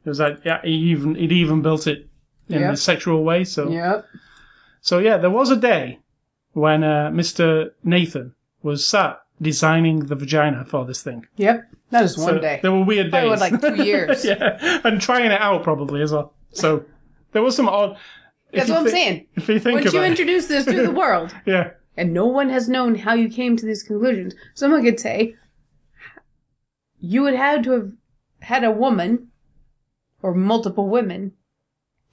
It 0.04 0.08
was 0.08 0.20
like 0.20 0.44
yeah, 0.44 0.60
he 0.62 0.72
even 0.72 1.14
he'd 1.14 1.32
even 1.32 1.62
built 1.62 1.86
it 1.86 2.08
in 2.48 2.60
Yep. 2.60 2.72
a 2.72 2.76
sexual 2.76 3.24
way. 3.24 3.44
So 3.44 3.68
Yep. 3.70 4.06
so 4.80 4.98
yeah, 4.98 5.16
there 5.16 5.30
was 5.30 5.50
a 5.50 5.56
day 5.56 5.98
when 6.52 6.82
uh, 6.84 7.10
Mr. 7.12 7.70
Nathan 7.84 8.34
was 8.62 8.86
sat 8.86 9.20
designing 9.40 10.06
the 10.06 10.14
vagina 10.14 10.64
for 10.64 10.84
this 10.86 11.02
thing. 11.02 11.26
Yep. 11.36 11.68
That 11.90 12.04
is 12.04 12.16
one 12.18 12.34
So 12.34 12.38
day. 12.40 12.58
There 12.62 12.72
were 12.72 12.84
weird 12.84 13.10
Probably 13.10 13.30
days. 13.30 13.40
with, 13.40 13.62
like, 13.62 13.76
two 13.76 13.84
years. 13.84 14.24
yeah, 14.30 14.80
and 14.84 15.00
trying 15.00 15.26
it 15.30 15.40
out 15.40 15.62
probably 15.62 16.02
as 16.02 16.12
well. 16.12 16.32
So 16.52 16.84
there 17.32 17.42
was 17.42 17.54
some 17.54 17.68
odd. 17.68 17.96
That's 18.52 18.70
what 18.70 18.78
I'm 18.78 18.84
thi- 18.86 18.90
saying. 18.90 19.26
If 19.36 19.48
you 19.48 19.58
think 19.60 19.80
Once 19.82 19.92
you 19.92 20.02
introduce 20.02 20.46
this 20.46 20.64
to 20.64 20.82
the 20.82 20.90
world, 21.02 21.34
yeah, 21.44 21.70
and 21.96 22.12
no 22.14 22.26
one 22.26 22.48
has 22.48 22.68
known 22.68 22.94
how 22.94 23.12
you 23.14 23.28
came 23.28 23.56
to 23.56 23.66
these 23.66 23.82
conclusions, 23.82 24.34
someone 24.54 24.82
could 24.82 24.98
say, 24.98 25.34
you 26.98 27.22
would 27.22 27.34
have 27.34 27.62
to 27.64 27.70
have 27.72 27.92
had 28.40 28.64
a 28.64 28.70
woman, 28.70 29.28
or 30.22 30.34
multiple 30.34 30.88
women, 30.88 31.32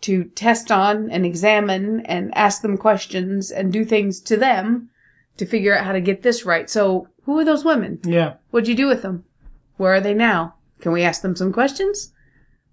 to 0.03 0.23
test 0.35 0.71
on 0.71 1.09
and 1.11 1.25
examine 1.25 2.01
and 2.05 2.35
ask 2.37 2.61
them 2.61 2.77
questions 2.77 3.51
and 3.51 3.73
do 3.73 3.83
things 3.85 4.21
to 4.21 4.37
them 4.37 4.89
to 5.37 5.45
figure 5.45 5.75
out 5.77 5.85
how 5.85 5.91
to 5.93 6.01
get 6.01 6.21
this 6.21 6.45
right. 6.45 6.69
So, 6.69 7.07
who 7.23 7.37
are 7.39 7.45
those 7.45 7.65
women? 7.65 7.99
yeah, 8.05 8.35
What'd 8.51 8.67
you 8.67 8.75
do 8.75 8.87
with 8.87 9.01
them? 9.01 9.23
Where 9.77 9.93
are 9.95 10.01
they 10.01 10.13
now? 10.13 10.55
Can 10.81 10.91
we 10.91 11.03
ask 11.03 11.21
them 11.21 11.35
some 11.35 11.51
questions? 11.53 12.13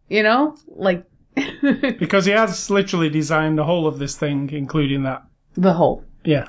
You 0.09 0.23
know, 0.23 0.57
like 0.69 1.05
because 1.99 2.25
he 2.27 2.33
has 2.33 2.69
literally 2.71 3.09
designed 3.09 3.57
the 3.59 3.65
whole 3.65 3.87
of 3.87 3.99
this 3.99 4.17
thing, 4.17 4.51
including 4.51 5.05
that. 5.05 5.23
the 5.55 5.73
whole. 5.73 6.05
Yeah, 6.25 6.49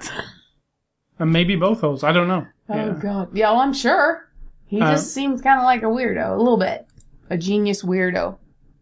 and 1.19 1.31
maybe 1.31 1.55
both 1.55 1.81
holes. 1.81 2.03
I 2.03 2.11
don't 2.11 2.27
know. 2.27 2.45
Oh 2.69 2.75
yeah. 2.75 2.99
god. 2.99 3.29
Yeah, 3.37 3.51
well, 3.51 3.61
I'm 3.61 3.73
sure. 3.73 4.27
He 4.65 4.81
Uh, 4.81 4.91
just 4.91 5.13
seems 5.13 5.41
kind 5.41 5.59
of 5.59 5.65
like 5.65 5.83
a 5.83 5.85
weirdo, 5.85 6.33
a 6.33 6.37
little 6.37 6.57
bit. 6.57 6.87
A 7.29 7.37
genius 7.37 7.83
weirdo. 7.83 8.37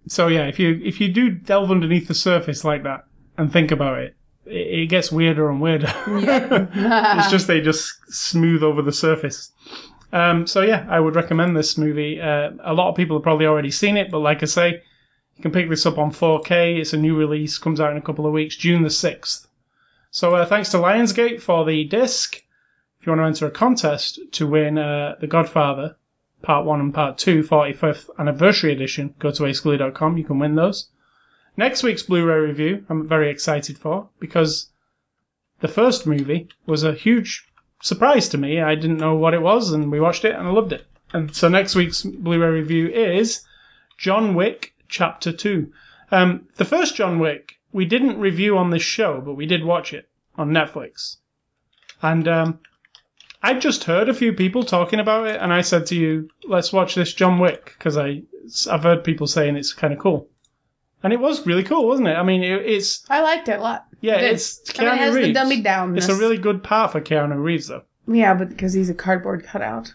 So 0.09 0.27
yeah, 0.27 0.47
if 0.47 0.59
you 0.59 0.81
if 0.83 0.99
you 0.99 1.07
do 1.07 1.29
delve 1.29 1.69
underneath 1.69 2.07
the 2.07 2.15
surface 2.15 2.63
like 2.63 2.83
that 2.83 3.05
and 3.37 3.53
think 3.53 3.71
about 3.71 3.99
it, 3.99 4.15
it, 4.45 4.81
it 4.81 4.85
gets 4.87 5.11
weirder 5.11 5.49
and 5.49 5.61
weirder. 5.61 5.93
it's 6.07 7.29
just 7.29 7.47
they 7.47 7.61
just 7.61 7.93
smooth 8.11 8.63
over 8.63 8.81
the 8.81 8.91
surface. 8.91 9.51
Um, 10.11 10.47
so 10.47 10.61
yeah, 10.61 10.87
I 10.89 10.99
would 10.99 11.15
recommend 11.15 11.55
this 11.55 11.77
movie. 11.77 12.19
Uh, 12.19 12.51
a 12.63 12.73
lot 12.73 12.89
of 12.89 12.95
people 12.95 13.17
have 13.17 13.23
probably 13.23 13.45
already 13.45 13.69
seen 13.69 13.97
it, 13.97 14.09
but 14.09 14.19
like 14.19 14.41
I 14.41 14.47
say, 14.47 14.81
you 15.35 15.43
can 15.43 15.51
pick 15.51 15.69
this 15.69 15.85
up 15.85 15.99
on 15.99 16.11
4K. 16.11 16.79
It's 16.79 16.93
a 16.93 16.97
new 16.97 17.15
release, 17.15 17.59
comes 17.59 17.79
out 17.79 17.91
in 17.91 17.97
a 17.97 18.01
couple 18.01 18.25
of 18.25 18.33
weeks, 18.33 18.55
June 18.55 18.81
the 18.81 18.89
6th. 18.89 19.45
So 20.09 20.33
uh, 20.33 20.45
thanks 20.45 20.69
to 20.71 20.77
Lionsgate 20.77 21.39
for 21.39 21.63
the 21.63 21.83
disc. 21.83 22.43
If 22.99 23.05
you 23.05 23.11
want 23.11 23.21
to 23.21 23.25
enter 23.25 23.45
a 23.45 23.51
contest 23.51 24.19
to 24.31 24.47
win 24.47 24.79
uh, 24.79 25.15
The 25.21 25.27
Godfather 25.27 25.95
Part 26.41 26.65
1 26.65 26.79
and 26.79 26.93
Part 26.93 27.17
2 27.17 27.43
45th 27.43 28.09
Anniversary 28.17 28.71
Edition, 28.71 29.13
go 29.19 29.31
to 29.31 29.43
ascally.com. 29.43 30.17
You 30.17 30.23
can 30.23 30.39
win 30.39 30.55
those. 30.55 30.89
Next 31.57 31.83
week's 31.83 32.03
Blu-ray 32.03 32.39
review, 32.39 32.85
I'm 32.89 33.07
very 33.07 33.29
excited 33.29 33.77
for 33.77 34.09
because 34.19 34.69
the 35.59 35.67
first 35.67 36.07
movie 36.07 36.47
was 36.65 36.83
a 36.83 36.93
huge 36.93 37.49
surprise 37.81 38.29
to 38.29 38.37
me. 38.37 38.61
I 38.61 38.75
didn't 38.75 38.97
know 38.97 39.15
what 39.15 39.33
it 39.33 39.41
was, 39.41 39.71
and 39.71 39.91
we 39.91 39.99
watched 39.99 40.23
it, 40.23 40.35
and 40.35 40.47
I 40.47 40.51
loved 40.51 40.71
it. 40.71 40.85
And 41.11 41.35
so 41.35 41.49
next 41.49 41.75
week's 41.75 42.03
Blu-ray 42.03 42.49
review 42.49 42.87
is 42.89 43.41
John 43.97 44.35
Wick 44.35 44.73
Chapter 44.87 45.31
Two. 45.31 45.71
Um, 46.11 46.47
the 46.57 46.65
first 46.65 46.95
John 46.95 47.19
Wick 47.19 47.59
we 47.71 47.85
didn't 47.85 48.19
review 48.19 48.57
on 48.57 48.69
this 48.69 48.81
show, 48.81 49.21
but 49.21 49.35
we 49.35 49.45
did 49.45 49.63
watch 49.63 49.93
it 49.93 50.09
on 50.37 50.51
Netflix, 50.51 51.17
and 52.01 52.27
um, 52.27 52.59
I 53.41 53.53
just 53.53 53.85
heard 53.85 54.09
a 54.09 54.13
few 54.13 54.33
people 54.33 54.63
talking 54.63 54.99
about 54.99 55.27
it, 55.27 55.39
and 55.41 55.53
I 55.53 55.61
said 55.61 55.85
to 55.87 55.95
you, 55.95 56.29
"Let's 56.45 56.73
watch 56.73 56.95
this 56.95 57.13
John 57.13 57.39
Wick," 57.39 57.75
because 57.77 57.97
I 57.97 58.23
I've 58.69 58.83
heard 58.83 59.03
people 59.03 59.27
saying 59.27 59.55
it's 59.55 59.73
kind 59.73 59.93
of 59.93 59.99
cool, 59.99 60.27
and 61.03 61.13
it 61.13 61.19
was 61.19 61.45
really 61.45 61.63
cool, 61.63 61.87
wasn't 61.87 62.09
it? 62.09 62.15
I 62.17 62.23
mean, 62.23 62.43
it, 62.43 62.65
it's 62.65 63.05
I 63.09 63.21
liked 63.21 63.47
it 63.47 63.59
a 63.59 63.61
lot. 63.61 63.85
yeah, 64.01 64.15
It 64.15 64.21
did. 64.21 64.33
it's 64.33 64.79
I 64.79 64.83
mean, 64.83 64.93
it 64.93 64.97
has 64.97 65.15
Reeves. 65.15 65.27
the 65.29 65.33
dummy 65.33 65.61
down. 65.61 65.97
It's 65.97 66.09
a 66.09 66.15
really 66.15 66.37
good 66.37 66.63
part 66.63 66.91
for 66.91 66.99
Keanu 67.01 67.41
Reeves, 67.41 67.67
though. 67.67 67.83
yeah, 68.07 68.33
but 68.33 68.49
because 68.49 68.73
he's 68.73 68.89
a 68.89 68.93
cardboard 68.93 69.43
cutout. 69.45 69.93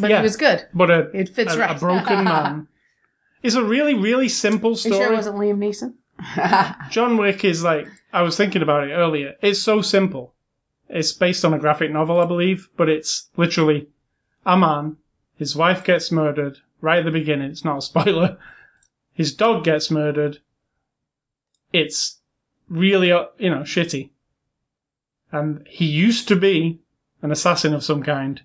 But 0.00 0.10
Yeah. 0.10 0.20
it 0.20 0.22
was 0.22 0.36
good. 0.36 0.66
But 0.74 0.90
a, 0.90 1.10
It 1.14 1.28
fits 1.30 1.54
a, 1.54 1.58
right. 1.58 1.74
a 1.76 1.78
broken 1.78 2.24
man. 2.24 2.68
It's 3.42 3.54
a 3.54 3.64
really, 3.64 3.94
really 3.94 4.28
simple 4.28 4.70
You 4.72 4.76
story. 4.76 4.96
sure 4.96 5.12
it 5.12 5.16
wasn't 5.16 5.36
Liam 5.36 5.58
Neeson? 5.58 5.94
John 6.90 7.16
Wick 7.16 7.44
is 7.44 7.62
like, 7.64 7.88
I 8.12 8.22
was 8.22 8.36
thinking 8.36 8.60
about 8.62 8.86
it 8.88 8.92
earlier. 8.92 9.34
It's 9.42 9.60
so 9.60 9.80
simple. 9.82 10.34
It's 10.88 11.12
based 11.12 11.44
on 11.44 11.52
a 11.54 11.58
graphic 11.58 11.90
novel, 11.90 12.20
I 12.20 12.26
believe, 12.26 12.68
but 12.76 12.88
it's 12.88 13.28
literally 13.36 13.88
a 14.44 14.56
man, 14.56 14.96
his 15.36 15.56
wife 15.56 15.82
gets 15.84 16.12
murdered 16.12 16.58
right 16.80 17.00
at 17.00 17.04
the 17.04 17.10
beginning. 17.10 17.50
It's 17.50 17.64
not 17.64 17.78
a 17.78 17.82
spoiler. 17.82 18.38
His 19.12 19.34
dog 19.34 19.64
gets 19.64 19.90
murdered. 19.90 20.38
It's 21.72 22.18
really, 22.68 23.10
uh, 23.10 23.26
you 23.38 23.50
know, 23.50 23.60
shitty. 23.62 24.10
And 25.32 25.66
he 25.68 25.86
used 25.86 26.28
to 26.28 26.36
be 26.36 26.80
an 27.22 27.30
assassin 27.32 27.74
of 27.74 27.82
some 27.84 28.02
kind. 28.02 28.42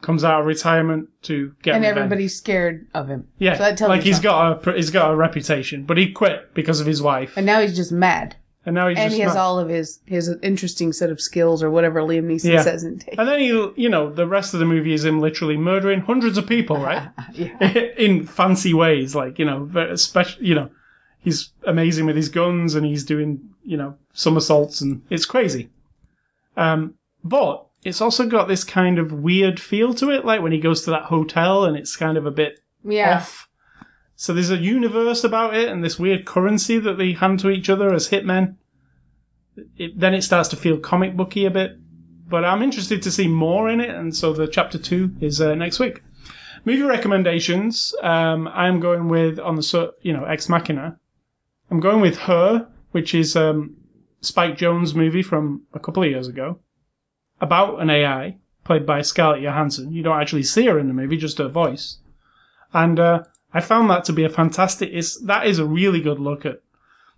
Comes 0.00 0.22
out 0.22 0.40
of 0.40 0.46
retirement 0.46 1.08
to 1.22 1.54
get 1.62 1.74
and 1.74 1.82
revenge. 1.82 1.96
everybody's 1.98 2.36
scared 2.36 2.86
of 2.92 3.08
him. 3.08 3.28
Yeah, 3.38 3.54
So 3.54 3.62
that 3.64 3.78
tells 3.78 3.88
like 3.88 4.00
you 4.00 4.04
he's 4.10 4.16
something. 4.16 4.30
got 4.30 4.66
a 4.68 4.72
he's 4.76 4.90
got 4.90 5.10
a 5.10 5.16
reputation, 5.16 5.84
but 5.84 5.96
he 5.96 6.12
quit 6.12 6.52
because 6.52 6.78
of 6.80 6.86
his 6.86 7.00
wife, 7.00 7.34
And 7.38 7.46
now 7.46 7.60
he's 7.62 7.74
just 7.74 7.90
mad. 7.90 8.36
And 8.66 8.74
now 8.74 8.88
he's 8.88 8.98
and 8.98 9.06
just 9.10 9.16
he 9.16 9.20
has 9.22 9.34
not- 9.34 9.40
all 9.42 9.58
of 9.58 9.68
his 9.68 10.00
his 10.06 10.28
interesting 10.42 10.92
set 10.92 11.10
of 11.10 11.20
skills 11.20 11.62
or 11.62 11.70
whatever 11.70 12.00
Liam 12.00 12.24
Neeson 12.24 12.52
Yeah. 12.52 12.62
says 12.62 12.82
in 12.84 12.98
take. 12.98 13.18
And 13.18 13.28
then 13.28 13.40
he, 13.40 13.48
you 13.76 13.88
know, 13.88 14.10
the 14.10 14.26
rest 14.26 14.54
of 14.54 14.60
the 14.60 14.66
movie 14.66 14.92
is 14.94 15.04
him 15.04 15.20
literally 15.20 15.56
murdering 15.56 16.00
hundreds 16.00 16.38
of 16.38 16.46
people, 16.46 16.76
right? 16.78 17.08
Yeah. 17.32 17.58
in 17.98 18.26
fancy 18.26 18.72
ways, 18.74 19.14
like 19.14 19.38
you 19.38 19.44
know, 19.44 19.64
very 19.64 19.96
special. 19.98 20.42
You 20.42 20.54
know, 20.54 20.70
he's 21.20 21.50
amazing 21.66 22.06
with 22.06 22.16
his 22.16 22.28
guns 22.28 22.74
and 22.74 22.84
he's 22.86 23.04
doing 23.04 23.40
you 23.64 23.76
know 23.76 23.96
somersaults 24.12 24.80
and 24.80 25.02
it's 25.10 25.24
crazy. 25.26 25.68
Um, 26.56 26.94
but 27.22 27.66
it's 27.84 28.00
also 28.00 28.26
got 28.26 28.48
this 28.48 28.64
kind 28.64 28.98
of 28.98 29.12
weird 29.12 29.60
feel 29.60 29.92
to 29.94 30.10
it, 30.10 30.24
like 30.24 30.40
when 30.40 30.52
he 30.52 30.58
goes 30.58 30.82
to 30.84 30.90
that 30.90 31.04
hotel 31.04 31.64
and 31.64 31.76
it's 31.76 31.96
kind 31.96 32.16
of 32.16 32.24
a 32.26 32.30
bit 32.30 32.60
Yeah. 32.84 33.16
off. 33.16 33.48
So 34.24 34.32
there's 34.32 34.50
a 34.50 34.56
universe 34.56 35.22
about 35.22 35.54
it 35.54 35.68
and 35.68 35.84
this 35.84 35.98
weird 35.98 36.24
currency 36.24 36.78
that 36.78 36.96
they 36.96 37.12
hand 37.12 37.40
to 37.40 37.50
each 37.50 37.68
other 37.68 37.92
as 37.92 38.08
hitmen. 38.08 38.56
It, 39.76 40.00
then 40.00 40.14
it 40.14 40.22
starts 40.22 40.48
to 40.48 40.56
feel 40.56 40.78
comic 40.78 41.14
booky 41.14 41.44
a 41.44 41.50
bit. 41.50 41.76
But 42.26 42.42
I'm 42.42 42.62
interested 42.62 43.02
to 43.02 43.10
see 43.10 43.28
more 43.28 43.68
in 43.68 43.82
it, 43.82 43.90
and 43.90 44.16
so 44.16 44.32
the 44.32 44.48
chapter 44.48 44.78
two 44.78 45.14
is 45.20 45.42
uh, 45.42 45.54
next 45.54 45.78
week. 45.78 46.02
Movie 46.64 46.80
recommendations. 46.84 47.94
Um, 48.02 48.48
I'm 48.48 48.80
going 48.80 49.08
with 49.08 49.38
on 49.38 49.56
the 49.56 49.92
you 50.00 50.14
know 50.14 50.24
Ex 50.24 50.48
Machina. 50.48 50.98
I'm 51.70 51.80
going 51.80 52.00
with 52.00 52.20
Her, 52.20 52.66
which 52.92 53.14
is 53.14 53.36
um, 53.36 53.76
Spike 54.22 54.56
Jonze 54.56 54.94
movie 54.94 55.22
from 55.22 55.64
a 55.74 55.78
couple 55.78 56.02
of 56.02 56.08
years 56.08 56.28
ago 56.28 56.60
about 57.42 57.82
an 57.82 57.90
AI 57.90 58.38
played 58.64 58.86
by 58.86 59.02
Scarlett 59.02 59.42
Johansson. 59.42 59.92
You 59.92 60.02
don't 60.02 60.18
actually 60.18 60.44
see 60.44 60.64
her 60.64 60.78
in 60.78 60.88
the 60.88 60.94
movie, 60.94 61.18
just 61.18 61.36
her 61.36 61.48
voice. 61.48 61.98
And 62.72 62.98
uh, 62.98 63.24
I 63.54 63.60
found 63.60 63.88
that 63.90 64.04
to 64.06 64.12
be 64.12 64.24
a 64.24 64.28
fantastic. 64.28 64.90
It's 64.92 65.16
that 65.22 65.46
is 65.46 65.58
a 65.60 65.64
really 65.64 66.00
good 66.00 66.18
look 66.18 66.44
at 66.44 66.60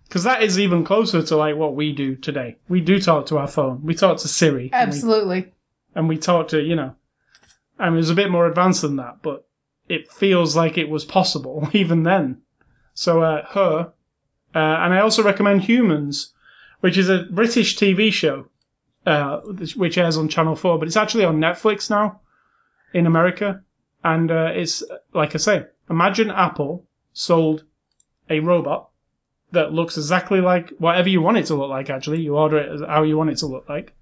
because 0.03 0.23
that 0.23 0.43
is 0.43 0.59
even 0.59 0.83
closer 0.85 1.21
to 1.23 1.35
like 1.35 1.55
what 1.55 1.75
we 1.75 1.91
do 1.91 2.15
today. 2.15 2.57
We 2.69 2.79
do 2.79 2.99
talk 3.01 3.25
to 3.27 3.37
our 3.39 3.47
phone. 3.47 3.81
We 3.83 3.95
talk 3.95 4.17
to 4.19 4.27
Siri. 4.27 4.69
and 4.71 4.91
we- 4.91 4.95
Absolutely. 4.97 5.51
and 5.95 6.07
we 6.07 6.17
talk 6.17 6.47
to 6.49 6.61
you 6.61 6.75
know. 6.75 6.95
I 7.79 7.85
mean, 7.89 7.95
it 7.95 7.97
was 7.97 8.09
a 8.09 8.15
bit 8.15 8.31
more 8.31 8.47
advanced 8.47 8.81
than 8.83 8.95
that, 8.97 9.21
but 9.21 9.47
it 9.89 10.11
feels 10.11 10.55
like 10.55 10.77
it 10.77 10.89
was 10.89 11.05
possible 11.05 11.69
even 11.73 12.03
then. 12.03 12.41
So 12.93 13.21
uh, 13.21 13.45
her, 13.49 13.93
uh, 14.55 14.57
and 14.57 14.93
I 14.93 14.99
also 14.99 15.21
recommend 15.23 15.63
Humans, 15.63 16.33
which 16.79 16.97
is 16.97 17.09
a 17.09 17.27
British 17.29 17.77
TV 17.77 18.11
show, 18.11 18.47
uh, 19.05 19.37
which 19.75 19.97
airs 19.97 20.17
on 20.17 20.27
Channel 20.29 20.55
Four, 20.55 20.79
but 20.79 20.87
it's 20.87 20.97
actually 20.97 21.25
on 21.25 21.37
Netflix 21.39 21.89
now 21.89 22.21
in 22.93 23.05
America, 23.05 23.61
and 24.03 24.31
uh, 24.31 24.51
it's 24.53 24.83
like 25.13 25.35
I 25.35 25.37
say, 25.37 25.65
imagine 25.89 26.29
Apple 26.29 26.85
sold 27.13 27.63
a 28.29 28.39
robot 28.39 28.89
that 29.51 29.73
looks 29.73 29.97
exactly 29.97 30.41
like 30.41 30.69
whatever 30.77 31.09
you 31.09 31.21
want 31.21 31.37
it 31.37 31.45
to 31.45 31.55
look 31.55 31.69
like. 31.69 31.89
Actually, 31.89 32.21
you 32.21 32.35
order 32.35 32.57
it 32.57 32.71
as 32.71 32.81
how 32.81 33.03
you 33.03 33.17
want 33.17 33.29
it 33.29 33.37
to 33.37 33.47
look 33.47 33.67
like 33.69 33.93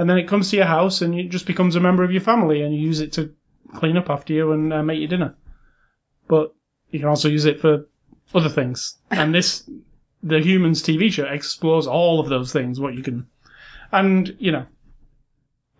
and 0.00 0.08
then 0.08 0.16
it 0.16 0.26
comes 0.26 0.48
to 0.48 0.56
your 0.56 0.64
house 0.64 1.02
and 1.02 1.14
it 1.14 1.28
just 1.28 1.44
becomes 1.44 1.76
a 1.76 1.80
member 1.80 2.02
of 2.02 2.10
your 2.10 2.22
family 2.22 2.62
and 2.62 2.74
you 2.74 2.80
use 2.80 3.00
it 3.00 3.12
to 3.12 3.34
clean 3.74 3.98
up 3.98 4.08
after 4.08 4.32
you 4.32 4.50
and 4.50 4.72
uh, 4.72 4.82
make 4.82 4.98
your 4.98 5.08
dinner. 5.08 5.34
But 6.26 6.54
you 6.90 6.98
can 6.98 7.08
also 7.10 7.28
use 7.28 7.44
it 7.44 7.60
for 7.60 7.86
other 8.34 8.48
things. 8.48 8.96
And 9.10 9.34
this, 9.34 9.68
the 10.22 10.40
Humans 10.40 10.82
TV 10.82 11.12
show 11.12 11.26
explores 11.26 11.86
all 11.86 12.18
of 12.18 12.30
those 12.30 12.50
things, 12.50 12.80
what 12.80 12.94
you 12.94 13.02
can, 13.02 13.26
and 13.92 14.34
you 14.38 14.50
know, 14.52 14.64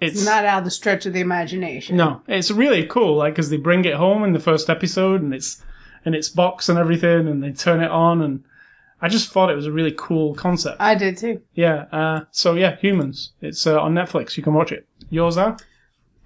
it's 0.01 0.25
Not 0.25 0.45
out 0.45 0.59
of 0.59 0.65
the 0.65 0.71
stretch 0.71 1.07
of 1.07 1.13
the 1.13 1.21
imagination. 1.21 1.97
no, 1.97 2.23
it's 2.27 2.51
really 2.51 2.87
cool. 2.87 3.17
Like, 3.17 3.35
because 3.35 3.51
they 3.51 3.57
bring 3.57 3.85
it 3.85 3.95
home 3.95 4.25
in 4.25 4.33
the 4.33 4.41
first 4.41 4.69
episode, 4.71 5.21
and 5.23 5.35
it's 5.35 5.63
in 6.05 6.15
its 6.15 6.29
box 6.29 6.69
and 6.69 6.79
everything, 6.79 7.29
and 7.29 7.43
they 7.43 7.53
turn 7.53 7.81
it 7.83 7.91
on, 7.91 8.23
and 8.23 8.43
I 9.03 9.09
just 9.09 9.31
thought 9.31 9.51
it 9.51 9.55
was 9.57 9.67
a 9.67 9.73
really 9.73 9.95
cool 9.97 10.35
concept. 10.35 10.77
I 10.81 10.95
did 10.95 11.17
too. 11.19 11.41
Yeah. 11.55 11.87
Uh, 11.93 12.21
so 12.31 12.55
yeah, 12.55 12.77
Humans. 12.77 13.33
It's 13.41 13.67
uh, 13.67 13.81
on 13.81 13.95
Netflix. 13.95 14.37
You 14.37 14.43
can 14.43 14.55
watch 14.55 14.73
it. 14.73 14.87
Yours 15.11 15.37
are. 15.37 15.57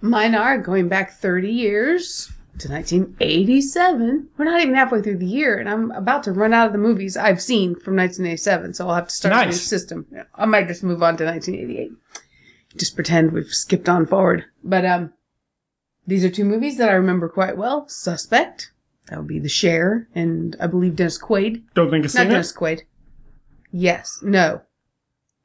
Mine 0.00 0.34
are 0.34 0.58
going 0.58 0.88
back 0.88 1.12
30 1.12 1.50
years 1.50 2.30
to 2.58 2.68
1987. 2.70 4.28
We're 4.36 4.44
not 4.44 4.60
even 4.60 4.74
halfway 4.74 5.02
through 5.02 5.18
the 5.18 5.26
year, 5.26 5.56
and 5.58 5.68
I'm 5.68 5.90
about 5.92 6.22
to 6.24 6.32
run 6.32 6.52
out 6.52 6.66
of 6.66 6.72
the 6.72 6.78
movies 6.78 7.16
I've 7.16 7.40
seen 7.42 7.74
from 7.74 7.96
1987, 7.96 8.74
so 8.74 8.88
I'll 8.88 8.94
have 8.94 9.08
to 9.08 9.14
start 9.14 9.34
a 9.34 9.46
new 9.46 9.52
system. 9.52 10.06
I 10.34 10.46
might 10.46 10.68
just 10.68 10.82
move 10.82 11.02
on 11.02 11.16
to 11.16 11.24
1988. 11.24 11.92
Just 12.76 12.94
pretend 12.94 13.32
we've 13.32 13.46
skipped 13.48 13.88
on 13.88 14.06
forward. 14.06 14.44
But 14.62 14.84
um, 14.84 15.12
these 16.06 16.24
are 16.24 16.30
two 16.30 16.44
movies 16.44 16.76
that 16.78 16.88
I 16.88 16.94
remember 16.94 17.28
quite 17.28 17.56
well. 17.56 17.86
Suspect. 17.88 18.70
That 19.08 19.18
would 19.18 19.28
be 19.28 19.38
The 19.38 19.48
Cher, 19.48 20.08
and 20.14 20.56
I 20.60 20.66
believe 20.66 20.96
Dennis 20.96 21.18
Quaid. 21.18 21.62
Don't 21.74 21.90
think 21.90 22.04
I've 22.04 22.14
Not 22.14 22.20
seen 22.20 22.26
it. 22.26 22.30
Dennis 22.30 22.52
Quaid. 22.56 22.80
Yes. 23.70 24.18
No. 24.22 24.62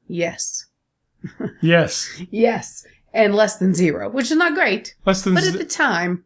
Yes. 0.07 0.65
Yes. 1.61 2.21
Yes. 2.32 2.86
And 3.13 3.34
Less 3.36 3.57
Than 3.57 3.73
Zero, 3.73 4.09
which 4.09 4.30
is 4.32 4.38
not 4.38 4.53
great, 4.53 4.95
Less 5.05 5.23
than 5.23 5.34
but 5.34 5.43
z- 5.43 5.51
at 5.51 5.57
the 5.57 5.65
time, 5.65 6.25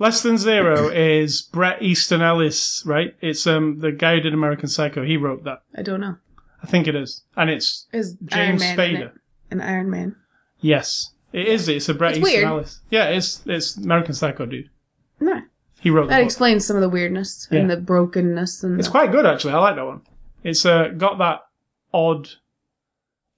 Less 0.00 0.22
than 0.22 0.38
zero 0.38 0.88
is 0.88 1.42
Bret 1.42 1.80
Easton 1.82 2.20
Ellis, 2.22 2.82
right? 2.86 3.14
It's 3.20 3.46
um 3.46 3.78
the 3.80 3.92
guy 3.92 4.14
who 4.16 4.20
did 4.22 4.34
American 4.34 4.68
Psycho. 4.68 5.04
He 5.04 5.16
wrote 5.16 5.44
that. 5.44 5.62
I 5.76 5.82
don't 5.82 6.00
know. 6.00 6.16
I 6.62 6.66
think 6.66 6.88
it 6.88 6.94
is, 6.96 7.22
and 7.36 7.48
it's 7.48 7.86
Is 7.92 8.16
James 8.24 8.62
Spader. 8.62 9.06
it? 9.06 9.12
An 9.52 9.60
Iron 9.60 9.88
Man. 9.90 10.16
Yes, 10.60 11.12
it 11.32 11.46
is. 11.48 11.68
It's 11.68 11.88
a 11.88 11.94
Bret 11.94 12.12
It's 12.12 12.18
Easton 12.20 12.32
weird. 12.32 12.44
Ellis. 12.48 12.80
Yeah, 12.90 13.04
it's 13.08 13.42
it's 13.46 13.76
American 13.76 14.14
Psycho, 14.14 14.46
dude. 14.46 14.68
No. 15.20 15.42
He 15.80 15.88
wrote 15.90 16.02
the 16.04 16.08
That 16.10 16.18
book. 16.18 16.24
explains 16.26 16.66
some 16.66 16.76
of 16.76 16.82
the 16.82 16.88
weirdness 16.88 17.48
and 17.50 17.68
Yeah. 17.68 17.74
the 17.76 17.80
brokenness 17.80 18.62
and 18.62 18.78
It's 18.78 18.88
the 18.88 18.92
quite 18.92 19.12
good 19.12 19.24
actually. 19.26 19.54
I 19.54 19.58
like 19.58 19.76
that 19.76 19.86
one. 19.86 20.02
It's 20.44 20.66
uh, 20.66 20.88
got 20.88 21.18
that 21.18 21.40
odd 21.94 22.28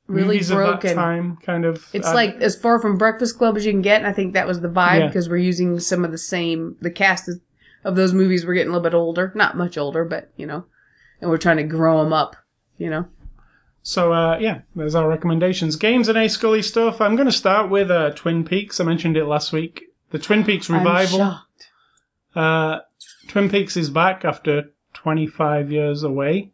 really 0.08 0.26
movies 0.26 0.50
of 0.50 0.58
that 0.58 0.64
broken. 0.80 0.96
time 0.96 1.38
kind 1.44 1.64
of. 1.64 1.88
It's 1.92 2.08
uh, 2.08 2.14
like 2.14 2.36
as 2.40 2.56
far 2.56 2.80
from 2.80 2.98
Breakfast 2.98 3.38
Club 3.38 3.56
as 3.56 3.64
you 3.64 3.72
can 3.72 3.82
get, 3.82 3.98
and 3.98 4.06
I 4.06 4.12
think 4.12 4.34
that 4.34 4.46
was 4.46 4.60
the 4.60 4.68
vibe 4.68 5.00
Yeah. 5.00 5.06
because 5.06 5.28
we're 5.28 5.36
using 5.38 5.78
some 5.78 6.04
of 6.04 6.10
the 6.10 6.18
same. 6.18 6.76
The 6.80 6.90
cast 6.90 7.28
is- 7.28 7.40
of 7.84 7.96
those 7.96 8.12
movies 8.12 8.44
were 8.44 8.54
getting 8.54 8.68
a 8.68 8.72
little 8.72 8.82
bit 8.88 8.94
older, 8.94 9.32
not 9.34 9.56
much 9.56 9.76
older, 9.78 10.04
but 10.04 10.30
you 10.36 10.46
know, 10.46 10.64
and 11.20 11.30
we're 11.30 11.36
trying 11.38 11.56
to 11.56 11.64
grow 11.64 12.02
them 12.02 12.12
up. 12.12 12.36
You 12.78 12.90
know, 12.90 13.06
So 13.82 14.12
uh, 14.12 14.38
yeah, 14.38 14.60
there's 14.76 14.94
our 14.94 15.08
recommendations. 15.08 15.76
Games 15.76 16.08
and 16.08 16.16
A 16.16 16.28
Scully 16.28 16.62
stuff. 16.62 17.00
I'm 17.00 17.16
going 17.16 17.26
to 17.26 17.32
start 17.32 17.70
with 17.70 17.90
uh, 17.90 18.10
Twin 18.10 18.44
Peaks. 18.44 18.80
I 18.80 18.84
mentioned 18.84 19.16
it 19.16 19.24
last 19.24 19.52
week. 19.52 19.84
The 20.10 20.18
Twin 20.18 20.44
Peaks 20.44 20.70
I'm 20.70 20.78
revival. 20.78 21.18
shocked. 21.18 21.68
Uh, 22.34 22.78
Twin 23.28 23.50
Peaks 23.50 23.76
is 23.76 23.90
back 23.90 24.24
after 24.24 24.72
25 24.94 25.72
years 25.72 26.02
away, 26.02 26.52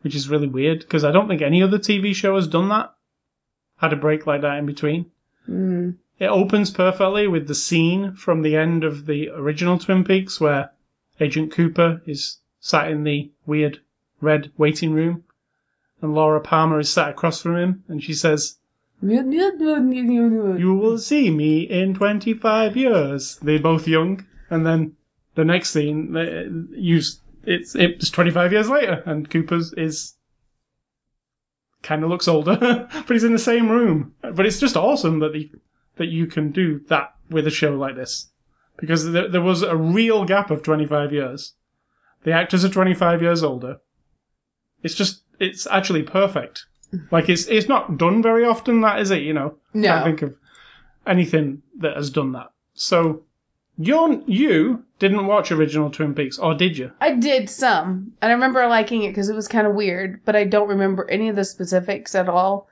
which 0.00 0.14
is 0.14 0.28
really 0.28 0.48
weird 0.48 0.80
because 0.80 1.04
I 1.04 1.12
don't 1.12 1.28
think 1.28 1.42
any 1.42 1.62
other 1.62 1.78
TV 1.78 2.14
show 2.14 2.34
has 2.34 2.48
done 2.48 2.68
that. 2.68 2.94
Had 3.76 3.92
a 3.92 3.96
break 3.96 4.26
like 4.26 4.42
that 4.42 4.58
in 4.58 4.66
between. 4.66 5.10
Mm. 5.48 5.96
It 6.18 6.26
opens 6.26 6.70
perfectly 6.70 7.26
with 7.28 7.48
the 7.48 7.54
scene 7.54 8.14
from 8.14 8.42
the 8.42 8.56
end 8.56 8.84
of 8.84 9.06
the 9.06 9.30
original 9.30 9.78
Twin 9.78 10.04
Peaks 10.04 10.40
where 10.40 10.70
Agent 11.18 11.52
Cooper 11.52 12.02
is 12.06 12.38
sat 12.60 12.90
in 12.90 13.04
the 13.04 13.30
weird 13.46 13.80
red 14.20 14.50
waiting 14.58 14.92
room 14.92 15.24
and 16.02 16.14
Laura 16.14 16.40
Palmer 16.40 16.80
is 16.80 16.92
sat 16.92 17.10
across 17.10 17.42
from 17.42 17.56
him 17.56 17.84
and 17.88 18.02
she 18.02 18.14
says, 18.14 18.56
You 20.58 20.74
will 20.74 20.98
see 20.98 21.30
me 21.30 21.62
in 21.62 21.94
25 21.94 22.76
years. 22.76 23.38
They're 23.42 23.58
both 23.58 23.88
young. 23.88 24.26
And 24.50 24.66
then 24.66 24.96
the 25.34 25.44
next 25.44 25.70
scene, 25.70 26.14
it's, 27.44 27.74
it's 27.74 28.10
25 28.10 28.52
years 28.52 28.68
later, 28.68 29.02
and 29.06 29.30
Cooper's 29.30 29.72
is 29.74 30.14
kind 31.82 32.04
of 32.04 32.10
looks 32.10 32.28
older, 32.28 32.56
but 32.92 33.08
he's 33.08 33.24
in 33.24 33.32
the 33.32 33.38
same 33.38 33.70
room. 33.70 34.14
But 34.20 34.44
it's 34.44 34.60
just 34.60 34.76
awesome 34.76 35.20
that 35.20 35.32
the, 35.32 35.50
that 35.96 36.08
you 36.08 36.26
can 36.26 36.50
do 36.50 36.80
that 36.88 37.14
with 37.30 37.46
a 37.46 37.50
show 37.50 37.74
like 37.74 37.96
this. 37.96 38.30
Because 38.76 39.12
there, 39.12 39.28
there 39.28 39.40
was 39.40 39.62
a 39.62 39.76
real 39.76 40.24
gap 40.24 40.50
of 40.50 40.62
25 40.62 41.12
years. 41.12 41.54
The 42.24 42.32
actors 42.32 42.64
are 42.64 42.68
25 42.68 43.22
years 43.22 43.42
older. 43.42 43.78
It's 44.82 44.94
just, 44.94 45.22
it's 45.40 45.66
actually 45.66 46.02
perfect. 46.02 46.66
Like 47.10 47.28
it's, 47.28 47.46
it's 47.46 47.68
not 47.68 47.98
done 47.98 48.22
very 48.22 48.44
often, 48.44 48.80
that 48.82 49.00
is 49.00 49.10
it, 49.10 49.22
you 49.22 49.32
know? 49.32 49.56
No. 49.74 49.88
Can't 49.88 50.04
think 50.04 50.22
of 50.22 50.36
anything 51.06 51.62
that 51.78 51.96
has 51.96 52.10
done 52.10 52.32
that. 52.32 52.48
So, 52.74 53.24
you're, 53.82 54.20
you 54.26 54.84
didn't 54.98 55.26
watch 55.26 55.50
original 55.50 55.90
Twin 55.90 56.14
Peaks, 56.14 56.38
or 56.38 56.54
did 56.54 56.76
you? 56.76 56.92
I 57.00 57.14
did 57.14 57.48
some, 57.48 58.12
and 58.20 58.30
I 58.30 58.34
remember 58.34 58.66
liking 58.66 59.02
it 59.02 59.08
because 59.10 59.30
it 59.30 59.34
was 59.34 59.48
kind 59.48 59.66
of 59.66 59.74
weird, 59.74 60.20
but 60.26 60.36
I 60.36 60.44
don't 60.44 60.68
remember 60.68 61.08
any 61.10 61.30
of 61.30 61.36
the 61.36 61.44
specifics 61.44 62.14
at 62.14 62.28
all. 62.28 62.68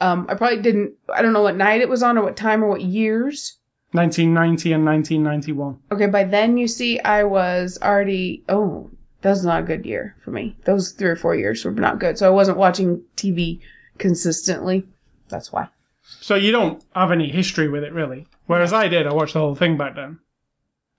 Um, 0.00 0.26
I 0.28 0.34
probably 0.34 0.62
didn't. 0.62 0.94
I 1.12 1.20
don't 1.20 1.32
know 1.32 1.42
what 1.42 1.56
night 1.56 1.80
it 1.80 1.88
was 1.88 2.02
on, 2.02 2.16
or 2.16 2.22
what 2.22 2.36
time, 2.36 2.62
or 2.62 2.68
what 2.68 2.80
years. 2.80 3.58
1990 3.92 4.72
and 4.72 4.86
1991. 4.86 5.78
Okay, 5.90 6.06
by 6.06 6.24
then 6.24 6.56
you 6.56 6.68
see, 6.68 6.98
I 7.00 7.24
was 7.24 7.78
already. 7.82 8.44
Oh, 8.48 8.90
that 9.22 9.30
was 9.30 9.44
not 9.44 9.62
a 9.62 9.66
good 9.66 9.86
year 9.86 10.16
for 10.24 10.30
me. 10.30 10.56
Those 10.64 10.92
three 10.92 11.08
or 11.08 11.16
four 11.16 11.34
years 11.34 11.64
were 11.64 11.72
not 11.72 11.98
good, 11.98 12.18
so 12.18 12.26
I 12.26 12.30
wasn't 12.30 12.58
watching 12.58 13.02
TV 13.16 13.60
consistently. 13.98 14.86
That's 15.28 15.50
why. 15.52 15.68
So 16.02 16.34
you 16.34 16.52
don't 16.52 16.82
have 16.94 17.10
any 17.10 17.28
history 17.28 17.68
with 17.68 17.84
it, 17.84 17.92
really. 17.92 18.26
Whereas 18.46 18.72
I 18.72 18.88
did. 18.88 19.06
I 19.06 19.12
watched 19.12 19.34
the 19.34 19.40
whole 19.40 19.54
thing 19.54 19.76
back 19.76 19.94
then. 19.94 20.18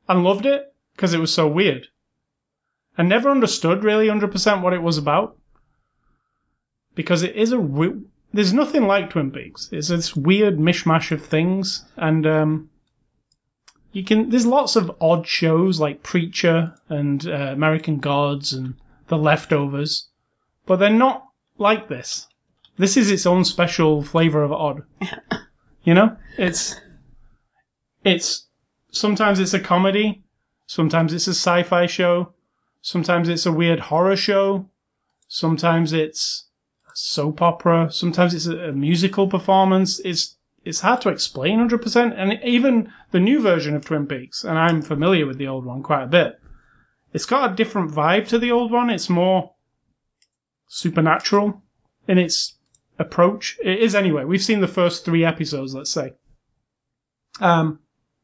And 0.09 0.23
loved 0.23 0.45
it, 0.45 0.73
because 0.95 1.13
it 1.13 1.19
was 1.19 1.33
so 1.33 1.47
weird. 1.47 1.87
I 2.97 3.03
never 3.03 3.29
understood 3.29 3.83
really 3.83 4.07
100% 4.07 4.61
what 4.61 4.73
it 4.73 4.81
was 4.81 4.97
about. 4.97 5.37
Because 6.95 7.23
it 7.23 7.35
is 7.35 7.51
a... 7.51 7.59
we- 7.59 8.01
There's 8.33 8.53
nothing 8.53 8.87
like 8.87 9.09
Twin 9.09 9.31
Peaks. 9.31 9.69
It's 9.71 9.87
this 9.89 10.15
weird 10.15 10.57
mishmash 10.57 11.11
of 11.11 11.25
things, 11.25 11.85
and 11.97 12.25
um, 12.25 12.69
you 13.93 14.03
can. 14.03 14.29
There's 14.29 14.45
lots 14.45 14.75
of 14.75 14.91
odd 14.99 15.25
shows 15.27 15.79
like 15.79 16.03
Preacher 16.03 16.73
and 16.89 17.25
uh, 17.27 17.51
American 17.53 17.99
Gods 17.99 18.51
and 18.51 18.73
The 19.07 19.17
Leftovers, 19.17 20.09
but 20.65 20.77
they're 20.77 20.89
not 20.89 21.27
like 21.57 21.87
this. 21.87 22.27
This 22.77 22.97
is 22.97 23.11
its 23.11 23.27
own 23.27 23.45
special 23.45 24.01
flavor 24.01 24.43
of 24.43 24.51
odd. 24.51 24.83
you 25.83 25.93
know, 25.93 26.17
it's 26.37 26.75
it's 28.03 28.47
sometimes 28.91 29.39
it's 29.39 29.53
a 29.53 29.59
comedy, 29.59 30.23
sometimes 30.65 31.13
it's 31.13 31.27
a 31.27 31.35
sci-fi 31.35 31.85
show, 31.85 32.33
sometimes 32.81 33.29
it's 33.29 33.45
a 33.45 33.51
weird 33.51 33.79
horror 33.79 34.15
show, 34.15 34.69
sometimes 35.27 35.93
it's 35.93 36.45
a 36.87 36.95
soap 36.95 37.43
opera, 37.43 37.91
sometimes 37.91 38.33
it's 38.33 38.47
a, 38.47 38.69
a 38.69 38.71
musical 38.71 39.27
performance. 39.27 39.99
It's 39.99 40.37
it's 40.65 40.81
hard 40.81 41.01
to 41.01 41.09
explain 41.09 41.59
100%. 41.59 42.13
And 42.15 42.39
even 42.43 42.91
the 43.11 43.19
new 43.19 43.41
version 43.41 43.75
of 43.75 43.85
Twin 43.85 44.07
Peaks, 44.07 44.43
and 44.43 44.57
I'm 44.57 44.81
familiar 44.81 45.25
with 45.25 45.37
the 45.37 45.47
old 45.47 45.65
one 45.65 45.83
quite 45.83 46.03
a 46.03 46.07
bit, 46.07 46.39
it's 47.11 47.25
got 47.25 47.51
a 47.51 47.55
different 47.55 47.91
vibe 47.91 48.27
to 48.29 48.39
the 48.39 48.51
old 48.51 48.71
one. 48.71 48.89
It's 48.89 49.09
more 49.09 49.53
supernatural 50.67 51.61
in 52.07 52.17
its 52.17 52.57
approach. 52.97 53.57
It 53.63 53.79
is 53.79 53.93
anyway. 53.93 54.23
We've 54.23 54.41
seen 54.41 54.61
the 54.61 54.67
first 54.67 55.05
three 55.05 55.25
episodes, 55.25 55.75
let's 55.75 55.91
say. 55.91 56.13
Um, 57.39 57.79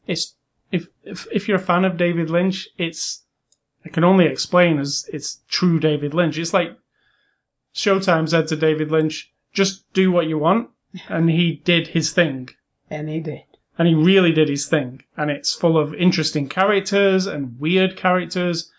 it's, 0.08 0.36
if, 0.72 0.88
if, 1.04 1.28
if 1.32 1.48
you're 1.48 1.58
a 1.58 1.62
fan 1.62 1.86
of 1.86 1.98
David 1.98 2.30
Lynch, 2.30 2.68
it's, 2.78 3.24
I 3.86 3.90
can 3.90 4.04
only 4.04 4.26
explain 4.26 4.80
as 4.80 5.08
it's 5.12 5.42
true 5.50 5.80
David 5.80 6.14
Lynch. 6.14 6.38
It's 6.38 6.54
like 6.54 6.72
Showtime 7.76 8.30
said 8.30 8.48
to 8.48 8.56
David 8.56 8.92
Lynch, 8.92 9.32
just 9.54 9.92
do 9.94 10.12
what 10.12 10.28
you 10.28 10.38
want 10.38 10.70
and 11.08 11.30
he 11.30 11.62
did 11.66 11.90
his 11.90 12.12
thing. 12.12 12.50
And 12.90 13.10
he 13.10 13.20
did. 13.20 13.42
And 13.78 13.88
he 13.88 13.94
really 13.94 14.32
did 14.32 14.50
his 14.50 14.66
thing. 14.66 15.04
And 15.16 15.30
it's 15.32 15.54
full 15.54 15.78
of 15.78 15.94
interesting 15.94 16.50
characters 16.50 17.26
and 17.28 17.60
weird 17.60 17.96
characters. 17.96 18.72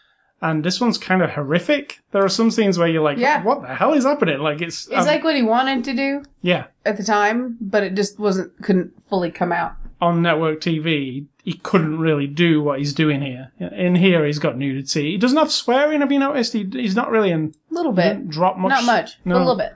And 0.42 0.64
this 0.64 0.80
one's 0.80 0.98
kind 0.98 1.22
of 1.22 1.30
horrific. 1.30 2.00
There 2.12 2.24
are 2.24 2.28
some 2.28 2.50
scenes 2.50 2.78
where 2.78 2.88
you're 2.88 3.02
like, 3.02 3.18
Yeah. 3.18 3.42
what 3.42 3.62
the 3.62 3.74
hell 3.74 3.92
is 3.94 4.04
happening? 4.04 4.38
Like 4.40 4.60
it's, 4.62 4.86
It's 4.88 4.96
um, 4.96 5.06
like 5.06 5.22
what 5.24 5.36
he 5.36 5.42
wanted 5.42 5.84
to 5.84 5.94
do 5.94 6.22
yeah, 6.42 6.66
at 6.86 6.96
the 6.96 7.02
time, 7.04 7.56
but 7.60 7.82
it 7.82 7.94
just 7.94 8.18
wasn't 8.18 8.50
couldn't 8.62 8.92
fully 9.08 9.30
come 9.30 9.52
out. 9.52 9.72
on 10.00 10.22
network 10.22 10.60
TV, 10.62 11.26
he 11.44 11.52
couldn't 11.62 11.98
really 11.98 12.26
do 12.26 12.62
what 12.62 12.78
he's 12.78 12.94
doing 12.94 13.20
here. 13.20 13.52
In 13.58 13.94
here, 13.96 14.24
he's 14.24 14.38
got 14.38 14.56
nudity. 14.56 15.12
He 15.12 15.18
doesn't 15.18 15.36
have 15.36 15.52
swearing. 15.52 16.00
Have 16.00 16.10
you 16.10 16.18
noticed? 16.18 16.54
He, 16.54 16.66
he's 16.72 16.96
not 16.96 17.10
really 17.10 17.30
in 17.30 17.54
A 17.70 17.74
little 17.74 17.92
bit. 17.92 18.28
drop 18.30 18.56
much. 18.56 18.70
Not 18.70 18.84
much, 18.84 19.18
No. 19.26 19.36
a 19.36 19.38
little 19.38 19.56
bit. 19.56 19.74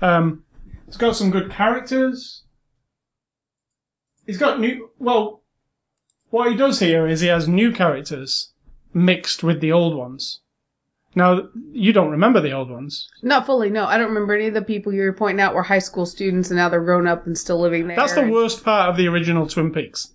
Um, 0.00 0.42
it's 0.88 0.96
got 0.96 1.14
some 1.16 1.30
good 1.30 1.50
characters. 1.50 2.42
He's 4.26 4.38
got 4.38 4.60
new. 4.60 4.90
Well, 4.98 5.42
what 6.30 6.50
he 6.50 6.56
does 6.56 6.80
here 6.80 7.06
is 7.06 7.20
he 7.20 7.28
has 7.28 7.48
new 7.48 7.72
characters 7.72 8.52
mixed 8.92 9.42
with 9.42 9.60
the 9.60 9.72
old 9.72 9.96
ones. 9.96 10.40
Now 11.14 11.48
you 11.72 11.92
don't 11.92 12.10
remember 12.10 12.40
the 12.40 12.52
old 12.52 12.70
ones. 12.70 13.08
Not 13.22 13.46
fully, 13.46 13.70
no. 13.70 13.86
I 13.86 13.96
don't 13.96 14.08
remember 14.08 14.34
any 14.34 14.46
of 14.48 14.54
the 14.54 14.62
people 14.62 14.92
you 14.92 15.02
were 15.02 15.12
pointing 15.12 15.40
out 15.40 15.54
were 15.54 15.62
high 15.62 15.78
school 15.78 16.04
students 16.06 16.50
and 16.50 16.56
now 16.58 16.68
they're 16.68 16.84
grown 16.84 17.06
up 17.06 17.26
and 17.26 17.36
still 17.36 17.60
living 17.60 17.86
there. 17.88 17.96
That's 17.96 18.12
the 18.14 18.22
and- 18.22 18.32
worst 18.32 18.62
part 18.64 18.90
of 18.90 18.96
the 18.96 19.08
original 19.08 19.46
Twin 19.46 19.72
Peaks. 19.72 20.14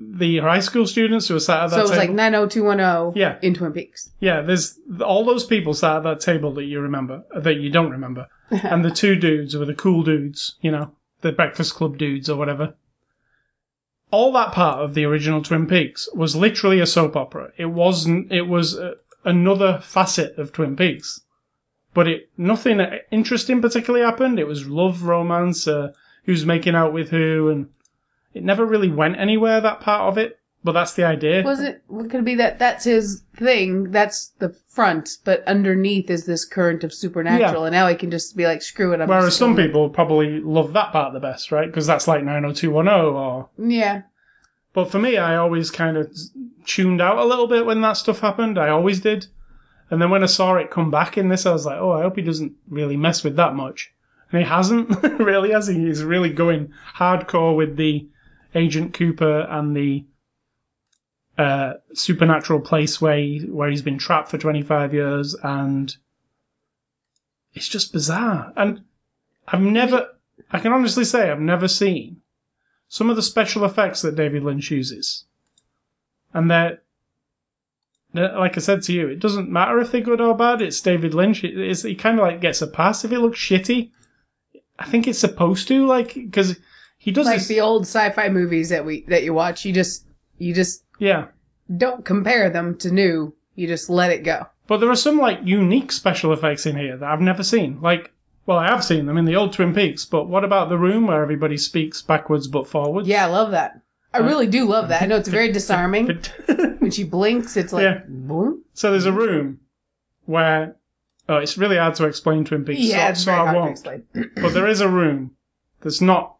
The 0.00 0.38
high 0.38 0.58
school 0.58 0.88
students 0.88 1.28
who 1.28 1.36
are 1.36 1.40
sat 1.40 1.62
at 1.64 1.70
that 1.70 1.76
table. 1.76 1.86
So 1.88 1.94
it 1.94 1.96
was 1.96 2.00
table. 2.02 2.14
like 2.16 2.32
90210 2.32 3.12
Yeah. 3.20 3.38
in 3.42 3.54
Twin 3.54 3.72
Peaks. 3.72 4.10
yeah, 4.18 4.42
there's 4.42 4.78
all 5.04 5.24
those 5.24 5.46
people 5.46 5.72
sat 5.72 5.98
at 5.98 6.02
that 6.02 6.20
table 6.20 6.52
that 6.54 6.64
you 6.64 6.80
remember, 6.80 7.22
that 7.38 7.54
you 7.60 7.70
don't 7.70 7.92
remember, 7.92 8.26
and 8.50 8.84
the 8.84 8.90
two 8.90 9.16
dudes 9.16 9.56
were 9.56 9.64
the 9.64 9.74
cool 9.74 10.02
dudes, 10.02 10.56
you 10.60 10.70
know, 10.70 10.92
the 11.22 11.32
Breakfast 11.32 11.74
Club 11.74 11.98
dudes 11.98 12.28
or 12.28 12.36
whatever. 12.36 12.74
All 14.10 14.32
that 14.32 14.52
part 14.52 14.80
of 14.80 14.94
the 14.94 15.04
original 15.04 15.42
Twin 15.42 15.66
Peaks 15.66 16.08
was 16.14 16.36
literally 16.36 16.80
a 16.80 16.86
soap 16.86 17.16
opera. 17.16 17.52
It 17.56 17.66
wasn't. 17.66 18.30
It 18.30 18.42
was 18.42 18.78
uh, 18.78 18.94
another 19.24 19.80
facet 19.82 20.38
of 20.38 20.52
Twin 20.52 20.76
Peaks, 20.76 21.22
but 21.94 22.06
it 22.06 22.30
nothing 22.36 22.80
interesting 23.10 23.60
particularly 23.60 24.04
happened. 24.04 24.38
It 24.38 24.46
was 24.46 24.68
love, 24.68 25.02
romance, 25.02 25.66
uh, 25.66 25.92
who's 26.24 26.46
making 26.46 26.74
out 26.74 26.92
with 26.92 27.10
who, 27.10 27.48
and 27.48 27.70
it 28.34 28.44
never 28.44 28.64
really 28.64 28.90
went 28.90 29.18
anywhere. 29.18 29.60
That 29.60 29.80
part 29.80 30.02
of 30.02 30.18
it, 30.18 30.38
but 30.64 30.72
that's 30.72 30.94
the 30.94 31.04
idea. 31.04 31.42
Was 31.42 31.60
it, 31.60 31.82
what 31.86 32.10
could 32.10 32.20
it 32.20 32.24
be 32.24 32.34
that 32.36 32.58
that's 32.58 32.84
his 32.84 33.22
thing? 33.36 33.90
That's 33.90 34.32
the 34.38 34.48
front, 34.68 35.18
but 35.24 35.46
underneath 35.46 36.10
is 36.10 36.24
this 36.26 36.44
current 36.44 36.82
of 36.82 36.92
supernatural, 36.92 37.64
and 37.66 37.72
now 37.74 37.86
he 37.86 37.94
can 37.94 38.10
just 38.10 38.36
be 38.36 38.46
like, 38.46 38.62
screw 38.62 38.92
it. 38.92 39.00
I'm 39.00 39.08
Whereas 39.08 39.36
some 39.36 39.54
gonna- 39.54 39.66
people 39.68 39.90
probably 39.90 40.40
love 40.40 40.72
that 40.72 40.90
part 40.92 41.12
the 41.12 41.20
best, 41.20 41.52
right? 41.52 41.66
Because 41.66 41.86
that's 41.86 42.08
like 42.08 42.24
90210 42.24 43.14
or. 43.14 43.48
Yeah. 43.58 44.02
But 44.72 44.90
for 44.90 44.98
me, 44.98 45.18
I 45.18 45.36
always 45.36 45.70
kind 45.70 45.96
of 45.96 46.10
tuned 46.66 47.00
out 47.00 47.18
a 47.18 47.24
little 47.24 47.46
bit 47.46 47.64
when 47.66 47.80
that 47.82 47.92
stuff 47.92 48.18
happened. 48.20 48.58
I 48.58 48.70
always 48.70 49.00
did. 49.00 49.26
And 49.90 50.00
then 50.02 50.10
when 50.10 50.22
I 50.24 50.26
saw 50.26 50.54
it 50.56 50.70
come 50.70 50.90
back 50.90 51.16
in 51.16 51.28
this, 51.28 51.46
I 51.46 51.52
was 51.52 51.66
like, 51.66 51.78
oh, 51.78 51.92
I 51.92 52.02
hope 52.02 52.16
he 52.16 52.22
doesn't 52.22 52.54
really 52.68 52.96
mess 52.96 53.22
with 53.22 53.36
that 53.36 53.54
much. 53.54 53.92
And 54.32 54.42
he 54.42 54.48
hasn't, 54.48 54.88
really, 55.20 55.52
has 55.52 55.68
he? 55.68 55.74
He's 55.74 56.02
really 56.02 56.30
going 56.30 56.72
hardcore 56.96 57.54
with 57.56 57.76
the 57.76 58.08
Agent 58.56 58.94
Cooper 58.94 59.42
and 59.42 59.76
the 59.76 60.04
uh, 61.38 61.74
supernatural 61.92 62.60
place 62.60 63.00
where, 63.00 63.16
he, 63.18 63.38
where 63.50 63.70
he's 63.70 63.82
been 63.82 63.98
trapped 63.98 64.30
for 64.30 64.38
25 64.38 64.94
years. 64.94 65.34
And 65.42 65.96
it's 67.52 67.68
just 67.68 67.92
bizarre. 67.92 68.52
And 68.56 68.82
I've 69.48 69.60
never, 69.60 70.08
I 70.50 70.58
can 70.60 70.72
honestly 70.72 71.04
say, 71.04 71.30
I've 71.30 71.40
never 71.40 71.68
seen 71.68 72.20
some 72.88 73.10
of 73.10 73.16
the 73.16 73.22
special 73.22 73.64
effects 73.64 74.02
that 74.02 74.14
David 74.16 74.42
Lynch 74.44 74.70
uses. 74.70 75.24
And 76.32 76.50
they're, 76.50 76.80
they're- 78.12 78.36
like 78.38 78.56
I 78.56 78.60
said 78.60 78.82
to 78.84 78.92
you, 78.92 79.08
it 79.08 79.18
doesn't 79.20 79.50
matter 79.50 79.78
if 79.80 79.90
they're 79.92 80.00
good 80.00 80.20
or 80.20 80.36
bad. 80.36 80.62
It's 80.62 80.80
David 80.80 81.14
Lynch. 81.14 81.42
It, 81.44 81.58
it's, 81.58 81.82
he 81.82 81.94
kind 81.94 82.18
of 82.18 82.24
like 82.24 82.40
gets 82.40 82.62
a 82.62 82.66
pass 82.66 83.04
if 83.04 83.12
it 83.12 83.18
looks 83.18 83.38
shitty. 83.38 83.90
I 84.78 84.86
think 84.86 85.06
it's 85.06 85.18
supposed 85.18 85.68
to, 85.68 85.86
like, 85.86 86.14
because 86.14 86.56
he 86.98 87.10
does 87.12 87.26
Like 87.26 87.38
this. 87.38 87.48
the 87.48 87.60
old 87.60 87.82
sci-fi 87.82 88.28
movies 88.28 88.68
that 88.70 88.84
we, 88.84 89.02
that 89.08 89.22
you 89.22 89.32
watch, 89.34 89.64
you 89.64 89.72
just, 89.72 90.06
you 90.38 90.52
just 90.54 90.83
yeah. 90.98 91.26
don't 91.76 92.04
compare 92.04 92.50
them 92.50 92.76
to 92.78 92.90
new. 92.90 93.34
You 93.54 93.66
just 93.66 93.88
let 93.90 94.10
it 94.10 94.24
go. 94.24 94.46
But 94.66 94.78
there 94.78 94.90
are 94.90 94.96
some, 94.96 95.18
like, 95.18 95.40
unique 95.44 95.92
special 95.92 96.32
effects 96.32 96.66
in 96.66 96.76
here 96.76 96.96
that 96.96 97.08
I've 97.10 97.20
never 97.20 97.42
seen. 97.44 97.80
Like, 97.80 98.12
well, 98.46 98.58
I 98.58 98.66
have 98.68 98.82
seen 98.84 99.06
them 99.06 99.16
in 99.18 99.24
the 99.26 99.36
old 99.36 99.52
Twin 99.52 99.74
Peaks, 99.74 100.04
but 100.04 100.28
what 100.28 100.44
about 100.44 100.68
the 100.68 100.78
room 100.78 101.06
where 101.06 101.22
everybody 101.22 101.56
speaks 101.56 102.02
backwards 102.02 102.48
but 102.48 102.66
forwards? 102.66 103.06
Yeah, 103.08 103.26
I 103.26 103.30
love 103.30 103.50
that. 103.52 103.80
I 104.12 104.18
really 104.18 104.46
do 104.46 104.64
love 104.64 104.88
that. 104.88 105.02
I 105.02 105.06
know 105.06 105.16
it's 105.16 105.28
very 105.28 105.50
disarming. 105.52 106.06
When 106.78 106.90
she 106.90 107.04
blinks, 107.04 107.56
it's 107.56 107.72
like, 107.72 107.82
Yeah. 107.82 108.00
boom. 108.06 108.62
So 108.72 108.90
there's 108.90 109.06
a 109.06 109.12
room 109.12 109.60
where 110.26 110.76
oh, 111.28 111.36
it's 111.38 111.56
really 111.58 111.76
hard 111.78 111.94
to 111.96 112.04
explain 112.06 112.44
Twin 112.44 112.64
Peaks. 112.64 112.80
Yeah, 112.80 113.06
so, 113.06 113.10
it's 113.10 113.20
so 113.22 113.24
very 113.32 113.38
I 113.38 113.42
hard 113.44 113.54
to 113.54 113.58
won't. 113.60 113.70
explain. 113.72 114.30
But 114.36 114.52
there 114.54 114.66
is 114.68 114.80
a 114.80 114.88
room 114.88 115.32
that's 115.80 116.00
not, 116.00 116.36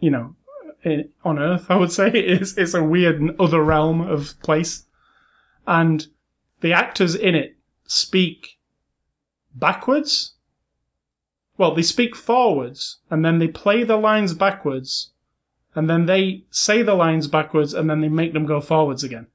you 0.00 0.10
know, 0.10 0.34
in, 0.82 1.08
on 1.24 1.38
Earth. 1.38 1.66
I 1.68 1.76
would 1.76 1.92
say 1.92 2.10
it's 2.10 2.56
it's 2.56 2.74
a 2.74 2.82
weird 2.82 3.38
other 3.38 3.62
realm 3.62 4.00
of 4.00 4.40
place, 4.42 4.84
and 5.66 6.06
the 6.60 6.72
actors 6.72 7.14
in 7.14 7.34
it 7.34 7.56
speak 7.86 8.58
backwards. 9.54 10.34
Well, 11.56 11.74
they 11.74 11.82
speak 11.82 12.14
forwards, 12.14 12.98
and 13.10 13.24
then 13.24 13.38
they 13.38 13.48
play 13.48 13.82
the 13.82 13.96
lines 13.96 14.32
backwards, 14.32 15.10
and 15.74 15.90
then 15.90 16.06
they 16.06 16.44
say 16.50 16.82
the 16.82 16.94
lines 16.94 17.26
backwards, 17.26 17.74
and 17.74 17.90
then 17.90 18.00
they 18.00 18.08
make 18.08 18.32
them 18.32 18.46
go 18.46 18.60
forwards 18.60 19.02
again. 19.02 19.26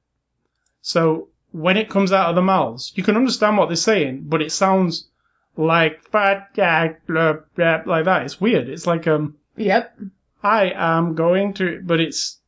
So 0.80 1.28
when 1.52 1.76
it 1.76 1.90
comes 1.90 2.12
out 2.12 2.30
of 2.30 2.34
the 2.34 2.42
mouths, 2.42 2.92
you 2.94 3.02
can 3.02 3.16
understand 3.16 3.58
what 3.58 3.68
they're 3.68 3.76
saying, 3.76 4.24
but 4.26 4.42
it 4.42 4.52
sounds 4.52 5.08
like 5.56 6.02
fat 6.02 6.48
like 6.56 8.04
that. 8.04 8.22
It's 8.24 8.40
weird. 8.40 8.68
It's 8.68 8.86
like 8.86 9.06
um, 9.06 9.36
Yep. 9.56 9.98
I 10.44 10.72
am 10.76 11.14
going 11.14 11.54
to, 11.54 11.80
but 11.82 12.00
it's 12.00 12.38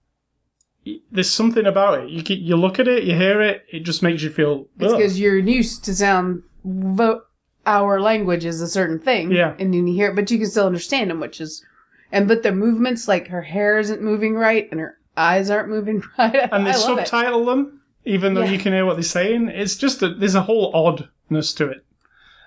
there's 1.11 1.31
something 1.31 1.67
about 1.67 2.01
it. 2.01 2.11
You 2.11 2.23
you 2.37 2.57
look 2.57 2.79
at 2.79 2.87
it, 2.87 3.03
you 3.05 3.17
hear 3.17 3.41
it, 3.41 3.65
it 3.73 3.81
just 3.81 4.03
makes 4.03 4.23
you 4.23 4.31
feel. 4.31 4.69
It's 4.79 4.93
because 4.93 5.19
you're 5.19 5.39
used 5.39 5.85
to 5.87 5.95
sound 5.95 6.43
vo- 6.65 7.23
our 7.65 8.01
language 8.01 8.45
is 8.45 8.61
a 8.61 8.69
certain 8.69 9.01
thing. 9.01 9.33
Yeah. 9.33 9.55
And 9.59 9.75
then 9.75 9.87
you 9.89 9.95
hear 9.95 10.11
it, 10.11 10.15
but 10.15 10.31
you 10.31 10.39
can 10.39 10.47
still 10.49 10.67
understand 10.67 11.11
them, 11.11 11.19
which 11.19 11.41
is, 11.41 11.65
and 12.13 12.29
but 12.29 12.43
their 12.45 12.55
movements, 12.55 13.09
like 13.09 13.29
her 13.29 13.43
hair 13.43 13.79
isn't 13.81 14.01
moving 14.03 14.35
right 14.35 14.69
and 14.71 14.79
her 14.79 14.99
eyes 15.17 15.51
aren't 15.51 15.71
moving 15.71 16.03
right. 16.19 16.49
and 16.53 16.65
they 16.67 16.73
love 16.73 16.99
it. 16.99 17.09
subtitle 17.09 17.47
them, 17.47 17.81
even 18.05 18.35
though 18.35 18.43
Yeah. 18.43 18.51
you 18.53 18.59
can 18.59 18.73
hear 18.73 18.87
what 18.87 18.95
they're 18.95 19.03
saying. 19.03 19.49
It's 19.49 19.75
just 19.77 19.99
that 20.01 20.21
there's 20.21 20.37
a 20.37 20.43
whole 20.43 20.71
oddness 20.75 21.53
to 21.55 21.69
it. 21.71 21.85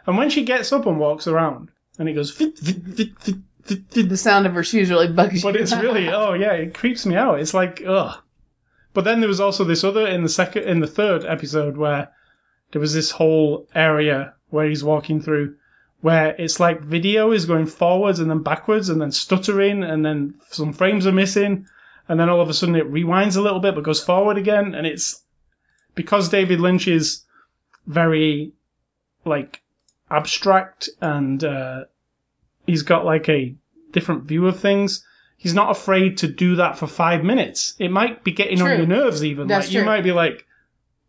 And 0.05 0.17
when 0.17 0.29
she 0.29 0.45
gets 0.45 0.71
up 0.71 0.85
and 0.85 0.97
walks 0.99 1.27
around, 1.27 1.71
and 1.97 2.07
it 2.07 2.13
goes, 2.13 2.31
fit, 2.31 2.57
fit, 2.57 3.19
fit, 3.19 3.35
Did 3.91 4.09
the 4.09 4.17
sound 4.17 4.45
of 4.45 4.53
her 4.53 4.63
shoes 4.63 4.89
really 4.89 5.11
bugs 5.11 5.35
you. 5.35 5.41
but 5.43 5.55
it's 5.55 5.75
really, 5.75 6.09
oh 6.09 6.33
yeah, 6.33 6.53
it 6.53 6.73
creeps 6.73 7.05
me 7.05 7.15
out. 7.15 7.39
It's 7.39 7.53
like, 7.53 7.81
ugh. 7.85 8.21
But 8.93 9.03
then 9.03 9.19
there 9.19 9.29
was 9.29 9.39
also 9.39 9.63
this 9.63 9.83
other 9.83 10.07
in 10.07 10.23
the 10.23 10.29
second, 10.29 10.63
in 10.63 10.79
the 10.79 10.87
third 10.87 11.23
episode 11.25 11.77
where 11.77 12.09
there 12.71 12.81
was 12.81 12.93
this 12.93 13.11
whole 13.11 13.67
area 13.75 14.33
where 14.49 14.67
he's 14.67 14.83
walking 14.83 15.21
through, 15.21 15.55
where 16.01 16.35
it's 16.37 16.59
like 16.59 16.81
video 16.81 17.31
is 17.31 17.45
going 17.45 17.67
forwards 17.67 18.19
and 18.19 18.29
then 18.29 18.41
backwards 18.41 18.89
and 18.89 19.01
then 19.01 19.11
stuttering 19.11 19.83
and 19.83 20.05
then 20.05 20.33
some 20.49 20.73
frames 20.73 21.05
are 21.05 21.11
missing, 21.11 21.67
and 22.07 22.19
then 22.19 22.29
all 22.29 22.41
of 22.41 22.49
a 22.49 22.53
sudden 22.53 22.75
it 22.75 22.91
rewinds 22.91 23.37
a 23.37 23.41
little 23.41 23.59
bit 23.59 23.75
but 23.75 23.83
goes 23.83 24.03
forward 24.03 24.37
again, 24.37 24.73
and 24.73 24.87
it's 24.87 25.23
because 25.95 26.29
David 26.29 26.59
Lynch 26.59 26.87
is 26.87 27.25
very 27.85 28.53
like 29.25 29.61
abstract 30.09 30.89
and 31.01 31.43
uh, 31.43 31.83
he's 32.65 32.83
got 32.83 33.05
like 33.05 33.29
a 33.29 33.55
different 33.91 34.23
view 34.23 34.47
of 34.47 34.59
things. 34.59 35.05
He's 35.37 35.53
not 35.53 35.71
afraid 35.71 36.17
to 36.17 36.27
do 36.27 36.55
that 36.55 36.77
for 36.77 36.87
five 36.87 37.23
minutes. 37.23 37.75
It 37.79 37.91
might 37.91 38.23
be 38.23 38.31
getting 38.31 38.61
on 38.61 38.77
your 38.77 38.87
nerves 38.87 39.23
even. 39.23 39.47
That's 39.47 39.67
like 39.67 39.73
you 39.73 39.83
might 39.83 40.03
be 40.03 40.11
like, 40.11 40.45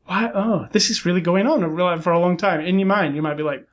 "Why? 0.04 0.30
Oh, 0.32 0.68
this 0.70 0.88
is 0.88 1.04
really 1.04 1.20
going 1.20 1.46
on 1.46 2.00
for 2.00 2.12
a 2.12 2.18
long 2.20 2.36
time." 2.36 2.60
In 2.60 2.78
your 2.78 2.86
mind, 2.86 3.16
you 3.16 3.22
might 3.22 3.36
be 3.36 3.42
like, 3.42 3.66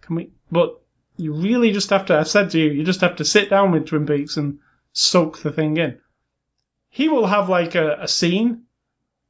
"Can 0.00 0.16
we?" 0.16 0.30
But 0.50 0.80
you 1.16 1.32
really 1.32 1.72
just 1.72 1.90
have 1.90 2.04
to. 2.06 2.18
I 2.18 2.24
said 2.24 2.50
to 2.50 2.58
you, 2.58 2.70
you 2.70 2.84
just 2.84 3.00
have 3.00 3.16
to 3.16 3.24
sit 3.24 3.50
down 3.50 3.70
with 3.70 3.86
Twin 3.86 4.06
Peaks 4.06 4.36
and 4.36 4.58
soak 4.92 5.38
the 5.38 5.52
thing 5.52 5.76
in. 5.76 5.98
He 6.88 7.08
will 7.08 7.26
have 7.26 7.48
like 7.48 7.74
a, 7.74 7.96
a 8.00 8.08
scene, 8.08 8.64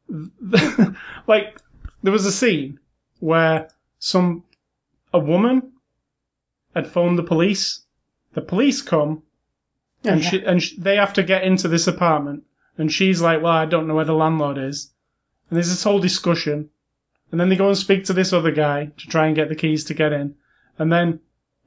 like 1.26 1.61
there 2.02 2.12
was 2.12 2.26
a 2.26 2.32
scene 2.32 2.78
where 3.18 3.68
some 3.98 4.44
a 5.12 5.18
woman 5.18 5.72
had 6.74 6.86
phoned 6.86 7.18
the 7.18 7.22
police. 7.22 7.86
The 8.37 8.43
police 8.43 8.82
come 8.82 9.22
and 10.05 10.22
she 10.22 10.45
and 10.45 10.62
sh 10.62 10.74
they 10.76 10.97
have 10.97 11.14
to 11.14 11.22
get 11.22 11.43
into 11.43 11.68
this 11.68 11.87
apartment, 11.87 12.45
and 12.76 12.93
she's 12.93 13.22
like, 13.22 13.43
"Well, 13.43 13.53
I 13.53 13.64
don't 13.64 13.89
know 13.89 13.95
where 13.95 14.05
the 14.05 14.12
landlord 14.14 14.59
is." 14.59 14.93
And 15.49 15.57
there's 15.57 15.70
this 15.70 15.84
whole 15.84 16.01
discussion, 16.01 16.68
and 17.32 17.41
then 17.41 17.49
they 17.49 17.57
go 17.57 17.68
and 17.68 17.78
speak 17.78 18.05
to 18.05 18.12
this 18.12 18.34
other 18.34 18.51
guy 18.51 18.93
to 18.99 19.07
try 19.07 19.26
and 19.26 19.34
get 19.34 19.49
the 19.49 19.55
keys 19.57 19.84
to 19.84 19.95
get 19.95 20.12
in, 20.12 20.34
and 20.78 20.93
then, 20.93 21.20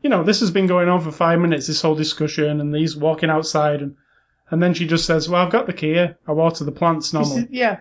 you 0.03 0.11
know, 0.11 0.21
this 0.21 0.41
has 0.41 0.51
been 0.51 0.67
going 0.67 0.89
on 0.89 1.01
for 1.01 1.11
five 1.11 1.39
minutes. 1.39 1.65
This 1.65 1.81
whole 1.81 1.95
discussion, 1.95 2.61
and 2.61 2.75
he's 2.75 2.95
walking 2.95 3.31
outside, 3.31 3.81
and 3.81 3.95
and 4.51 4.61
then 4.61 4.75
she 4.75 4.85
just 4.85 5.07
says, 5.07 5.27
"Well, 5.27 5.43
I've 5.43 5.51
got 5.51 5.65
the 5.65 5.73
key. 5.73 5.93
here. 5.93 6.19
I 6.27 6.33
water 6.33 6.63
the 6.63 6.71
plants 6.71 7.13
normally." 7.13 7.47
yeah. 7.49 7.79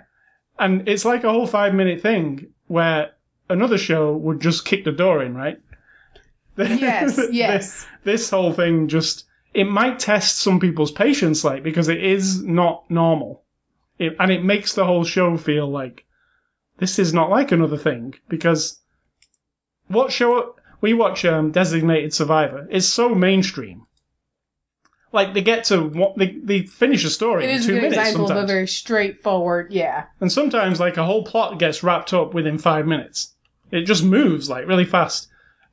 And 0.59 0.89
it's 0.89 1.05
like 1.05 1.25
a 1.25 1.31
whole 1.31 1.47
five 1.47 1.75
minute 1.75 2.01
thing 2.01 2.47
where 2.69 3.13
another 3.51 3.79
show 3.79 4.17
would 4.17 4.41
just 4.41 4.65
kick 4.65 4.85
the 4.85 4.93
door 4.93 5.23
in, 5.23 5.35
right? 5.35 5.61
Yes, 6.59 7.21
yes. 7.31 7.87
this 8.05 8.31
whole 8.31 8.53
thing 8.53 8.89
just 8.89 9.25
it 9.55 9.65
might 9.65 9.99
test 9.99 10.39
some 10.39 10.61
people's 10.61 10.93
patience 10.93 11.45
like 11.45 11.63
because 11.63 11.89
it 11.89 12.03
is 12.03 12.43
not 12.43 12.91
normal. 12.91 13.45
It, 13.99 14.15
and 14.21 14.31
it 14.31 14.45
makes 14.45 14.75
the 14.75 14.85
whole 14.85 15.05
show 15.05 15.37
feel 15.37 15.69
like 15.69 16.05
this 16.79 16.99
is 16.99 17.13
not 17.13 17.31
like 17.31 17.51
another 17.51 17.77
thing 17.77 18.15
because 18.29 18.81
what 19.89 20.13
show 20.13 20.55
we 20.81 20.95
watch 20.95 21.25
um, 21.25 21.51
designated 21.51 22.15
survivor. 22.15 22.67
Is 22.71 22.91
so 22.91 23.15
mainstream. 23.15 23.83
Like 25.11 25.33
they 25.33 25.41
get 25.41 25.65
to 25.65 25.89
what 25.89 26.19
they, 26.19 26.39
they 26.43 26.63
finish 26.63 27.05
a 27.05 27.11
story 27.11 27.45
It 27.45 27.51
in 27.51 27.57
is 27.57 27.67
two 27.67 27.75
minutes 27.75 27.97
example 27.97 28.25
of 28.25 28.31
a 28.31 28.35
sometimes. 28.35 28.51
very 28.51 28.69
straightforward, 28.69 29.73
yeah. 29.73 30.05
and 30.21 30.31
sometimes 30.31 30.79
like 30.81 30.99
a 30.99 31.05
whole 31.05 31.25
plot 31.25 31.59
gets 31.59 31.83
wrapped 31.83 32.13
up 32.13 32.35
within 32.35 32.59
five 32.59 32.87
minutes. 32.87 33.35
It 33.71 33.83
just 33.83 34.05
moves 34.05 34.51
like 34.51 34.67
really 34.67 34.85
fast 34.85 35.29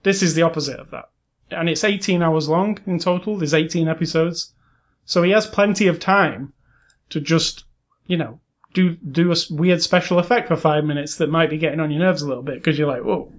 this 0.05 0.23
is 0.23 0.33
the 0.35 0.41
opposite 0.41 0.79
of 0.79 0.89
that 0.91 1.09
and 1.51 1.67
it's 1.69 1.83
18 1.83 2.21
hours 2.23 2.47
long 2.47 2.79
in 2.87 2.97
total 2.97 3.37
there's 3.37 3.53
18 3.53 3.87
episodes 3.87 4.53
so 5.03 5.21
he 5.23 5.31
has 5.31 5.45
plenty 5.45 5.87
of 5.87 5.99
time 5.99 6.53
to 7.09 7.19
just 7.19 7.65
you 8.07 8.17
know 8.17 8.39
do 8.73 8.95
do 8.95 9.31
a 9.31 9.35
weird 9.51 9.81
special 9.81 10.17
effect 10.19 10.47
for 10.47 10.55
five 10.55 10.83
minutes 10.85 11.17
that 11.17 11.29
might 11.29 11.49
be 11.49 11.57
getting 11.57 11.79
on 11.79 11.91
your 11.91 11.99
nerves 11.99 12.21
a 12.21 12.27
little 12.27 12.43
bit 12.43 12.55
because 12.55 12.79
you're 12.79 12.87
like 12.87 13.03
whoa 13.03 13.31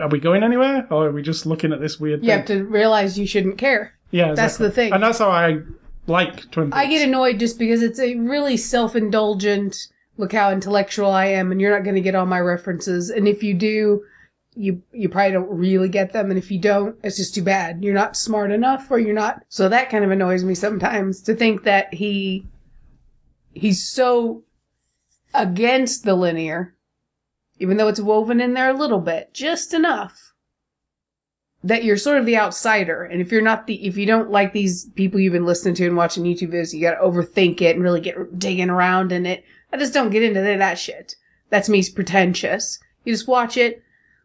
are 0.00 0.08
we 0.08 0.20
going 0.20 0.42
anywhere 0.42 0.86
or 0.90 1.06
are 1.08 1.12
we 1.12 1.22
just 1.22 1.46
looking 1.46 1.72
at 1.72 1.80
this 1.80 1.98
weird 1.98 2.20
You 2.22 2.28
thing 2.28 2.36
have 2.38 2.46
to 2.46 2.64
realize 2.64 3.18
you 3.18 3.26
shouldn't 3.26 3.58
care. 3.58 3.94
yeah 4.10 4.28
that's 4.34 4.54
exactly. 4.56 4.66
the 4.66 4.72
thing. 4.72 4.92
and 4.92 5.02
that's 5.02 5.18
how 5.18 5.30
i 5.30 5.58
like 6.06 6.50
twin 6.50 6.66
Peaks. 6.68 6.76
I 6.76 6.86
get 6.86 7.06
annoyed 7.06 7.38
just 7.38 7.58
because 7.58 7.82
it's 7.82 8.00
a 8.00 8.16
really 8.16 8.56
self-indulgent. 8.56 9.76
Look 10.16 10.32
how 10.32 10.50
intellectual 10.50 11.10
I 11.10 11.26
am, 11.26 11.52
and 11.52 11.60
you're 11.60 11.70
not 11.70 11.84
going 11.84 11.94
to 11.94 12.00
get 12.00 12.14
all 12.14 12.26
my 12.26 12.40
references. 12.40 13.10
And 13.10 13.28
if 13.28 13.42
you 13.42 13.54
do, 13.54 14.02
you 14.54 14.82
you 14.92 15.08
probably 15.08 15.32
don't 15.32 15.50
really 15.50 15.88
get 15.88 16.12
them. 16.12 16.30
And 16.30 16.38
if 16.38 16.50
you 16.50 16.58
don't, 16.58 16.96
it's 17.02 17.16
just 17.16 17.34
too 17.34 17.42
bad. 17.42 17.82
You're 17.82 17.94
not 17.94 18.16
smart 18.16 18.50
enough, 18.50 18.90
or 18.90 18.98
you're 18.98 19.14
not. 19.14 19.44
So 19.48 19.68
that 19.68 19.90
kind 19.90 20.04
of 20.04 20.10
annoys 20.10 20.44
me 20.44 20.54
sometimes 20.54 21.22
to 21.22 21.34
think 21.34 21.64
that 21.64 21.94
he 21.94 22.46
he's 23.52 23.88
so 23.88 24.44
against 25.34 26.04
the 26.04 26.14
linear, 26.14 26.74
even 27.58 27.76
though 27.76 27.88
it's 27.88 28.00
woven 28.00 28.40
in 28.40 28.54
there 28.54 28.70
a 28.70 28.76
little 28.78 29.00
bit, 29.00 29.32
just 29.32 29.72
enough 29.72 30.34
that 31.62 31.84
you're 31.84 31.96
sort 31.96 32.18
of 32.18 32.26
the 32.26 32.38
outsider. 32.38 33.04
And 33.04 33.20
if 33.20 33.30
you're 33.30 33.42
not 33.42 33.66
the, 33.66 33.86
if 33.86 33.96
you 33.96 34.06
don't 34.06 34.30
like 34.30 34.52
these 34.52 34.86
people 34.94 35.20
you've 35.20 35.34
been 35.34 35.44
listening 35.44 35.74
to 35.74 35.86
and 35.86 35.96
watching 35.96 36.24
YouTube 36.24 36.52
videos, 36.52 36.72
you 36.72 36.80
gotta 36.80 37.00
overthink 37.00 37.60
it 37.60 37.76
and 37.76 37.82
really 37.82 38.00
get 38.00 38.38
digging 38.38 38.70
around 38.70 39.12
in 39.12 39.26
it. 39.26 39.44
I 39.72 39.76
just 39.76 39.94
don't 39.94 40.10
get 40.10 40.22
into 40.22 40.40
that 40.40 40.78
shit. 40.78 41.16
That's 41.50 41.68
me 41.68 41.84
pretentious. 41.94 42.78
You 43.04 43.12
just 43.12 43.28
watch 43.28 43.56
it 43.56 43.82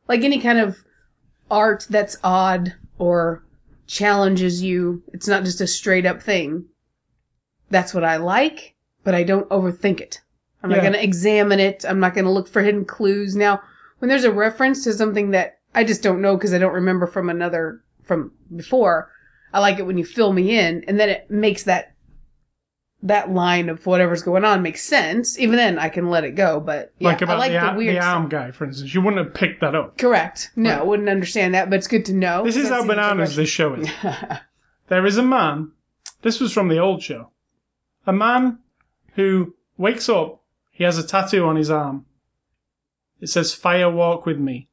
like 0.08 0.24
any 0.24 0.40
kind 0.40 0.60
of 0.60 0.84
art 1.50 1.88
that's 1.90 2.18
odd 2.24 2.76
or 2.98 3.44
challenges 3.88 4.64
you. 4.64 5.04
It's 5.14 5.28
not 5.28 5.44
just 5.44 5.62
a 5.62 5.68
straight 5.68 6.06
up 6.06 6.22
thing. 6.22 6.66
That's 7.70 7.94
what 7.94 8.04
I 8.04 8.18
like, 8.18 8.76
but 9.04 9.16
I 9.16 9.24
don't 9.24 9.50
overthink 9.50 10.00
it. 10.00 10.22
I'm 10.64 10.70
not 10.70 10.82
going 10.82 10.94
to 10.94 11.04
examine 11.04 11.60
it. 11.60 11.86
I'm 11.88 12.00
not 12.00 12.16
going 12.16 12.26
to 12.26 12.32
look 12.32 12.48
for 12.48 12.64
hidden 12.64 12.86
clues. 12.86 13.36
Now, 13.36 13.62
when 14.00 14.10
there's 14.10 14.24
a 14.24 14.32
reference 14.32 14.84
to 14.84 14.94
something 14.94 15.30
that 15.32 15.60
I 15.76 15.84
just 15.84 16.02
don't 16.02 16.22
know 16.22 16.36
because 16.36 16.54
I 16.54 16.58
don't 16.58 16.74
remember 16.74 17.06
from 17.06 17.30
another, 17.30 17.84
from 18.04 18.32
before, 18.56 19.12
I 19.54 19.60
like 19.60 19.78
it 19.78 19.86
when 19.86 19.98
you 20.00 20.06
fill 20.06 20.34
me 20.34 20.58
in 20.58 20.84
and 20.88 21.00
then 21.00 21.10
it 21.10 21.30
makes 21.30 21.64
that, 21.64 21.95
that 23.06 23.32
line 23.32 23.70
of 23.70 23.86
whatever's 23.86 24.24
going 24.24 24.44
on 24.44 24.62
makes 24.64 24.84
sense. 24.84 25.40
Even 25.40 25.56
then 25.56 25.78
I 25.78 25.90
can 25.90 26.10
let 26.10 26.24
it 26.24 26.32
go, 26.32 26.60
but 26.60 26.94
yeah, 27.00 27.10
like 27.10 27.22
about 27.22 27.36
I 27.36 27.40
like 27.40 27.52
the, 27.52 27.72
the, 27.72 27.78
weird 27.78 27.96
the 27.96 28.00
arm 28.00 28.28
guy 28.30 28.52
for 28.52 28.66
instance 28.66 28.94
you 28.94 29.02
wouldn't 29.02 29.24
have 29.24 29.34
picked 29.34 29.62
that 29.62 29.76
up 29.76 29.98
Correct. 29.98 30.52
No, 30.56 30.78
Right. 30.78 30.86
wouldn't 30.88 31.10
understand 31.10 31.54
that, 31.54 31.70
but 31.70 31.78
it's 31.78 31.88
good 31.88 32.06
to 32.06 32.14
know. 32.14 32.44
This 32.44 32.58
is 32.58 32.70
how 32.70 32.86
bananas 32.86 33.36
this 33.36 33.50
show 33.50 33.76
is. 33.76 33.88
there 34.88 35.06
is 35.06 35.18
a 35.18 35.24
man, 35.24 35.72
this 36.24 36.40
was 36.40 36.52
from 36.52 36.68
the 36.68 36.80
old 36.80 37.02
show, 37.04 37.30
a 38.08 38.14
man 38.14 38.60
who 39.14 39.56
wakes 39.78 40.10
up, 40.10 40.42
he 40.72 40.84
has 40.84 40.98
a 40.98 41.06
tattoo 41.08 41.46
on 41.46 41.56
his 41.56 41.70
arm. 41.70 42.06
It 43.22 43.28
says, 43.28 43.54
Fire 43.54 43.90
Walk 43.90 44.26
with 44.26 44.38
Me. 44.38 44.68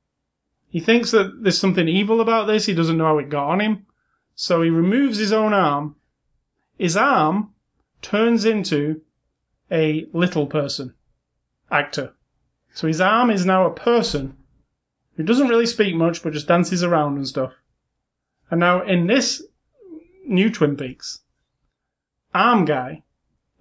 He 0.69 0.81
thinks 0.81 1.11
that 1.13 1.43
there's 1.43 1.61
something 1.61 1.87
evil 1.87 2.21
about 2.21 2.47
this, 2.47 2.67
he 2.67 2.75
doesn't 2.75 2.97
know 2.97 3.05
how 3.05 3.19
it 3.19 3.29
got 3.29 3.49
on 3.51 3.61
him. 3.61 3.87
So 4.35 4.63
he 4.63 4.71
removes 4.71 5.19
his 5.19 5.33
own 5.33 5.53
arm. 5.53 5.97
His 6.79 6.97
arm 6.97 7.52
turns 8.03 8.45
into 8.45 9.01
a 9.71 10.07
little 10.13 10.47
person 10.47 10.95
actor. 11.71 12.15
So 12.75 12.87
his 12.87 13.01
arm 13.01 13.31
is 13.31 13.47
now 13.47 13.67
a 13.67 13.75
person 13.75 14.37
who 15.17 15.23
doesn't 15.23 15.49
really 15.49 15.67
speak 15.67 15.95
much 15.95 16.23
but 16.23 16.33
just 16.33 16.49
dances 16.49 16.83
around 16.83 17.17
and 17.17 17.27
stuff. 17.27 17.53
And 18.51 18.61
now 18.61 18.83
in 18.83 19.07
this 19.07 19.43
new 20.27 20.51
Twin 20.51 20.77
Peaks, 20.77 21.21
arm 22.35 22.65
guy 22.65 23.03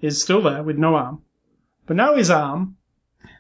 is 0.01 0.21
still 0.21 0.41
there 0.41 0.63
with 0.63 0.77
no 0.77 0.95
arm, 0.95 1.21
but 1.85 1.95
now 1.95 2.15
his 2.15 2.29
arm 2.29 2.77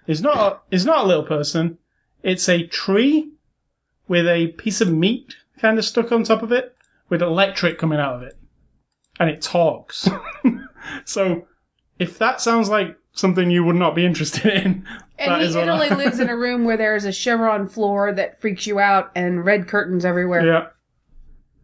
is 0.07 0.21
not 0.21 0.37
a, 0.37 0.75
is 0.75 0.85
not 0.85 1.05
a 1.05 1.07
little 1.07 1.23
person. 1.23 1.77
It's 2.23 2.47
a 2.47 2.67
tree 2.67 3.31
with 4.07 4.27
a 4.27 4.47
piece 4.49 4.81
of 4.81 4.91
meat 4.91 5.35
kind 5.59 5.77
of 5.77 5.85
stuck 5.85 6.11
on 6.11 6.23
top 6.23 6.41
of 6.41 6.51
it, 6.51 6.75
with 7.07 7.21
electric 7.21 7.77
coming 7.77 7.99
out 7.99 8.15
of 8.15 8.23
it, 8.23 8.37
and 9.19 9.29
it 9.29 9.41
talks. 9.41 10.09
so, 11.05 11.47
if 11.99 12.17
that 12.19 12.41
sounds 12.41 12.69
like 12.69 12.97
something 13.13 13.51
you 13.51 13.63
would 13.63 13.75
not 13.75 13.93
be 13.95 14.05
interested 14.05 14.45
in, 14.45 14.85
And 15.19 15.31
that 15.31 15.41
he 15.41 15.47
is 15.47 15.55
what 15.55 15.67
it 15.67 15.69
only 15.69 15.89
I- 15.89 15.95
lives 15.95 16.19
in 16.19 16.29
a 16.29 16.35
room 16.37 16.63
where 16.65 16.77
there 16.77 16.95
is 16.95 17.05
a 17.05 17.11
chevron 17.11 17.67
floor 17.67 18.11
that 18.13 18.39
freaks 18.41 18.65
you 18.65 18.79
out 18.79 19.11
and 19.15 19.45
red 19.45 19.67
curtains 19.67 20.03
everywhere. 20.05 20.45
yeah, 20.45 20.67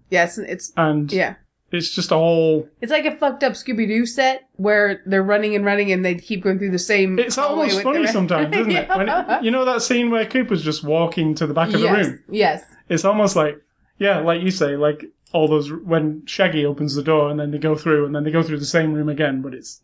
Yes, 0.09 0.37
it's 0.37 0.71
and 0.77 1.11
yeah. 1.11 1.35
it's 1.71 1.93
just 1.93 2.11
a 2.11 2.15
whole. 2.15 2.67
It's 2.81 2.91
like 2.91 3.05
a 3.05 3.15
fucked 3.15 3.43
up 3.43 3.53
Scooby 3.53 3.87
Doo 3.87 4.05
set 4.05 4.47
where 4.55 5.01
they're 5.05 5.23
running 5.23 5.53
and 5.55 5.65
running 5.65 5.91
and 5.91 6.05
they 6.05 6.15
keep 6.15 6.43
going 6.43 6.59
through 6.59 6.71
the 6.71 6.79
same. 6.79 7.17
It's 7.19 7.35
hallway 7.35 7.61
almost 7.63 7.75
with 7.77 7.83
funny 7.83 8.05
the- 8.05 8.11
sometimes, 8.11 8.55
isn't 8.55 8.71
it? 8.71 8.89
When 8.89 9.09
it? 9.09 9.25
You 9.43 9.51
know 9.51 9.65
that 9.65 9.81
scene 9.81 10.09
where 10.11 10.25
Cooper's 10.25 10.63
just 10.63 10.83
walking 10.83 11.33
to 11.35 11.47
the 11.47 11.53
back 11.53 11.73
of 11.73 11.81
the 11.81 11.91
room? 11.91 12.23
yes. 12.29 12.63
It's 12.89 13.03
almost 13.03 13.35
like, 13.35 13.57
yeah, 13.99 14.19
like 14.19 14.41
you 14.41 14.51
say, 14.51 14.77
like 14.77 15.03
all 15.33 15.47
those, 15.47 15.71
when 15.71 16.25
Shaggy 16.25 16.65
opens 16.65 16.95
the 16.95 17.03
door 17.03 17.29
and 17.29 17.39
then 17.39 17.51
they 17.51 17.57
go 17.57 17.75
through 17.75 18.05
and 18.05 18.15
then 18.15 18.23
they 18.23 18.31
go 18.31 18.43
through 18.43 18.59
the 18.59 18.65
same 18.65 18.93
room 18.93 19.09
again, 19.09 19.41
but 19.41 19.53
it's, 19.53 19.81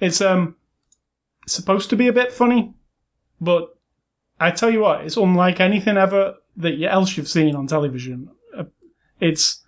it's, 0.00 0.20
um, 0.20 0.56
supposed 1.46 1.90
to 1.90 1.96
be 1.96 2.06
a 2.06 2.12
bit 2.12 2.32
funny, 2.32 2.72
but 3.40 3.76
I 4.38 4.52
tell 4.52 4.70
you 4.70 4.80
what, 4.80 5.04
it's 5.04 5.16
unlike 5.16 5.58
anything 5.58 5.96
ever 5.96 6.36
that 6.56 6.80
else 6.84 7.16
you've 7.16 7.28
seen 7.28 7.56
on 7.56 7.66
television. 7.66 8.30
Uh, 8.56 8.64
It's 9.20 9.64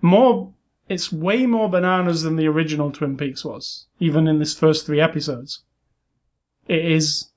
more, 0.00 0.52
it's 0.88 1.12
way 1.12 1.46
more 1.46 1.68
bananas 1.68 2.22
than 2.22 2.36
the 2.36 2.48
original 2.48 2.90
Twin 2.90 3.16
Peaks 3.16 3.44
was, 3.44 3.86
even 4.00 4.26
in 4.26 4.38
this 4.38 4.54
first 4.54 4.86
three 4.86 5.00
episodes. 5.00 5.62
It 6.68 6.84
is, 6.84 7.30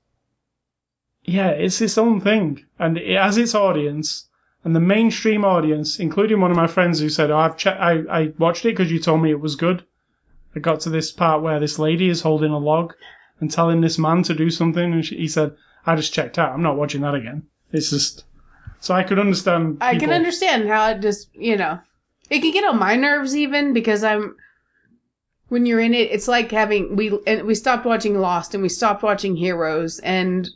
yeah, 1.23 1.49
it's 1.49 1.81
its 1.81 1.97
own 1.97 2.21
thing, 2.21 2.65
and 2.77 2.97
it 2.97 3.17
has 3.17 3.37
its 3.37 3.53
audience, 3.53 4.28
and 4.63 4.75
the 4.75 4.79
mainstream 4.79 5.45
audience, 5.45 5.99
including 5.99 6.41
one 6.41 6.51
of 6.51 6.57
my 6.57 6.67
friends 6.67 6.99
who 6.99 7.09
said, 7.09 7.31
oh, 7.31 7.37
"I've 7.37 7.57
che- 7.57 7.71
I 7.71 7.91
I 8.09 8.33
watched 8.37 8.65
it 8.65 8.75
because 8.75 8.91
you 8.91 8.99
told 8.99 9.21
me 9.21 9.31
it 9.31 9.39
was 9.39 9.55
good." 9.55 9.85
I 10.55 10.59
got 10.59 10.79
to 10.81 10.89
this 10.89 11.11
part 11.11 11.41
where 11.41 11.59
this 11.59 11.79
lady 11.79 12.09
is 12.09 12.21
holding 12.21 12.51
a 12.51 12.57
log 12.57 12.93
and 13.39 13.51
telling 13.51 13.81
this 13.81 13.97
man 13.97 14.23
to 14.23 14.33
do 14.33 14.49
something, 14.49 14.93
and 14.93 15.05
she, 15.05 15.15
he 15.17 15.27
said, 15.27 15.55
"I 15.85 15.95
just 15.95 16.13
checked 16.13 16.37
out. 16.37 16.51
I'm 16.51 16.63
not 16.63 16.77
watching 16.77 17.01
that 17.01 17.15
again. 17.15 17.43
It's 17.71 17.91
just 17.91 18.25
So 18.79 18.93
I 18.93 19.03
could 19.03 19.19
understand. 19.19 19.77
I 19.81 19.97
can 19.97 20.11
understand 20.11 20.67
how 20.67 20.89
it 20.89 21.01
just, 21.01 21.29
you 21.35 21.57
know, 21.57 21.79
it 22.29 22.39
can 22.39 22.51
get 22.51 22.63
on 22.63 22.79
my 22.79 22.95
nerves 22.95 23.35
even 23.35 23.73
because 23.73 24.03
I'm 24.03 24.35
when 25.49 25.65
you're 25.65 25.79
in 25.79 25.93
it, 25.93 26.11
it's 26.11 26.27
like 26.27 26.51
having 26.51 26.95
we 26.95 27.17
and 27.27 27.43
we 27.43 27.55
stopped 27.55 27.85
watching 27.85 28.19
Lost 28.19 28.53
and 28.53 28.63
we 28.63 28.69
stopped 28.69 29.03
watching 29.03 29.35
Heroes 29.35 29.99
and 29.99 30.49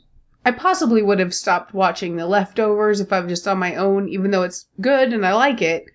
I 0.44 0.50
possibly 0.50 1.02
would 1.02 1.18
have 1.18 1.34
stopped 1.34 1.72
watching 1.72 2.16
The 2.16 2.26
Leftovers 2.26 3.00
if 3.00 3.12
I 3.12 3.20
was 3.20 3.30
just 3.30 3.48
on 3.48 3.58
my 3.58 3.74
own, 3.74 4.08
even 4.08 4.30
though 4.30 4.42
it's 4.42 4.66
good 4.80 5.12
and 5.12 5.24
I 5.24 5.32
like 5.32 5.62
it. 5.62 5.86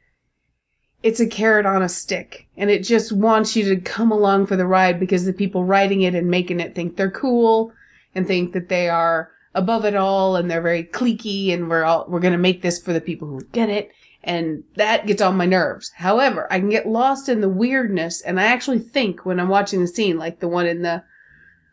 It's 1.02 1.20
a 1.20 1.28
carrot 1.28 1.66
on 1.66 1.82
a 1.82 1.88
stick, 1.88 2.47
and 2.58 2.70
it 2.70 2.84
just 2.84 3.14
wants 3.14 3.56
you 3.56 3.64
to 3.70 3.80
come 3.80 4.12
along 4.12 4.47
for 4.47 4.58
the 4.58 4.68
ride 4.68 5.00
because 5.00 5.24
the 5.24 5.32
people 5.32 5.64
writing 5.64 6.02
it 6.02 6.14
and 6.14 6.30
making 6.30 6.60
it 6.60 6.76
think 6.76 6.97
they're 6.97 7.10
cool 7.10 7.72
and 8.14 8.28
think 8.28 8.52
that 8.52 8.68
they 8.68 8.89
are 8.89 9.32
above 9.56 9.86
it 9.86 9.95
all 9.95 10.36
and 10.36 10.52
they're 10.52 10.62
very 10.62 10.84
cliquey 10.84 11.54
and 11.54 11.70
we're 11.70 11.84
all 11.84 12.06
we're 12.10 12.20
gonna 12.20 12.38
make 12.38 12.62
this 12.62 12.82
for 12.82 12.91
the 12.91 13.00
people 13.02 13.28
who 13.28 13.41
get 13.52 13.70
it 13.70 13.91
and 14.24 14.64
that 14.76 15.08
gets 15.08 15.22
on 15.22 15.38
my 15.38 15.45
nerves. 15.45 15.91
However, 15.95 16.52
I 16.52 16.60
can 16.60 16.70
get 16.70 16.88
lost 16.88 17.30
in 17.30 17.41
the 17.41 17.50
weirdness 17.50 18.22
and 18.22 18.39
I 18.39 18.45
actually 18.45 18.80
think 18.80 19.26
when 19.26 19.39
I'm 19.39 19.50
watching 19.50 19.80
the 19.80 19.88
scene, 19.88 20.18
like 20.18 20.39
the 20.39 20.47
one 20.47 20.68
in 20.68 20.82
the 20.82 21.04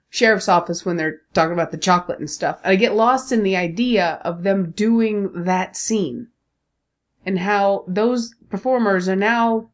sheriff's 0.08 0.48
office 0.48 0.84
when 0.84 0.96
they're 0.96 1.20
talking 1.34 1.52
about 1.52 1.70
the 1.72 1.78
chocolate 1.78 2.18
and 2.18 2.30
stuff, 2.30 2.60
I 2.64 2.76
get 2.76 2.94
lost 2.94 3.32
in 3.32 3.42
the 3.42 3.56
idea 3.56 4.20
of 4.24 4.42
them 4.42 4.70
doing 4.70 5.30
that 5.44 5.76
scene 5.76 6.28
and 7.24 7.38
how 7.40 7.84
those 7.88 8.34
performers 8.48 9.08
are 9.08 9.16
now 9.16 9.70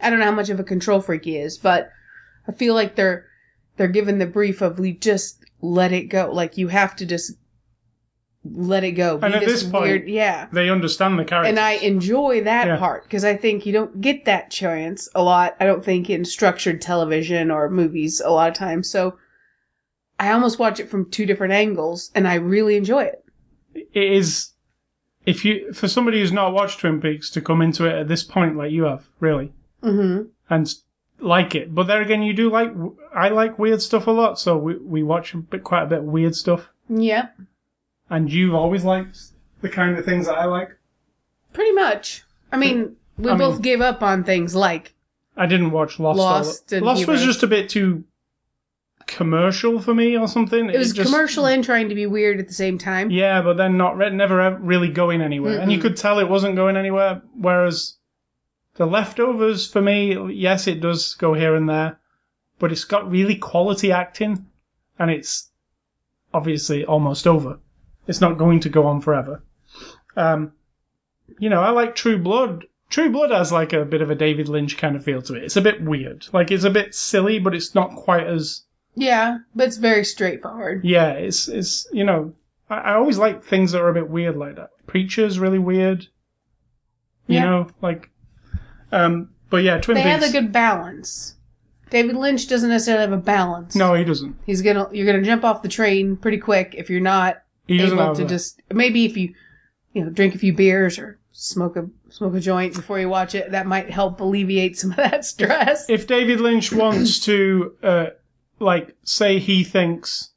I 0.00 0.10
don't 0.10 0.18
know 0.20 0.26
how 0.26 0.30
much 0.32 0.50
of 0.50 0.60
a 0.60 0.64
control 0.64 1.00
freak 1.00 1.24
he 1.24 1.36
is, 1.38 1.58
but 1.58 1.90
I 2.46 2.52
feel 2.52 2.74
like 2.74 2.94
they're 2.94 3.26
they're 3.76 3.88
given 3.88 4.18
the 4.18 4.26
brief 4.26 4.60
of 4.60 4.78
we 4.78 4.92
just 4.92 5.44
let 5.60 5.92
it 5.92 6.04
go. 6.04 6.30
Like 6.32 6.56
you 6.56 6.68
have 6.68 6.94
to 6.96 7.06
just 7.06 7.32
let 8.44 8.84
it 8.84 8.92
go. 8.92 9.18
Be 9.18 9.26
And 9.26 9.34
at 9.34 9.44
this 9.44 9.64
point- 9.64 9.82
weird, 9.82 10.08
yeah. 10.08 10.46
They 10.52 10.70
understand 10.70 11.18
the 11.18 11.24
character. 11.24 11.48
And 11.48 11.58
I 11.58 11.72
enjoy 11.72 12.42
that 12.44 12.66
Yeah. 12.68 12.76
part 12.76 13.04
because 13.04 13.24
I 13.24 13.34
think 13.36 13.66
you 13.66 13.72
don't 13.72 14.00
get 14.00 14.24
that 14.26 14.50
chance 14.50 15.08
a 15.14 15.22
lot. 15.22 15.56
I 15.58 15.66
don't 15.66 15.84
think 15.84 16.08
in 16.08 16.24
structured 16.24 16.80
television 16.80 17.50
or 17.50 17.68
movies 17.68 18.20
a 18.24 18.30
lot 18.30 18.48
of 18.50 18.54
times. 18.54 18.88
So 18.90 19.16
I 20.18 20.32
almost 20.32 20.58
watch 20.58 20.80
it 20.80 20.88
from 20.88 21.10
two 21.10 21.26
different 21.26 21.52
angles 21.52 22.10
and 22.14 22.26
I 22.26 22.34
really 22.34 22.76
enjoy 22.76 23.04
it. 23.04 23.24
it 23.74 24.12
is 24.12 24.50
if 25.26 25.44
you 25.44 25.72
for 25.72 25.88
somebody 25.88 26.20
who's 26.20 26.32
not 26.32 26.52
watched 26.52 26.80
Twin 26.80 27.00
Peaks 27.00 27.30
to 27.30 27.40
come 27.40 27.60
into 27.62 27.84
it 27.86 27.94
at 27.94 28.08
this 28.08 28.24
point 28.24 28.56
like 28.56 28.72
you 28.72 28.84
have, 28.84 29.06
really, 29.20 29.52
Mm-hmm. 29.82 30.28
and 30.50 30.74
like 31.20 31.54
it. 31.54 31.74
But 31.74 31.86
there 31.86 32.00
again, 32.02 32.22
you 32.22 32.32
do 32.32 32.50
like 32.50 32.72
I 33.14 33.28
like 33.28 33.58
weird 33.58 33.82
stuff 33.82 34.06
a 34.06 34.10
lot, 34.10 34.38
so 34.40 34.56
we 34.56 34.76
we 34.76 35.02
watch 35.02 35.34
a 35.34 35.38
bit, 35.38 35.62
quite 35.64 35.82
a 35.82 35.86
bit 35.86 35.98
of 35.98 36.04
weird 36.04 36.34
stuff. 36.34 36.68
Yeah. 36.88 37.28
And 38.10 38.32
you've 38.32 38.54
always 38.54 38.84
liked 38.84 39.18
the 39.60 39.68
kind 39.68 39.98
of 39.98 40.04
things 40.04 40.26
that 40.26 40.38
I 40.38 40.46
like. 40.46 40.70
Pretty 41.52 41.72
much. 41.72 42.24
I 42.50 42.56
mean, 42.56 42.96
we 43.18 43.28
I 43.30 43.32
mean- 43.34 43.38
both 43.38 43.60
gave 43.62 43.80
up 43.80 44.02
on 44.02 44.24
things 44.24 44.54
like 44.54 44.94
I 45.36 45.46
didn't 45.46 45.70
watch 45.72 46.00
Lost. 46.00 46.18
Lost 46.18 46.72
Lost 46.72 47.06
was 47.06 47.22
just 47.22 47.42
a 47.42 47.46
bit 47.46 47.68
too 47.68 48.04
commercial 49.08 49.80
for 49.80 49.94
me 49.94 50.16
or 50.16 50.28
something. 50.28 50.70
it 50.70 50.78
was 50.78 50.92
just- 50.92 51.10
commercial 51.10 51.46
and 51.46 51.64
trying 51.64 51.88
to 51.88 51.94
be 51.96 52.06
weird 52.06 52.38
at 52.38 52.46
the 52.46 52.54
same 52.54 52.78
time. 52.78 53.10
Yeah, 53.10 53.42
but 53.42 53.56
then 53.56 53.76
not 53.76 53.96
re- 53.96 54.10
never 54.10 54.40
ev- 54.40 54.58
really 54.60 54.88
going 54.88 55.20
anywhere, 55.20 55.58
and 55.58 55.72
you 55.72 55.78
could 55.78 55.96
tell 55.96 56.18
it 56.20 56.28
wasn't 56.28 56.54
going 56.54 56.76
anywhere. 56.76 57.22
Whereas 57.34 57.94
the 58.76 58.86
leftovers, 58.86 59.66
for 59.66 59.80
me, 59.82 60.32
yes, 60.32 60.68
it 60.68 60.80
does 60.80 61.14
go 61.14 61.34
here 61.34 61.56
and 61.56 61.68
there, 61.68 61.98
but 62.60 62.70
it's 62.70 62.84
got 62.84 63.10
really 63.10 63.34
quality 63.34 63.90
acting, 63.90 64.46
and 64.98 65.10
it's 65.10 65.50
obviously 66.32 66.84
almost 66.84 67.26
over. 67.26 67.58
It's 68.06 68.20
not 68.20 68.38
going 68.38 68.60
to 68.60 68.68
go 68.68 68.86
on 68.86 69.00
forever. 69.00 69.42
Um, 70.16 70.52
you 71.38 71.48
know, 71.48 71.60
I 71.62 71.70
like 71.70 71.94
True 71.94 72.18
Blood. 72.18 72.66
True 72.90 73.10
Blood 73.10 73.30
has 73.30 73.50
like 73.52 73.72
a 73.72 73.84
bit 73.84 74.00
of 74.02 74.10
a 74.10 74.14
David 74.14 74.48
Lynch 74.48 74.76
kind 74.76 74.96
of 74.96 75.04
feel 75.04 75.22
to 75.22 75.34
it. 75.34 75.44
It's 75.44 75.56
a 75.56 75.60
bit 75.62 75.82
weird, 75.82 76.26
like 76.32 76.50
it's 76.50 76.64
a 76.64 76.70
bit 76.70 76.94
silly, 76.94 77.38
but 77.38 77.54
it's 77.54 77.74
not 77.74 77.94
quite 77.96 78.26
as 78.26 78.62
Yeah, 78.98 79.38
but 79.54 79.68
it's 79.68 79.76
very 79.76 80.04
straightforward. 80.04 80.84
yeah, 80.84 81.10
it's 81.12 81.48
it's 81.48 81.86
you 81.92 82.04
know, 82.04 82.34
I, 82.68 82.76
I 82.78 82.94
always 82.94 83.18
like 83.18 83.44
things 83.44 83.72
that 83.72 83.80
are 83.80 83.88
a 83.88 83.94
bit 83.94 84.08
weird 84.10 84.36
like 84.36 84.56
that. 84.56 84.70
Preacher's 84.86 85.38
really 85.38 85.58
weird. 85.58 86.02
You 87.26 87.36
Yeah. 87.36 87.44
know, 87.44 87.68
like 87.82 88.10
um 88.92 89.30
but 89.50 89.58
yeah, 89.62 89.78
Twin 89.78 89.96
They 89.96 90.02
Peaks. 90.02 90.24
have 90.24 90.28
a 90.28 90.32
good 90.32 90.52
balance. 90.52 91.34
David 91.90 92.16
Lynch 92.16 92.48
doesn't 92.48 92.68
necessarily 92.68 93.02
have 93.02 93.12
a 93.12 93.16
balance. 93.22 93.74
no, 93.74 93.94
he 93.94 94.04
doesn't. 94.04 94.36
He's 94.46 94.62
gonna 94.62 94.88
you're 94.92 95.06
gonna 95.06 95.22
jump 95.24 95.44
off 95.44 95.62
the 95.62 95.68
train 95.68 96.16
pretty 96.16 96.38
quick 96.38 96.74
if 96.76 96.90
you're 96.90 97.00
not 97.00 97.42
He 97.66 97.78
doesn't 97.78 97.98
able 97.98 98.14
to 98.16 98.24
a- 98.24 98.28
just 98.28 98.60
maybe 98.72 99.04
if 99.04 99.16
you 99.16 99.34
you 99.92 100.04
know 100.04 100.10
drink 100.10 100.34
a 100.34 100.38
few 100.38 100.52
beers 100.52 100.98
or 100.98 101.18
smoke 101.32 101.76
a 101.76 101.88
smoke 102.10 102.34
a 102.34 102.40
joint 102.40 102.74
before 102.74 102.98
you 102.98 103.08
watch 103.08 103.34
it 103.34 103.52
that 103.52 103.66
might 103.66 103.88
help 103.90 104.20
alleviate 104.20 104.76
some 104.76 104.90
of 104.90 104.96
that 104.96 105.24
stress. 105.34 105.88
if 105.88 106.06
David 106.06 106.40
Lynch 106.40 106.72
wants 106.72 107.20
to 107.20 107.74
uh 107.82 108.06
like 108.58 108.96
say 109.02 109.38
he 109.38 109.64
thinks, 109.64 110.30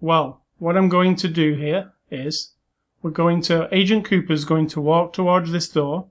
well, 0.00 0.42
what 0.58 0.76
I'm 0.76 0.88
going 0.88 1.16
to 1.16 1.28
do 1.28 1.54
here 1.54 1.92
is 2.10 2.54
we're 3.02 3.10
going 3.10 3.42
to 3.42 3.68
Agent 3.72 4.04
Cooper's 4.04 4.44
going 4.44 4.66
to 4.68 4.80
walk 4.80 5.12
towards 5.12 5.52
this 5.52 5.68
door 5.68 6.08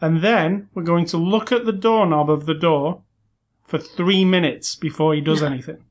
and 0.00 0.22
then 0.22 0.68
we're 0.74 0.82
going 0.82 1.06
to 1.06 1.16
look 1.16 1.50
at 1.50 1.64
the 1.64 1.72
doorknob 1.72 2.30
of 2.30 2.46
the 2.46 2.54
door 2.54 3.02
for 3.64 3.78
three 3.78 4.24
minutes 4.24 4.76
before 4.76 5.14
he 5.14 5.20
does 5.20 5.42
anything. 5.42 5.84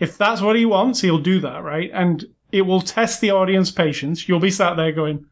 If 0.00 0.16
that's 0.16 0.40
what 0.40 0.56
he 0.56 0.64
wants, 0.64 1.00
he'll 1.00 1.18
do 1.18 1.40
that, 1.40 1.62
right? 1.62 1.90
And 1.92 2.24
it 2.50 2.62
will 2.62 2.80
test 2.80 3.20
the 3.20 3.30
audience 3.30 3.70
patience. 3.70 4.28
You'll 4.28 4.40
be 4.40 4.50
sat 4.50 4.76
there 4.76 4.92
going, 4.92 5.26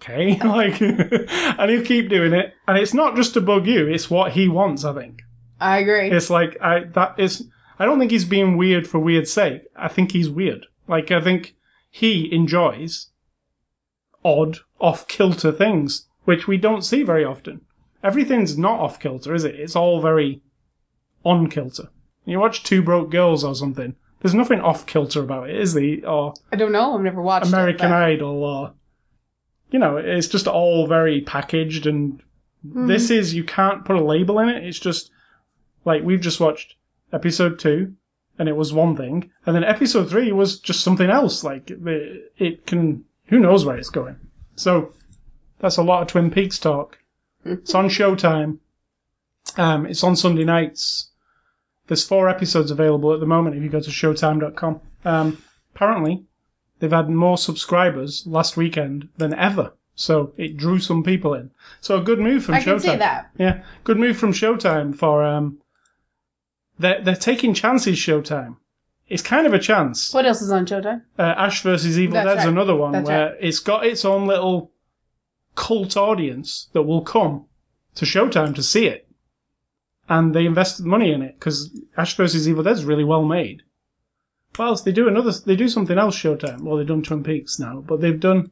okay, 0.00 0.38
like, 0.44 0.80
and 0.80 1.70
he'll 1.70 1.84
keep 1.84 2.08
doing 2.08 2.32
it. 2.32 2.54
And 2.66 2.78
it's 2.78 2.94
not 2.94 3.16
just 3.16 3.34
to 3.34 3.40
bug 3.40 3.66
you; 3.66 3.86
it's 3.86 4.10
what 4.10 4.32
he 4.32 4.48
wants. 4.48 4.84
I 4.84 4.94
think 4.94 5.22
I 5.60 5.78
agree. 5.78 6.10
it's 6.10 6.30
like 6.30 6.56
I 6.60 6.84
that 6.94 7.14
is. 7.18 7.48
I 7.80 7.84
don't 7.86 7.98
think 7.98 8.10
he's 8.12 8.24
being 8.26 8.56
weird 8.56 8.86
for 8.86 9.00
weird's 9.00 9.32
sake. 9.32 9.62
I 9.74 9.88
think 9.88 10.12
he's 10.12 10.28
weird. 10.28 10.66
Like 10.86 11.10
I 11.10 11.20
think 11.20 11.56
he 11.90 12.32
enjoys 12.32 13.08
odd, 14.24 14.58
off 14.78 15.08
kilter 15.08 15.50
things, 15.50 16.06
which 16.24 16.46
we 16.46 16.56
don't 16.58 16.84
see 16.84 17.02
very 17.02 17.24
often. 17.24 17.62
Everything's 18.02 18.56
not 18.58 18.78
off 18.80 19.00
kilter, 19.00 19.34
is 19.34 19.44
it? 19.44 19.54
It's 19.56 19.74
all 19.76 20.00
very 20.00 20.42
on 21.24 21.48
kilter. 21.48 21.88
You 22.24 22.38
watch 22.38 22.62
Two 22.62 22.82
Broke 22.82 23.10
Girls 23.10 23.42
or 23.44 23.54
something. 23.54 23.96
There's 24.20 24.34
nothing 24.34 24.60
off 24.60 24.86
kilter 24.86 25.22
about 25.22 25.48
it, 25.50 25.56
is 25.58 25.72
there? 25.74 26.06
Or 26.06 26.34
I 26.52 26.56
don't 26.56 26.72
know. 26.72 26.94
I've 26.94 27.00
never 27.02 27.22
watched 27.22 27.46
American 27.48 27.86
it, 27.86 27.90
but- 27.90 28.02
Idol, 28.02 28.44
or 28.44 28.74
you 29.70 29.78
know, 29.78 29.96
it's 29.96 30.28
just 30.28 30.46
all 30.46 30.86
very 30.86 31.20
packaged. 31.22 31.86
And 31.86 32.22
Mm-hmm. 32.66 32.88
this 32.88 33.08
is 33.08 33.32
you 33.32 33.42
can't 33.42 33.86
put 33.86 33.96
a 33.96 34.04
label 34.04 34.38
in 34.38 34.50
it. 34.50 34.62
It's 34.64 34.78
just 34.78 35.10
like 35.86 36.02
we've 36.02 36.20
just 36.20 36.40
watched 36.40 36.74
episode 37.12 37.58
two, 37.58 37.94
and 38.38 38.48
it 38.48 38.56
was 38.56 38.72
one 38.72 38.96
thing, 38.96 39.30
and 39.46 39.54
then 39.54 39.64
episode 39.64 40.08
three 40.10 40.32
was 40.32 40.58
just 40.58 40.82
something 40.82 41.10
else. 41.10 41.44
Like 41.44 41.66
the, 41.66 42.28
it 42.38 42.66
can, 42.66 43.04
who 43.26 43.38
knows 43.38 43.64
where 43.64 43.76
it's 43.76 43.90
going. 43.90 44.16
So 44.56 44.92
that's 45.58 45.76
a 45.76 45.82
lot 45.82 46.02
of 46.02 46.08
Twin 46.08 46.30
Peaks 46.30 46.58
talk. 46.58 46.98
it's 47.44 47.74
on 47.74 47.88
Showtime. 47.88 48.58
Um, 49.56 49.86
it's 49.86 50.04
on 50.04 50.16
Sunday 50.16 50.44
nights. 50.44 51.10
There's 51.86 52.04
four 52.06 52.28
episodes 52.28 52.70
available 52.70 53.12
at 53.12 53.20
the 53.20 53.26
moment 53.26 53.56
if 53.56 53.62
you 53.62 53.68
go 53.68 53.80
to 53.80 53.90
Showtime.com. 53.90 54.80
Um, 55.04 55.42
apparently, 55.74 56.24
they've 56.78 56.90
had 56.92 57.10
more 57.10 57.36
subscribers 57.36 58.26
last 58.26 58.56
weekend 58.56 59.08
than 59.16 59.34
ever. 59.34 59.72
So 59.94 60.32
it 60.36 60.56
drew 60.56 60.78
some 60.78 61.02
people 61.02 61.34
in. 61.34 61.50
So 61.80 61.98
a 61.98 62.02
good 62.02 62.20
move 62.20 62.44
from 62.44 62.54
I 62.54 62.60
Showtime. 62.60 62.64
can 62.64 62.80
say 62.80 62.96
that. 62.96 63.30
Yeah, 63.38 63.62
good 63.84 63.98
move 63.98 64.16
from 64.16 64.32
Showtime 64.32 64.96
for 64.96 65.24
um. 65.24 65.59
They're 66.80 67.00
they're 67.02 67.14
taking 67.14 67.52
chances. 67.52 67.98
Showtime. 67.98 68.56
It's 69.06 69.22
kind 69.22 69.46
of 69.46 69.52
a 69.52 69.58
chance. 69.58 70.14
What 70.14 70.24
else 70.24 70.40
is 70.40 70.50
on 70.50 70.66
Showtime? 70.66 71.02
Uh, 71.18 71.34
Ash 71.36 71.62
versus 71.62 71.98
Evil 71.98 72.14
That's 72.14 72.26
Dead's 72.26 72.44
right. 72.44 72.48
another 72.48 72.76
one 72.76 72.92
That's 72.92 73.06
where 73.08 73.36
it's 73.40 73.58
got 73.58 73.84
its 73.84 74.04
own 74.04 74.26
little 74.26 74.72
cult 75.56 75.96
audience 75.96 76.68
that 76.72 76.82
will 76.82 77.02
come 77.02 77.46
to 77.96 78.04
Showtime 78.04 78.54
to 78.54 78.62
see 78.62 78.86
it, 78.86 79.08
and 80.08 80.34
they 80.34 80.46
invested 80.46 80.86
money 80.86 81.12
in 81.12 81.22
it 81.22 81.38
because 81.38 81.70
Ash 81.98 82.14
versus 82.14 82.48
Evil 82.48 82.62
Dead 82.62 82.76
is 82.76 82.84
really 82.84 83.04
well 83.04 83.24
made. 83.24 83.62
What 84.56 84.66
else? 84.66 84.82
They 84.82 84.92
do 84.92 85.06
another. 85.06 85.32
They 85.32 85.56
do 85.56 85.68
something 85.68 85.98
else. 85.98 86.16
Showtime. 86.16 86.62
Well, 86.62 86.76
they've 86.78 86.86
done 86.86 87.02
Twin 87.02 87.22
Peaks 87.22 87.58
now, 87.58 87.84
but 87.86 88.00
they've 88.00 88.18
done. 88.18 88.50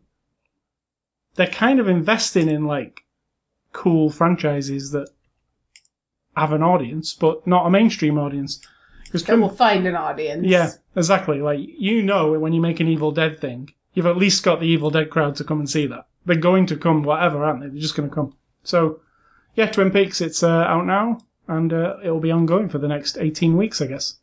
They're 1.37 1.47
kind 1.47 1.81
of 1.81 1.89
investing 1.89 2.49
in 2.49 2.67
like 2.67 3.03
cool 3.73 4.11
franchises 4.11 4.91
that 4.91 5.09
have 6.39 6.53
an 6.53 6.63
audience, 6.63 7.15
but 7.15 7.47
not 7.47 7.67
a 7.67 7.71
mainstream 7.71 8.19
audience. 8.19 8.61
Because 9.05 9.25
That 9.25 9.39
will 9.39 9.49
find 9.49 9.87
an 9.87 9.97
audience. 9.97 10.47
yeah, 10.47 10.71
exactly. 10.95 11.41
Like 11.41 11.61
you 11.63 12.03
know, 12.03 12.39
when 12.39 12.53
you 12.53 12.61
make 12.61 12.81
an 12.81 12.89
Evil 12.89 13.11
Dead 13.11 13.39
thing, 13.41 13.71
you've 13.95 14.07
at 14.07 14.17
least 14.19 14.43
got 14.45 14.61
the 14.61 14.67
Evil 14.67 14.91
Dead 14.91 15.09
crowd 15.11 15.37
to 15.37 15.45
come 15.45 15.59
and 15.61 15.69
see 15.71 15.87
that. 15.87 16.07
They're 16.27 16.37
going 16.37 16.67
to 16.67 16.77
come, 16.77 17.03
whatever, 17.03 17.43
aren't 17.43 17.61
they? 17.63 17.69
They're 17.69 17.79
just 17.81 17.97
going 17.97 18.09
to 18.09 18.15
come. 18.15 18.35
So, 18.65 19.01
yeah, 19.55 19.67
Twin 19.71 19.91
Peaks. 19.91 20.21
It's 20.21 20.43
uh, 20.43 20.51
out 20.51 20.85
now, 20.85 21.21
and 21.47 21.73
uh, 21.73 21.97
it'll 22.05 22.21
be 22.21 22.31
ongoing 22.31 22.69
for 22.69 22.77
the 22.79 22.89
next 22.89 23.17
eighteen 23.17 23.57
weeks, 23.57 23.81
I 23.81 23.87
guess. 23.87 24.19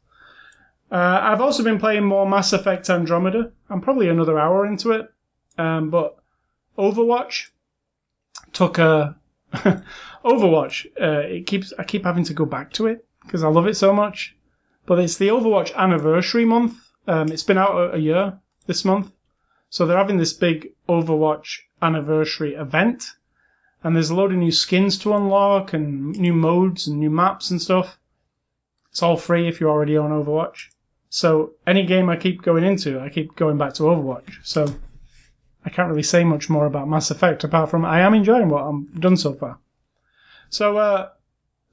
Uh, 0.92 1.20
I've 1.24 1.42
also 1.42 1.64
been 1.64 1.80
playing 1.80 2.06
more 2.06 2.30
Mass 2.30 2.54
Effect 2.54 2.88
Andromeda. 2.92 3.52
I'm 3.72 3.82
probably 3.82 4.08
another 4.08 4.38
hour 4.38 4.68
into 4.68 4.92
it, 4.92 5.12
um, 5.58 5.90
but 5.90 6.18
Overwatch 6.78 7.48
took 8.54 8.78
a 8.78 9.16
Overwatch. 10.26 10.86
Uh, 11.00 11.28
it 11.28 11.48
keeps 11.48 11.74
I 11.78 11.84
keep 11.84 12.04
having 12.04 12.24
to 12.26 12.34
go 12.34 12.46
back 12.46 12.72
to 12.74 12.88
it 12.88 13.06
because 13.22 13.44
I 13.44 13.48
love 13.48 13.68
it 13.68 13.76
so 13.76 13.94
much. 13.94 14.36
But 14.86 15.00
it's 15.00 15.18
the 15.18 15.30
Overwatch 15.30 15.74
anniversary 15.76 16.46
month. 16.46 16.92
Um, 17.08 17.32
it's 17.32 17.44
been 17.44 17.58
out 17.58 17.76
a, 17.76 17.96
a 17.96 17.98
year 17.98 18.40
this 18.68 18.86
month, 18.86 19.16
so 19.70 19.86
they're 19.86 19.98
having 19.98 20.18
this 20.18 20.34
big 20.34 20.74
Overwatch 20.90 21.60
anniversary 21.82 22.54
event, 22.56 23.12
and 23.84 23.96
there's 23.96 24.10
a 24.10 24.16
load 24.16 24.32
of 24.32 24.38
new 24.38 24.52
skins 24.52 24.98
to 25.00 25.14
unlock 25.14 25.74
and 25.74 26.18
new 26.18 26.34
modes 26.34 26.88
and 26.88 27.00
new 27.00 27.10
maps 27.10 27.52
and 27.52 27.62
stuff. 27.62 28.00
It's 28.90 29.04
all 29.04 29.18
free 29.18 29.48
if 29.48 29.60
you're 29.60 29.70
already 29.70 29.98
on 29.98 30.12
Overwatch. 30.12 30.70
So 31.10 31.54
any 31.68 31.86
game 31.86 32.10
I 32.10 32.18
keep 32.18 32.42
going 32.42 32.64
into, 32.64 33.00
I 33.00 33.10
keep 33.10 33.36
going 33.36 33.58
back 33.58 33.74
to 33.76 33.84
Overwatch. 33.84 34.38
So 34.44 34.76
I 35.66 35.70
can't 35.70 35.90
really 35.90 36.04
say 36.04 36.24
much 36.24 36.50
more 36.50 36.66
about 36.66 36.88
Mass 36.88 37.10
Effect 37.12 37.44
apart 37.44 37.70
from 37.72 37.84
I 37.84 38.00
am 38.02 38.14
enjoying 38.14 38.50
what 38.50 38.64
I've 38.64 39.00
done 39.02 39.18
so 39.18 39.34
far. 39.34 39.58
So, 40.50 40.78
uh, 40.78 41.10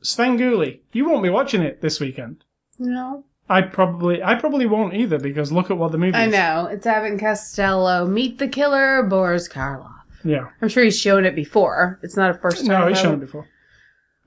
Svengoolie, 0.02 0.80
you 0.92 1.08
won't 1.08 1.22
be 1.22 1.28
watching 1.30 1.62
it 1.62 1.80
this 1.82 2.00
weekend. 2.00 2.44
No. 2.78 3.24
I 3.48 3.60
probably, 3.62 4.22
I 4.22 4.34
probably 4.36 4.66
won't 4.66 4.94
either 4.94 5.18
because 5.18 5.52
look 5.52 5.70
at 5.70 5.76
what 5.76 5.92
the 5.92 5.98
movie 5.98 6.14
I 6.16 6.26
is. 6.26 6.32
know. 6.32 6.66
It's 6.70 6.86
Abbott 6.86 7.10
and 7.12 7.20
Costello. 7.20 8.06
Meet 8.06 8.38
the 8.38 8.48
killer, 8.48 9.02
Boris 9.02 9.46
Karloff. 9.48 9.90
Yeah. 10.24 10.48
I'm 10.62 10.68
sure 10.68 10.84
he's 10.84 10.98
shown 10.98 11.24
it 11.26 11.34
before. 11.34 11.98
It's 12.02 12.16
not 12.16 12.30
a 12.30 12.34
first 12.34 12.58
time. 12.66 12.68
No, 12.68 12.86
he's 12.86 12.98
shown 12.98 13.14
it 13.14 13.20
before. 13.20 13.46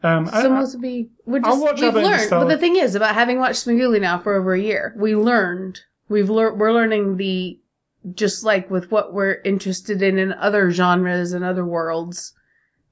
Um, 0.04 0.28
So 0.28 0.34
I- 0.34 0.48
most 0.48 0.74
would 0.74 0.82
be 0.82 1.10
we're 1.26 1.38
I'll 1.44 1.54
just 1.54 1.62
watch 1.64 1.82
we've 1.82 1.94
learned. 1.96 2.30
But 2.30 2.46
the 2.50 2.58
thing 2.58 2.76
is 2.76 2.94
about 2.94 3.16
having 3.16 3.40
watched 3.40 3.66
Svengoolie 3.66 4.02
now 4.02 4.20
for 4.20 4.36
over 4.36 4.54
a 4.54 4.60
year, 4.62 4.94
we 4.96 5.16
learned 5.16 5.80
we've 6.08 6.30
learned 6.30 6.60
we're 6.60 6.74
learning 6.74 7.18
the 7.18 7.60
just 8.14 8.44
like 8.44 8.70
with 8.70 8.92
what 8.92 9.14
we're 9.14 9.42
interested 9.44 10.02
in 10.02 10.18
in 10.20 10.34
other 10.34 10.72
genres 10.72 11.32
and 11.34 11.44
other 11.44 11.66
worlds. 11.66 12.34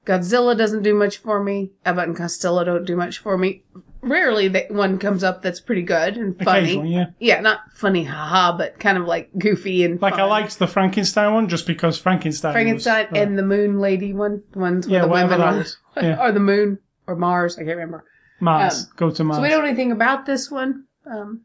Godzilla 0.06 0.56
doesn't 0.56 0.82
do 0.82 0.94
much 0.94 1.16
for 1.16 1.42
me. 1.42 1.72
Abbott 1.86 2.08
and 2.08 2.16
Costello 2.16 2.62
don't 2.64 2.84
do 2.84 2.94
much 2.96 3.18
for 3.18 3.38
me. 3.38 3.62
Rarely 4.02 4.48
that 4.48 4.70
one 4.70 4.98
comes 4.98 5.24
up 5.24 5.40
that's 5.40 5.60
pretty 5.60 5.80
good 5.80 6.18
and 6.18 6.38
funny. 6.38 6.92
yeah. 6.92 7.06
Yeah, 7.18 7.40
not 7.40 7.60
funny, 7.72 8.04
haha, 8.04 8.54
but 8.54 8.78
kind 8.78 8.98
of 8.98 9.06
like 9.06 9.30
goofy 9.38 9.82
and 9.82 10.02
Like 10.02 10.14
I 10.14 10.24
liked 10.24 10.58
the 10.58 10.66
Frankenstein 10.66 11.32
one 11.32 11.48
just 11.48 11.66
because 11.66 11.98
Frankenstein. 11.98 12.52
Frankenstein 12.52 13.06
was, 13.10 13.18
uh, 13.18 13.22
and 13.22 13.38
the 13.38 13.42
Moon 13.42 13.78
Lady 13.80 14.12
one, 14.12 14.42
the 14.52 14.58
ones 14.58 14.86
Yeah, 14.86 15.04
with 15.04 15.08
the 15.08 15.14
women 15.14 15.40
on. 15.40 15.64
Yeah. 15.96 16.20
or 16.22 16.32
the 16.32 16.40
Moon 16.40 16.80
or 17.06 17.16
Mars. 17.16 17.54
I 17.56 17.60
can't 17.64 17.68
remember. 17.76 18.04
Mars. 18.40 18.84
um, 18.84 18.90
Go 18.96 19.10
to 19.10 19.24
Mars. 19.24 19.38
So 19.38 19.42
we 19.42 19.48
don't 19.48 19.62
know 19.62 19.68
anything 19.68 19.92
about 19.92 20.26
this 20.26 20.50
one. 20.50 20.84
Um, 21.10 21.40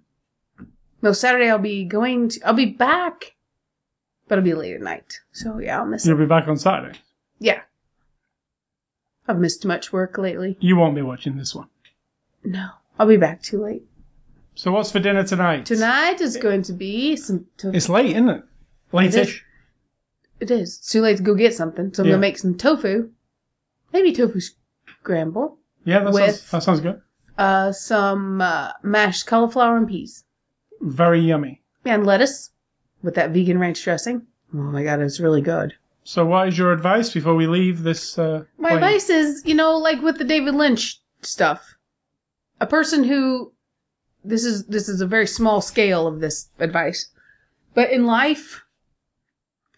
no, 1.02 1.14
Saturday 1.14 1.50
I'll 1.50 1.60
be 1.60 1.86
going 1.86 2.28
to. 2.28 2.42
I'll 2.46 2.54
be 2.54 2.66
back, 2.66 3.36
but 4.30 4.38
it'll 4.38 4.46
be 4.46 4.54
late 4.54 4.76
at 4.76 4.82
night. 4.82 5.20
So 5.34 5.60
yeah, 5.60 5.80
I'll 5.80 5.86
miss 5.86 6.06
You'll 6.06 6.16
it. 6.18 6.24
be 6.24 6.26
back 6.28 6.48
on 6.48 6.56
Saturday. 6.56 6.98
Yeah, 7.40 7.62
I've 9.28 9.40
missed 9.40 9.66
much 9.66 9.92
work 9.92 10.18
lately. 10.18 10.56
You 10.62 10.78
won't 10.78 10.96
be 10.96 11.02
watching 11.02 11.36
this 11.38 11.54
one. 11.54 11.68
No, 12.44 12.70
I'll 12.98 13.08
be 13.08 13.18
back 13.18 13.42
too 13.42 13.62
late. 13.62 13.84
So 14.56 14.72
what's 14.72 14.92
for 14.92 15.00
dinner 15.00 15.24
tonight? 15.24 15.66
Tonight 15.66 16.22
is 16.22 16.38
going 16.38 16.62
to 16.64 16.74
be 16.74 17.16
some. 17.16 17.46
To- 17.58 17.72
It's 17.76 17.90
late, 17.90 18.12
isn't 18.12 18.30
it? 18.30 18.44
Late-ish. 18.92 19.46
it 20.40 20.50
is. 20.52 20.78
It's 20.80 20.92
too 20.92 21.02
late 21.02 21.18
to 21.18 21.24
go 21.24 21.36
get 21.36 21.54
something, 21.54 21.94
so 21.94 22.02
I'm 22.04 22.08
Yeah. 22.08 22.14
gonna 22.14 22.22
make 22.22 22.38
some 22.38 22.56
tofu. 22.56 23.10
Maybe 23.94 24.12
tofu 24.14 24.40
scramble. 24.40 25.58
Yeah, 25.86 26.00
that, 26.04 26.14
With- 26.14 26.36
sounds, 26.36 26.52
that 26.52 26.64
sounds 26.64 26.80
good. 26.82 27.02
Uh, 27.38 27.72
some 27.72 28.42
uh, 28.42 28.72
mashed 28.84 29.26
cauliflower 29.28 29.78
and 29.78 29.88
peas. 29.88 30.26
Very 30.82 31.22
yummy. 31.22 31.62
and 31.86 32.06
lettuce 32.06 32.52
with 33.02 33.16
that 33.16 33.32
vegan 33.32 33.60
ranch 33.60 33.84
dressing. 33.84 34.28
Oh 34.54 34.58
my 34.58 34.84
god, 34.84 35.00
it's 35.02 35.20
really 35.20 35.41
good. 35.41 35.76
So 36.04 36.26
what 36.26 36.47
is 36.47 36.58
your 36.58 36.72
advice 36.72 37.12
before 37.14 37.36
we 37.36 37.45
leave 37.45 37.84
this? 37.84 38.18
Uh, 38.18 38.45
My 38.58 38.72
advice 38.72 39.10
is, 39.10 39.43
you 39.45 39.54
know, 39.54 39.78
like 39.78 40.02
with 40.02 40.18
the 40.18 40.24
David 40.24 40.56
Lynch 40.56 41.00
stuff, 41.22 41.76
a 42.60 42.66
person 42.66 43.04
who 43.04 43.54
this 44.24 44.43
is 44.43 44.66
this 44.66 44.89
is 44.89 45.02
a 45.02 45.08
very 45.08 45.28
small 45.28 45.62
scale 45.62 46.08
of 46.08 46.20
this 46.20 46.50
advice, 46.60 47.10
but 47.74 47.91
in 47.91 48.06
life, 48.06 48.64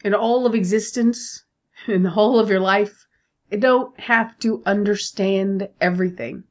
in 0.04 0.14
all 0.14 0.46
of 0.46 0.56
existence, 0.56 1.44
in 1.88 2.04
the 2.04 2.12
whole 2.12 2.40
of 2.40 2.50
your 2.50 2.60
life, 2.60 3.08
you 3.52 3.58
don't 3.58 4.00
have 4.00 4.38
to 4.40 4.64
understand 4.66 5.68
everything. 5.82 6.44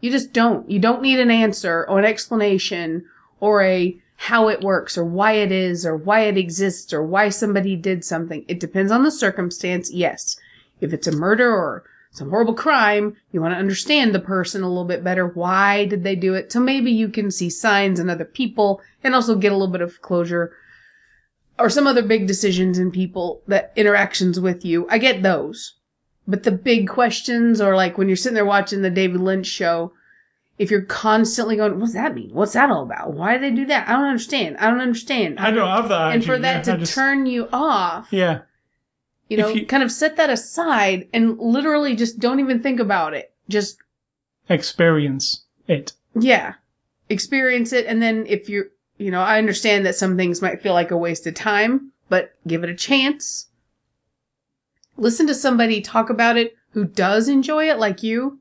You 0.00 0.10
just 0.10 0.32
don't. 0.32 0.68
You 0.68 0.78
don't 0.78 1.02
need 1.02 1.20
an 1.20 1.30
answer 1.30 1.86
or 1.88 1.98
an 1.98 2.04
explanation 2.04 3.04
or 3.40 3.62
a 3.62 3.98
how 4.16 4.48
it 4.48 4.62
works 4.62 4.96
or 4.96 5.04
why 5.04 5.32
it 5.32 5.52
is 5.52 5.84
or 5.84 5.96
why 5.96 6.20
it 6.20 6.38
exists 6.38 6.92
or 6.92 7.02
why 7.02 7.28
somebody 7.28 7.76
did 7.76 8.04
something. 8.04 8.44
It 8.48 8.60
depends 8.60 8.90
on 8.90 9.04
the 9.04 9.10
circumstance, 9.10 9.92
yes. 9.92 10.36
If 10.80 10.92
it's 10.92 11.06
a 11.06 11.12
murder 11.12 11.54
or 11.54 11.84
some 12.10 12.30
horrible 12.30 12.54
crime, 12.54 13.16
you 13.30 13.42
want 13.42 13.52
to 13.52 13.58
understand 13.58 14.14
the 14.14 14.20
person 14.20 14.62
a 14.62 14.68
little 14.68 14.86
bit 14.86 15.04
better. 15.04 15.26
Why 15.26 15.84
did 15.84 16.02
they 16.02 16.16
do 16.16 16.34
it? 16.34 16.50
So 16.50 16.60
maybe 16.60 16.90
you 16.90 17.08
can 17.10 17.30
see 17.30 17.50
signs 17.50 18.00
in 18.00 18.08
other 18.08 18.24
people 18.24 18.80
and 19.04 19.14
also 19.14 19.36
get 19.36 19.52
a 19.52 19.54
little 19.54 19.72
bit 19.72 19.82
of 19.82 20.00
closure 20.00 20.56
or 21.58 21.68
some 21.68 21.86
other 21.86 22.02
big 22.02 22.26
decisions 22.26 22.78
in 22.78 22.90
people 22.90 23.42
that 23.46 23.72
interactions 23.76 24.40
with 24.40 24.64
you. 24.64 24.86
I 24.90 24.98
get 24.98 25.22
those. 25.22 25.74
But 26.26 26.42
the 26.42 26.52
big 26.52 26.88
questions 26.88 27.60
or 27.60 27.76
like 27.76 27.98
when 27.98 28.08
you're 28.08 28.16
sitting 28.16 28.34
there 28.34 28.44
watching 28.44 28.82
the 28.82 28.90
David 28.90 29.20
Lynch 29.20 29.46
show, 29.46 29.92
if 30.58 30.70
you're 30.70 30.82
constantly 30.82 31.56
going, 31.56 31.78
what's 31.78 31.92
that 31.92 32.14
mean? 32.14 32.30
What's 32.32 32.54
that 32.54 32.70
all 32.70 32.82
about? 32.82 33.12
Why 33.12 33.34
did 33.36 33.42
they 33.42 33.54
do 33.54 33.66
that? 33.66 33.88
I 33.88 33.92
don't 33.92 34.04
understand. 34.06 34.56
I 34.58 34.70
don't 34.70 34.80
understand. 34.80 35.38
I 35.38 35.50
don't 35.50 35.68
have 35.68 35.88
that. 35.90 36.14
and 36.14 36.24
for 36.24 36.38
that 36.38 36.66
yeah, 36.66 36.74
to 36.74 36.78
just- 36.80 36.94
turn 36.94 37.26
you 37.26 37.48
off, 37.52 38.08
Yeah, 38.10 38.40
you 39.28 39.36
know, 39.36 39.48
you- 39.48 39.66
kind 39.66 39.82
of 39.82 39.92
set 39.92 40.16
that 40.16 40.30
aside 40.30 41.08
and 41.12 41.38
literally 41.38 41.94
just 41.94 42.18
don't 42.18 42.40
even 42.40 42.60
think 42.62 42.80
about 42.80 43.12
it. 43.14 43.32
Just, 43.48 43.78
experience 44.48 45.44
it. 45.68 45.92
yeah, 46.18 46.54
experience 47.10 47.72
it. 47.72 47.84
And 47.86 48.00
then 48.02 48.24
if 48.26 48.48
you're, 48.48 48.66
you 48.98 49.10
know, 49.10 49.20
I 49.20 49.38
understand 49.38 49.84
that 49.84 49.94
some 49.96 50.16
things 50.16 50.40
might 50.40 50.62
feel 50.62 50.72
like 50.72 50.90
a 50.90 50.96
waste 50.96 51.26
of 51.26 51.34
time, 51.34 51.92
but 52.08 52.32
give 52.46 52.64
it 52.64 52.70
a 52.70 52.74
chance. 52.74 53.48
Listen 54.96 55.26
to 55.26 55.34
somebody 55.34 55.80
talk 55.82 56.08
about 56.08 56.38
it 56.38 56.54
who 56.70 56.84
does 56.84 57.28
enjoy 57.28 57.68
it 57.68 57.78
like 57.78 58.02
you. 58.02 58.38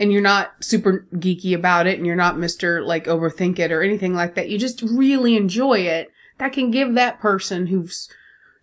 And 0.00 0.12
you're 0.12 0.22
not 0.22 0.52
super 0.60 1.06
geeky 1.14 1.54
about 1.54 1.86
it 1.86 1.98
and 1.98 2.06
you're 2.06 2.14
not 2.14 2.36
Mr. 2.36 2.84
like 2.84 3.06
overthink 3.06 3.58
it 3.58 3.72
or 3.72 3.82
anything 3.82 4.14
like 4.14 4.36
that. 4.36 4.48
You 4.48 4.58
just 4.58 4.82
really 4.82 5.36
enjoy 5.36 5.80
it. 5.80 6.10
That 6.38 6.52
can 6.52 6.70
give 6.70 6.94
that 6.94 7.18
person 7.18 7.66
who's 7.66 8.08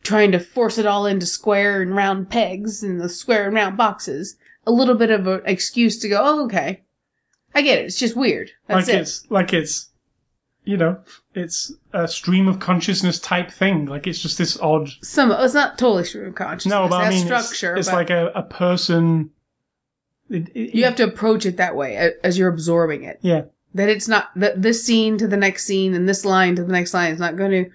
trying 0.01 0.31
to 0.31 0.39
force 0.39 0.77
it 0.77 0.85
all 0.85 1.05
into 1.05 1.25
square 1.25 1.81
and 1.81 1.95
round 1.95 2.29
pegs 2.29 2.83
and 2.83 3.01
the 3.01 3.09
square 3.09 3.47
and 3.47 3.55
round 3.55 3.75
boxes 3.75 4.37
a 4.65 4.71
little 4.71 4.95
bit 4.95 5.11
of 5.11 5.27
an 5.27 5.41
excuse 5.45 5.97
to 5.99 6.09
go, 6.09 6.21
oh, 6.23 6.45
okay. 6.45 6.83
I 7.53 7.61
get 7.61 7.79
it. 7.79 7.85
It's 7.85 7.99
just 7.99 8.15
weird. 8.15 8.51
That's 8.67 8.87
like 8.87 8.95
it. 8.95 9.01
it's 9.01 9.31
like 9.31 9.53
it's, 9.53 9.89
you 10.63 10.77
know, 10.77 10.99
it's 11.33 11.73
a 11.93 12.07
stream 12.07 12.47
of 12.47 12.59
consciousness 12.59 13.19
type 13.19 13.51
thing. 13.51 13.85
Like 13.85 14.07
it's 14.07 14.19
just 14.19 14.37
this 14.37 14.59
odd. 14.59 14.89
Some, 15.01 15.31
it's 15.31 15.53
not 15.53 15.77
totally 15.77 16.03
stream 16.05 16.27
of 16.27 16.35
consciousness. 16.35 16.71
No, 16.71 16.87
but 16.87 17.01
I 17.01 17.09
mean, 17.09 17.25
it's- 17.25 17.45
structure. 17.47 17.75
it's, 17.75 17.89
but 17.89 17.95
like 17.95 18.09
a, 18.09 18.27
a 18.35 18.43
person. 18.43 19.31
It, 20.29 20.49
it- 20.55 20.75
you 20.75 20.83
have 20.85 20.95
to 20.97 21.03
approach 21.03 21.45
it 21.45 21.57
that 21.57 21.75
way 21.75 21.95
as 22.23 22.37
you're 22.37 22.49
absorbing 22.49 23.03
it. 23.03 23.19
yeah, 23.21 23.43
That 23.73 23.89
it's 23.89 24.07
not, 24.07 24.29
that 24.35 24.61
this 24.61 24.83
scene 24.83 25.17
to 25.19 25.27
the 25.27 25.37
next 25.37 25.65
scene 25.65 25.93
and 25.93 26.07
this 26.09 26.25
line 26.25 26.55
to 26.55 26.63
the 26.63 26.71
next 26.71 26.93
line 26.93 27.13
is 27.13 27.19
not 27.19 27.35
going 27.37 27.51
to, 27.51 27.69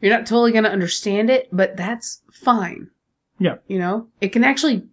you're 0.00 0.16
not 0.16 0.26
totally 0.26 0.52
going 0.52 0.64
to 0.64 0.70
understand 0.70 1.30
it, 1.30 1.48
but 1.52 1.76
that's 1.76 2.22
fine. 2.32 2.90
Yeah. 3.38 3.56
You 3.66 3.78
know, 3.78 4.08
it 4.20 4.28
can 4.28 4.44
actually 4.44 4.86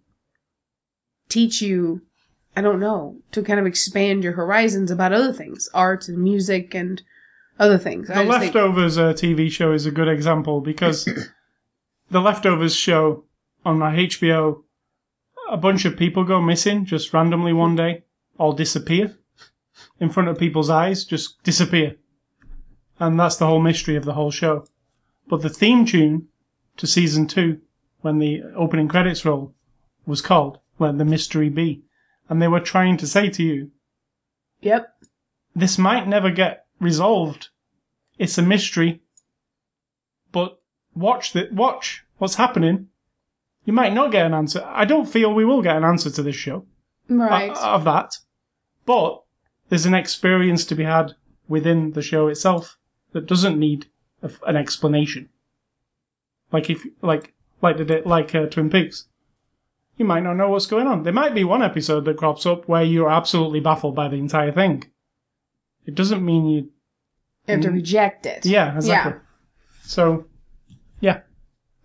teach 1.28 1.62
you, 1.62 2.02
I 2.56 2.60
don't 2.60 2.80
know, 2.80 3.18
to 3.32 3.42
kind 3.42 3.60
of 3.60 3.66
expand 3.66 4.24
your 4.24 4.32
horizons 4.34 4.90
about 4.90 5.12
other 5.12 5.32
things, 5.32 5.68
art 5.74 6.08
and 6.08 6.18
music 6.18 6.74
and 6.74 7.00
other 7.58 7.78
things. 7.78 8.08
The 8.08 8.14
just 8.14 8.40
think- 8.40 8.54
Leftovers 8.54 8.98
uh, 8.98 9.12
TV 9.12 9.50
show 9.50 9.72
is 9.72 9.86
a 9.86 9.90
good 9.90 10.08
example 10.08 10.60
because 10.60 11.04
the 12.10 12.20
Leftovers 12.20 12.74
show 12.74 13.24
on 13.64 13.78
my 13.78 13.94
HBO, 13.94 14.62
a 15.52 15.56
bunch 15.58 15.84
of 15.84 15.98
people 15.98 16.24
go 16.24 16.40
missing 16.40 16.86
just 16.86 17.12
randomly 17.12 17.52
one 17.52 17.76
day, 17.76 18.04
all 18.38 18.54
disappear 18.54 19.16
in 20.00 20.08
front 20.08 20.28
of 20.30 20.38
people's 20.38 20.70
eyes, 20.70 21.04
just 21.04 21.42
disappear. 21.42 21.96
And 22.98 23.20
that's 23.20 23.36
the 23.36 23.46
whole 23.46 23.60
mystery 23.60 23.94
of 23.96 24.04
the 24.04 24.14
whole 24.14 24.30
show. 24.30 24.64
But 25.28 25.42
the 25.42 25.50
theme 25.50 25.84
tune 25.84 26.28
to 26.78 26.86
season 26.86 27.26
two, 27.26 27.60
when 28.00 28.18
the 28.18 28.42
opening 28.56 28.88
credits 28.88 29.24
roll, 29.26 29.54
was 30.06 30.22
called 30.22 30.58
Let 30.78 30.96
the 30.96 31.04
Mystery 31.04 31.50
Be. 31.50 31.82
And 32.28 32.40
they 32.40 32.48
were 32.48 32.60
trying 32.60 32.96
to 32.96 33.06
say 33.06 33.28
to 33.28 33.42
you, 33.42 33.70
Yep. 34.62 34.88
this 35.54 35.76
might 35.76 36.08
never 36.08 36.30
get 36.30 36.64
resolved. 36.80 37.50
It's 38.18 38.38
a 38.38 38.42
mystery. 38.42 39.02
But 40.30 40.58
watch 40.94 41.32
the 41.32 41.48
watch 41.52 42.04
what's 42.16 42.36
happening. 42.36 42.88
You 43.64 43.72
might 43.72 43.92
not 43.92 44.10
get 44.12 44.26
an 44.26 44.34
answer. 44.34 44.62
I 44.66 44.84
don't 44.84 45.06
feel 45.08 45.32
we 45.32 45.44
will 45.44 45.62
get 45.62 45.76
an 45.76 45.84
answer 45.84 46.10
to 46.10 46.22
this 46.22 46.34
show 46.36 46.66
Right. 47.08 47.50
uh, 47.50 47.74
of 47.74 47.84
that. 47.84 48.16
But 48.86 49.22
there's 49.68 49.86
an 49.86 49.94
experience 49.94 50.64
to 50.66 50.74
be 50.74 50.84
had 50.84 51.12
within 51.48 51.92
the 51.92 52.02
show 52.02 52.28
itself 52.28 52.76
that 53.12 53.26
doesn't 53.26 53.58
need 53.58 53.86
a, 54.22 54.30
an 54.46 54.56
explanation. 54.56 55.28
Like 56.50 56.68
if 56.70 56.84
like 57.00 57.34
like 57.60 57.76
did, 57.76 58.04
like 58.06 58.34
uh, 58.34 58.46
Twin 58.46 58.68
Peaks. 58.70 59.06
You 59.96 60.04
might 60.06 60.22
not 60.24 60.34
know 60.34 60.48
what's 60.48 60.66
going 60.66 60.86
on. 60.86 61.02
There 61.04 61.12
might 61.12 61.34
be 61.34 61.44
one 61.44 61.62
episode 61.62 62.04
that 62.06 62.16
crops 62.16 62.46
up 62.46 62.66
where 62.66 62.82
you're 62.82 63.10
absolutely 63.10 63.60
baffled 63.60 63.94
by 63.94 64.08
the 64.08 64.16
entire 64.16 64.50
thing. 64.50 64.84
It 65.86 65.94
doesn't 65.94 66.24
mean 66.24 66.46
you. 66.46 66.70
You 67.46 67.54
have 67.54 67.60
to 67.60 67.70
reject 67.70 68.24
it. 68.26 68.46
Yeah, 68.46 68.74
exactly. 68.74 69.20
So, 69.82 70.26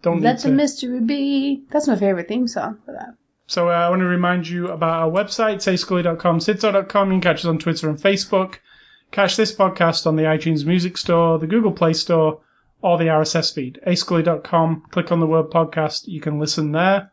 don't 0.02 0.22
Let 0.22 0.42
the 0.42 0.50
to. 0.50 0.54
mystery 0.54 1.00
be. 1.00 1.64
That's 1.70 1.88
my 1.88 1.96
favorite 1.96 2.28
theme 2.28 2.48
song 2.48 2.80
for 2.86 2.92
that. 2.94 3.16
So 3.48 3.70
uh, 3.70 3.74
I 3.74 3.90
want 3.90 4.02
to 4.02 4.06
remind 4.06 4.48
you 4.48 4.68
about 4.68 5.04
our 5.04 5.10
website, 5.10 5.58
sayscully.com, 5.58 6.40
sitso.com. 6.40 7.08
You 7.10 7.14
can 7.16 7.22
catch 7.22 7.40
us 7.40 7.46
on 7.46 7.58
Twitter 7.60 7.90
and 7.90 7.98
Facebook. 7.98 8.56
Catch 9.12 9.38
this 9.38 9.56
podcast 9.56 10.06
on 10.06 10.18
the 10.18 10.24
iTunes 10.24 10.66
Music 10.66 10.98
Store, 10.98 11.40
the 11.40 11.48
Google 11.48 11.72
Play 11.72 11.94
Store, 11.94 12.42
or 12.82 12.98
the 12.98 13.06
RSS 13.06 13.54
feed. 13.54 13.80
ascully.com. 13.88 14.84
Click 14.92 15.12
on 15.12 15.20
the 15.22 15.26
word 15.28 15.46
podcast. 15.50 16.08
You 16.08 16.20
can 16.20 16.40
listen 16.40 16.74
there. 16.74 17.12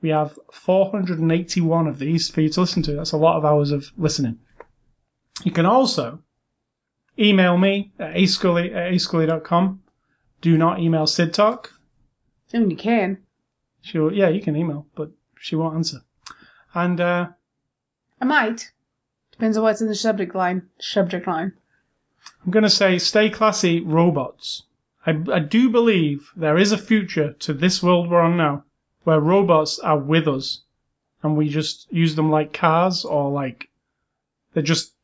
We 0.00 0.08
have 0.10 0.38
481 0.52 1.86
of 1.86 1.98
these 1.98 2.28
for 2.30 2.40
you 2.40 2.48
to 2.50 2.60
listen 2.60 2.82
to. 2.84 2.92
That's 2.94 3.12
a 3.12 3.16
lot 3.18 3.36
of 3.36 3.44
hours 3.44 3.70
of 3.70 3.92
listening. 3.98 4.38
You 5.44 5.52
can 5.52 5.66
also 5.66 6.20
email 7.18 7.58
me 7.58 7.92
at 7.98 8.14
ascully 8.14 8.74
at 8.74 8.92
ascully.com. 8.92 9.82
Do 10.40 10.56
not 10.56 10.80
email 10.80 11.06
Sid 11.06 11.34
Talk. 11.34 11.72
I 12.54 12.58
mean, 12.58 12.70
you 12.70 12.76
can. 12.76 13.18
She'll, 13.82 14.12
yeah, 14.12 14.28
you 14.28 14.40
can 14.40 14.56
email, 14.56 14.86
but 14.94 15.10
she 15.38 15.56
won't 15.56 15.74
answer. 15.76 15.98
And, 16.74 17.00
uh, 17.00 17.28
I 18.20 18.24
might. 18.24 18.70
Depends 19.32 19.56
on 19.56 19.62
what's 19.64 19.80
in 19.80 19.88
the 19.88 19.94
subject 19.94 20.34
line. 20.34 20.62
Subject 20.78 21.26
line. 21.26 21.52
I'm 22.44 22.50
going 22.50 22.62
to 22.62 22.70
say 22.70 22.98
stay 22.98 23.28
classy 23.30 23.80
robots. 23.80 24.62
I, 25.06 25.22
I 25.32 25.38
do 25.40 25.68
believe 25.70 26.30
there 26.34 26.56
is 26.58 26.72
a 26.72 26.78
future 26.78 27.32
to 27.34 27.52
this 27.52 27.82
world 27.82 28.10
we're 28.10 28.20
on 28.20 28.36
now 28.36 28.64
where 29.04 29.20
robots 29.20 29.78
are 29.78 29.98
with 29.98 30.26
us 30.26 30.62
and 31.22 31.36
we 31.36 31.48
just 31.48 31.86
use 31.92 32.16
them 32.16 32.30
like 32.30 32.52
cars 32.52 33.04
or 33.04 33.30
like 33.30 33.68
they're 34.52 34.62
just 34.64 34.94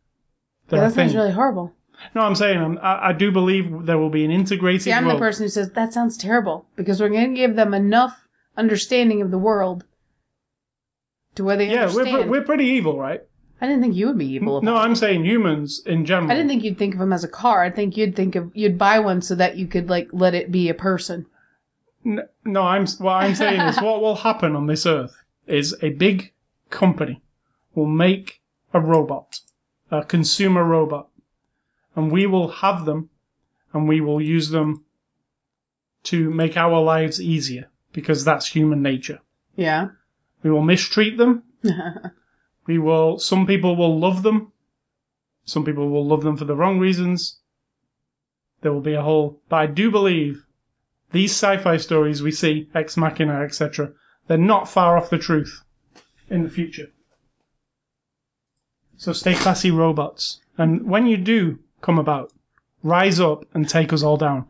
they're 0.69 0.81
Yeah, 0.81 0.87
a 0.87 0.89
that 0.89 0.95
sounds 0.95 1.13
thing. 1.13 1.21
really 1.21 1.33
horrible. 1.33 1.73
No, 2.15 2.23
I'm 2.23 2.35
saying 2.35 2.59
I'm, 2.61 2.79
I, 2.79 3.09
I 3.09 3.13
do 3.13 3.31
believe 3.33 3.87
there 3.87 3.99
will 3.99 4.11
be 4.11 4.25
an 4.25 4.31
integrated 4.31 4.83
See, 4.83 4.93
I'm 4.93 5.09
the 5.09 5.17
person 5.17 5.45
who 5.45 5.49
says 5.49 5.71
that 5.73 5.93
sounds 5.93 6.17
terrible 6.17 6.67
because 6.77 7.01
we're 7.01 7.09
going 7.09 7.31
to 7.35 7.37
give 7.37 7.57
them 7.57 7.75
enough 7.75 8.29
understanding 8.57 9.23
of 9.23 9.31
the 9.31 9.39
world 9.39 9.85
to 11.35 11.45
where 11.45 11.57
they 11.57 11.67
yeah, 11.71 11.85
we're, 11.87 12.01
understand. 12.01 12.23
pre- 12.23 12.31
we're 12.31 12.45
pretty 12.45 12.65
evil, 12.67 12.99
right? 12.99 13.23
I 13.61 13.67
didn't 13.67 13.83
think 13.83 13.95
you 13.95 14.09
would 14.09 14.19
be 14.19 14.27
evil. 14.27 14.61
No, 14.61 14.77
I'm 14.77 14.97
saying 14.97 15.25
humans 15.25 15.83
in 15.87 16.05
general. 16.05 16.31
I 16.33 16.35
didn't 16.35 16.49
think 16.49 16.65
you'd 16.65 16.79
think 16.79 16.95
of 16.95 17.01
them 17.01 17.13
as 17.13 17.23
a 17.23 17.29
car. 17.29 17.63
I 17.63 17.71
think 17.71 17.97
you'd 17.97 18.17
think 18.17 18.35
of 18.35 18.51
you'd 18.55 18.77
buy 18.77 18.99
one 18.99 19.23
so 19.23 19.37
that 19.37 19.57
you 19.57 19.69
could 19.69 19.89
like 19.89 20.09
let 20.13 20.35
it 20.35 20.51
be 20.51 20.69
a 20.69 20.75
person. 20.75 21.27
N- 22.05 22.29
No, 22.45 22.63
I'm 22.63 22.87
what 22.99 23.13
I'm 23.13 23.37
saying 23.37 23.61
is 23.61 23.81
what 23.81 24.01
will 24.01 24.17
happen 24.17 24.57
on 24.57 24.67
this 24.67 24.85
earth 24.85 25.15
is 25.47 25.77
a 25.81 25.91
big 25.91 26.33
company 26.71 27.23
will 27.75 27.87
make 27.87 28.41
a 28.75 28.81
robot, 28.81 29.39
a 29.93 30.03
consumer 30.05 30.65
robot, 30.65 31.09
and 31.95 32.11
we 32.11 32.27
will 32.27 32.49
have 32.49 32.85
them, 32.85 33.11
and 33.73 33.89
we 33.89 34.01
will 34.01 34.21
use 34.21 34.51
them 34.51 34.85
to 36.05 36.31
make 36.31 36.57
our 36.57 36.81
lives 36.81 37.21
easier 37.21 37.71
because 37.93 38.25
that's 38.25 38.49
human 38.49 38.83
nature. 38.83 39.21
Yeah. 39.57 39.89
We 40.43 40.51
will 40.51 40.63
mistreat 40.63 41.19
them. 41.19 41.45
We 42.67 42.79
will. 42.79 43.19
Some 43.19 43.47
people 43.47 43.77
will 43.77 43.99
love 43.99 44.23
them. 44.23 44.53
Some 45.45 45.65
people 45.65 45.89
will 45.89 46.07
love 46.07 46.23
them 46.23 46.37
for 46.37 46.45
the 46.45 46.55
wrong 46.55 46.79
reasons. 46.79 47.41
There 48.61 48.73
will 48.73 48.81
be 48.81 48.95
a 48.95 49.03
whole. 49.03 49.41
But 49.49 49.57
I 49.57 49.67
do 49.67 49.91
believe 49.91 50.45
these 51.11 51.33
sci-fi 51.33 51.77
stories 51.77 52.23
we 52.23 52.31
see, 52.31 52.69
Ex 52.75 52.97
Machina, 52.97 53.41
etc., 53.41 53.93
they're 54.29 54.39
not 54.39 54.69
far 54.69 54.97
off 54.97 55.11
the 55.11 55.19
truth 55.19 55.63
in 56.31 56.45
the 56.45 56.49
future. 56.49 56.93
So 58.97 59.13
stay 59.13 59.35
classy, 59.35 59.73
robots. 59.73 60.41
And 60.57 60.89
when 60.89 61.07
you 61.07 61.17
do 61.17 61.59
come 61.83 61.99
about, 61.99 62.33
rise 62.83 63.21
up 63.21 63.45
and 63.55 63.69
take 63.69 63.93
us 63.93 64.03
all 64.03 64.17
down. 64.17 64.47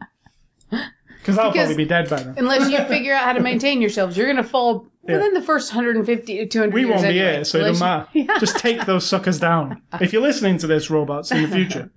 Because 0.70 1.39
I'll 1.39 1.51
Because- 1.53 1.66
probably 1.68 1.85
be 1.85 1.89
dead 1.89 2.09
by 2.09 2.22
then. 2.22 2.35
Unless 2.39 2.70
you 2.70 2.78
figure 2.85 3.14
out 3.14 3.24
how 3.24 3.33
to 3.33 3.41
maintain 3.41 3.80
yourselves, 3.80 4.16
you're 4.16 4.26
going 4.26 4.37
to 4.37 4.43
fall 4.45 4.87
Yeah. 5.07 5.16
within 5.16 5.35
the 5.35 5.43
first 5.43 5.72
150 5.72 6.39
to 6.39 6.47
200 6.47 6.74
We 6.74 6.80
years 6.83 6.91
won't 6.91 7.03
be 7.03 7.09
anyway. 7.09 7.33
here, 7.35 7.45
so 7.45 7.59
it 7.59 7.62
Unless 7.62 7.78
doesn't 7.80 8.09
you- 8.14 8.24
matter. 8.26 8.41
Just 8.41 8.59
take 8.59 8.87
those 8.87 9.05
suckers 9.07 9.39
down. 9.41 9.83
If 10.01 10.12
you're 10.12 10.22
listening 10.22 10.59
to 10.59 10.66
this, 10.66 10.91
robots, 10.91 11.30
in 11.33 11.43
the 11.43 11.49
future, 11.49 11.91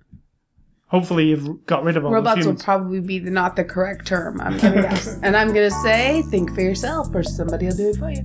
hopefully 0.88 1.30
you've 1.30 1.66
got 1.66 1.84
rid 1.84 1.98
of 1.98 2.06
all 2.06 2.12
Robots 2.12 2.38
will 2.38 2.44
humans. 2.44 2.64
probably 2.64 3.00
be 3.02 3.20
the, 3.20 3.32
not 3.32 3.56
the 3.56 3.64
correct 3.64 4.06
term. 4.08 4.40
I'm 4.42 4.58
gonna 4.58 4.82
guess, 4.84 5.20
and 5.24 5.36
I'm 5.36 5.48
gonna 5.50 5.72
say, 5.72 6.22
think 6.30 6.54
for 6.54 6.62
yourself, 6.62 7.08
or 7.14 7.24
somebody 7.24 7.66
will 7.66 7.76
do 7.76 7.90
it 7.90 7.98
for 7.98 8.10
you. 8.12 8.24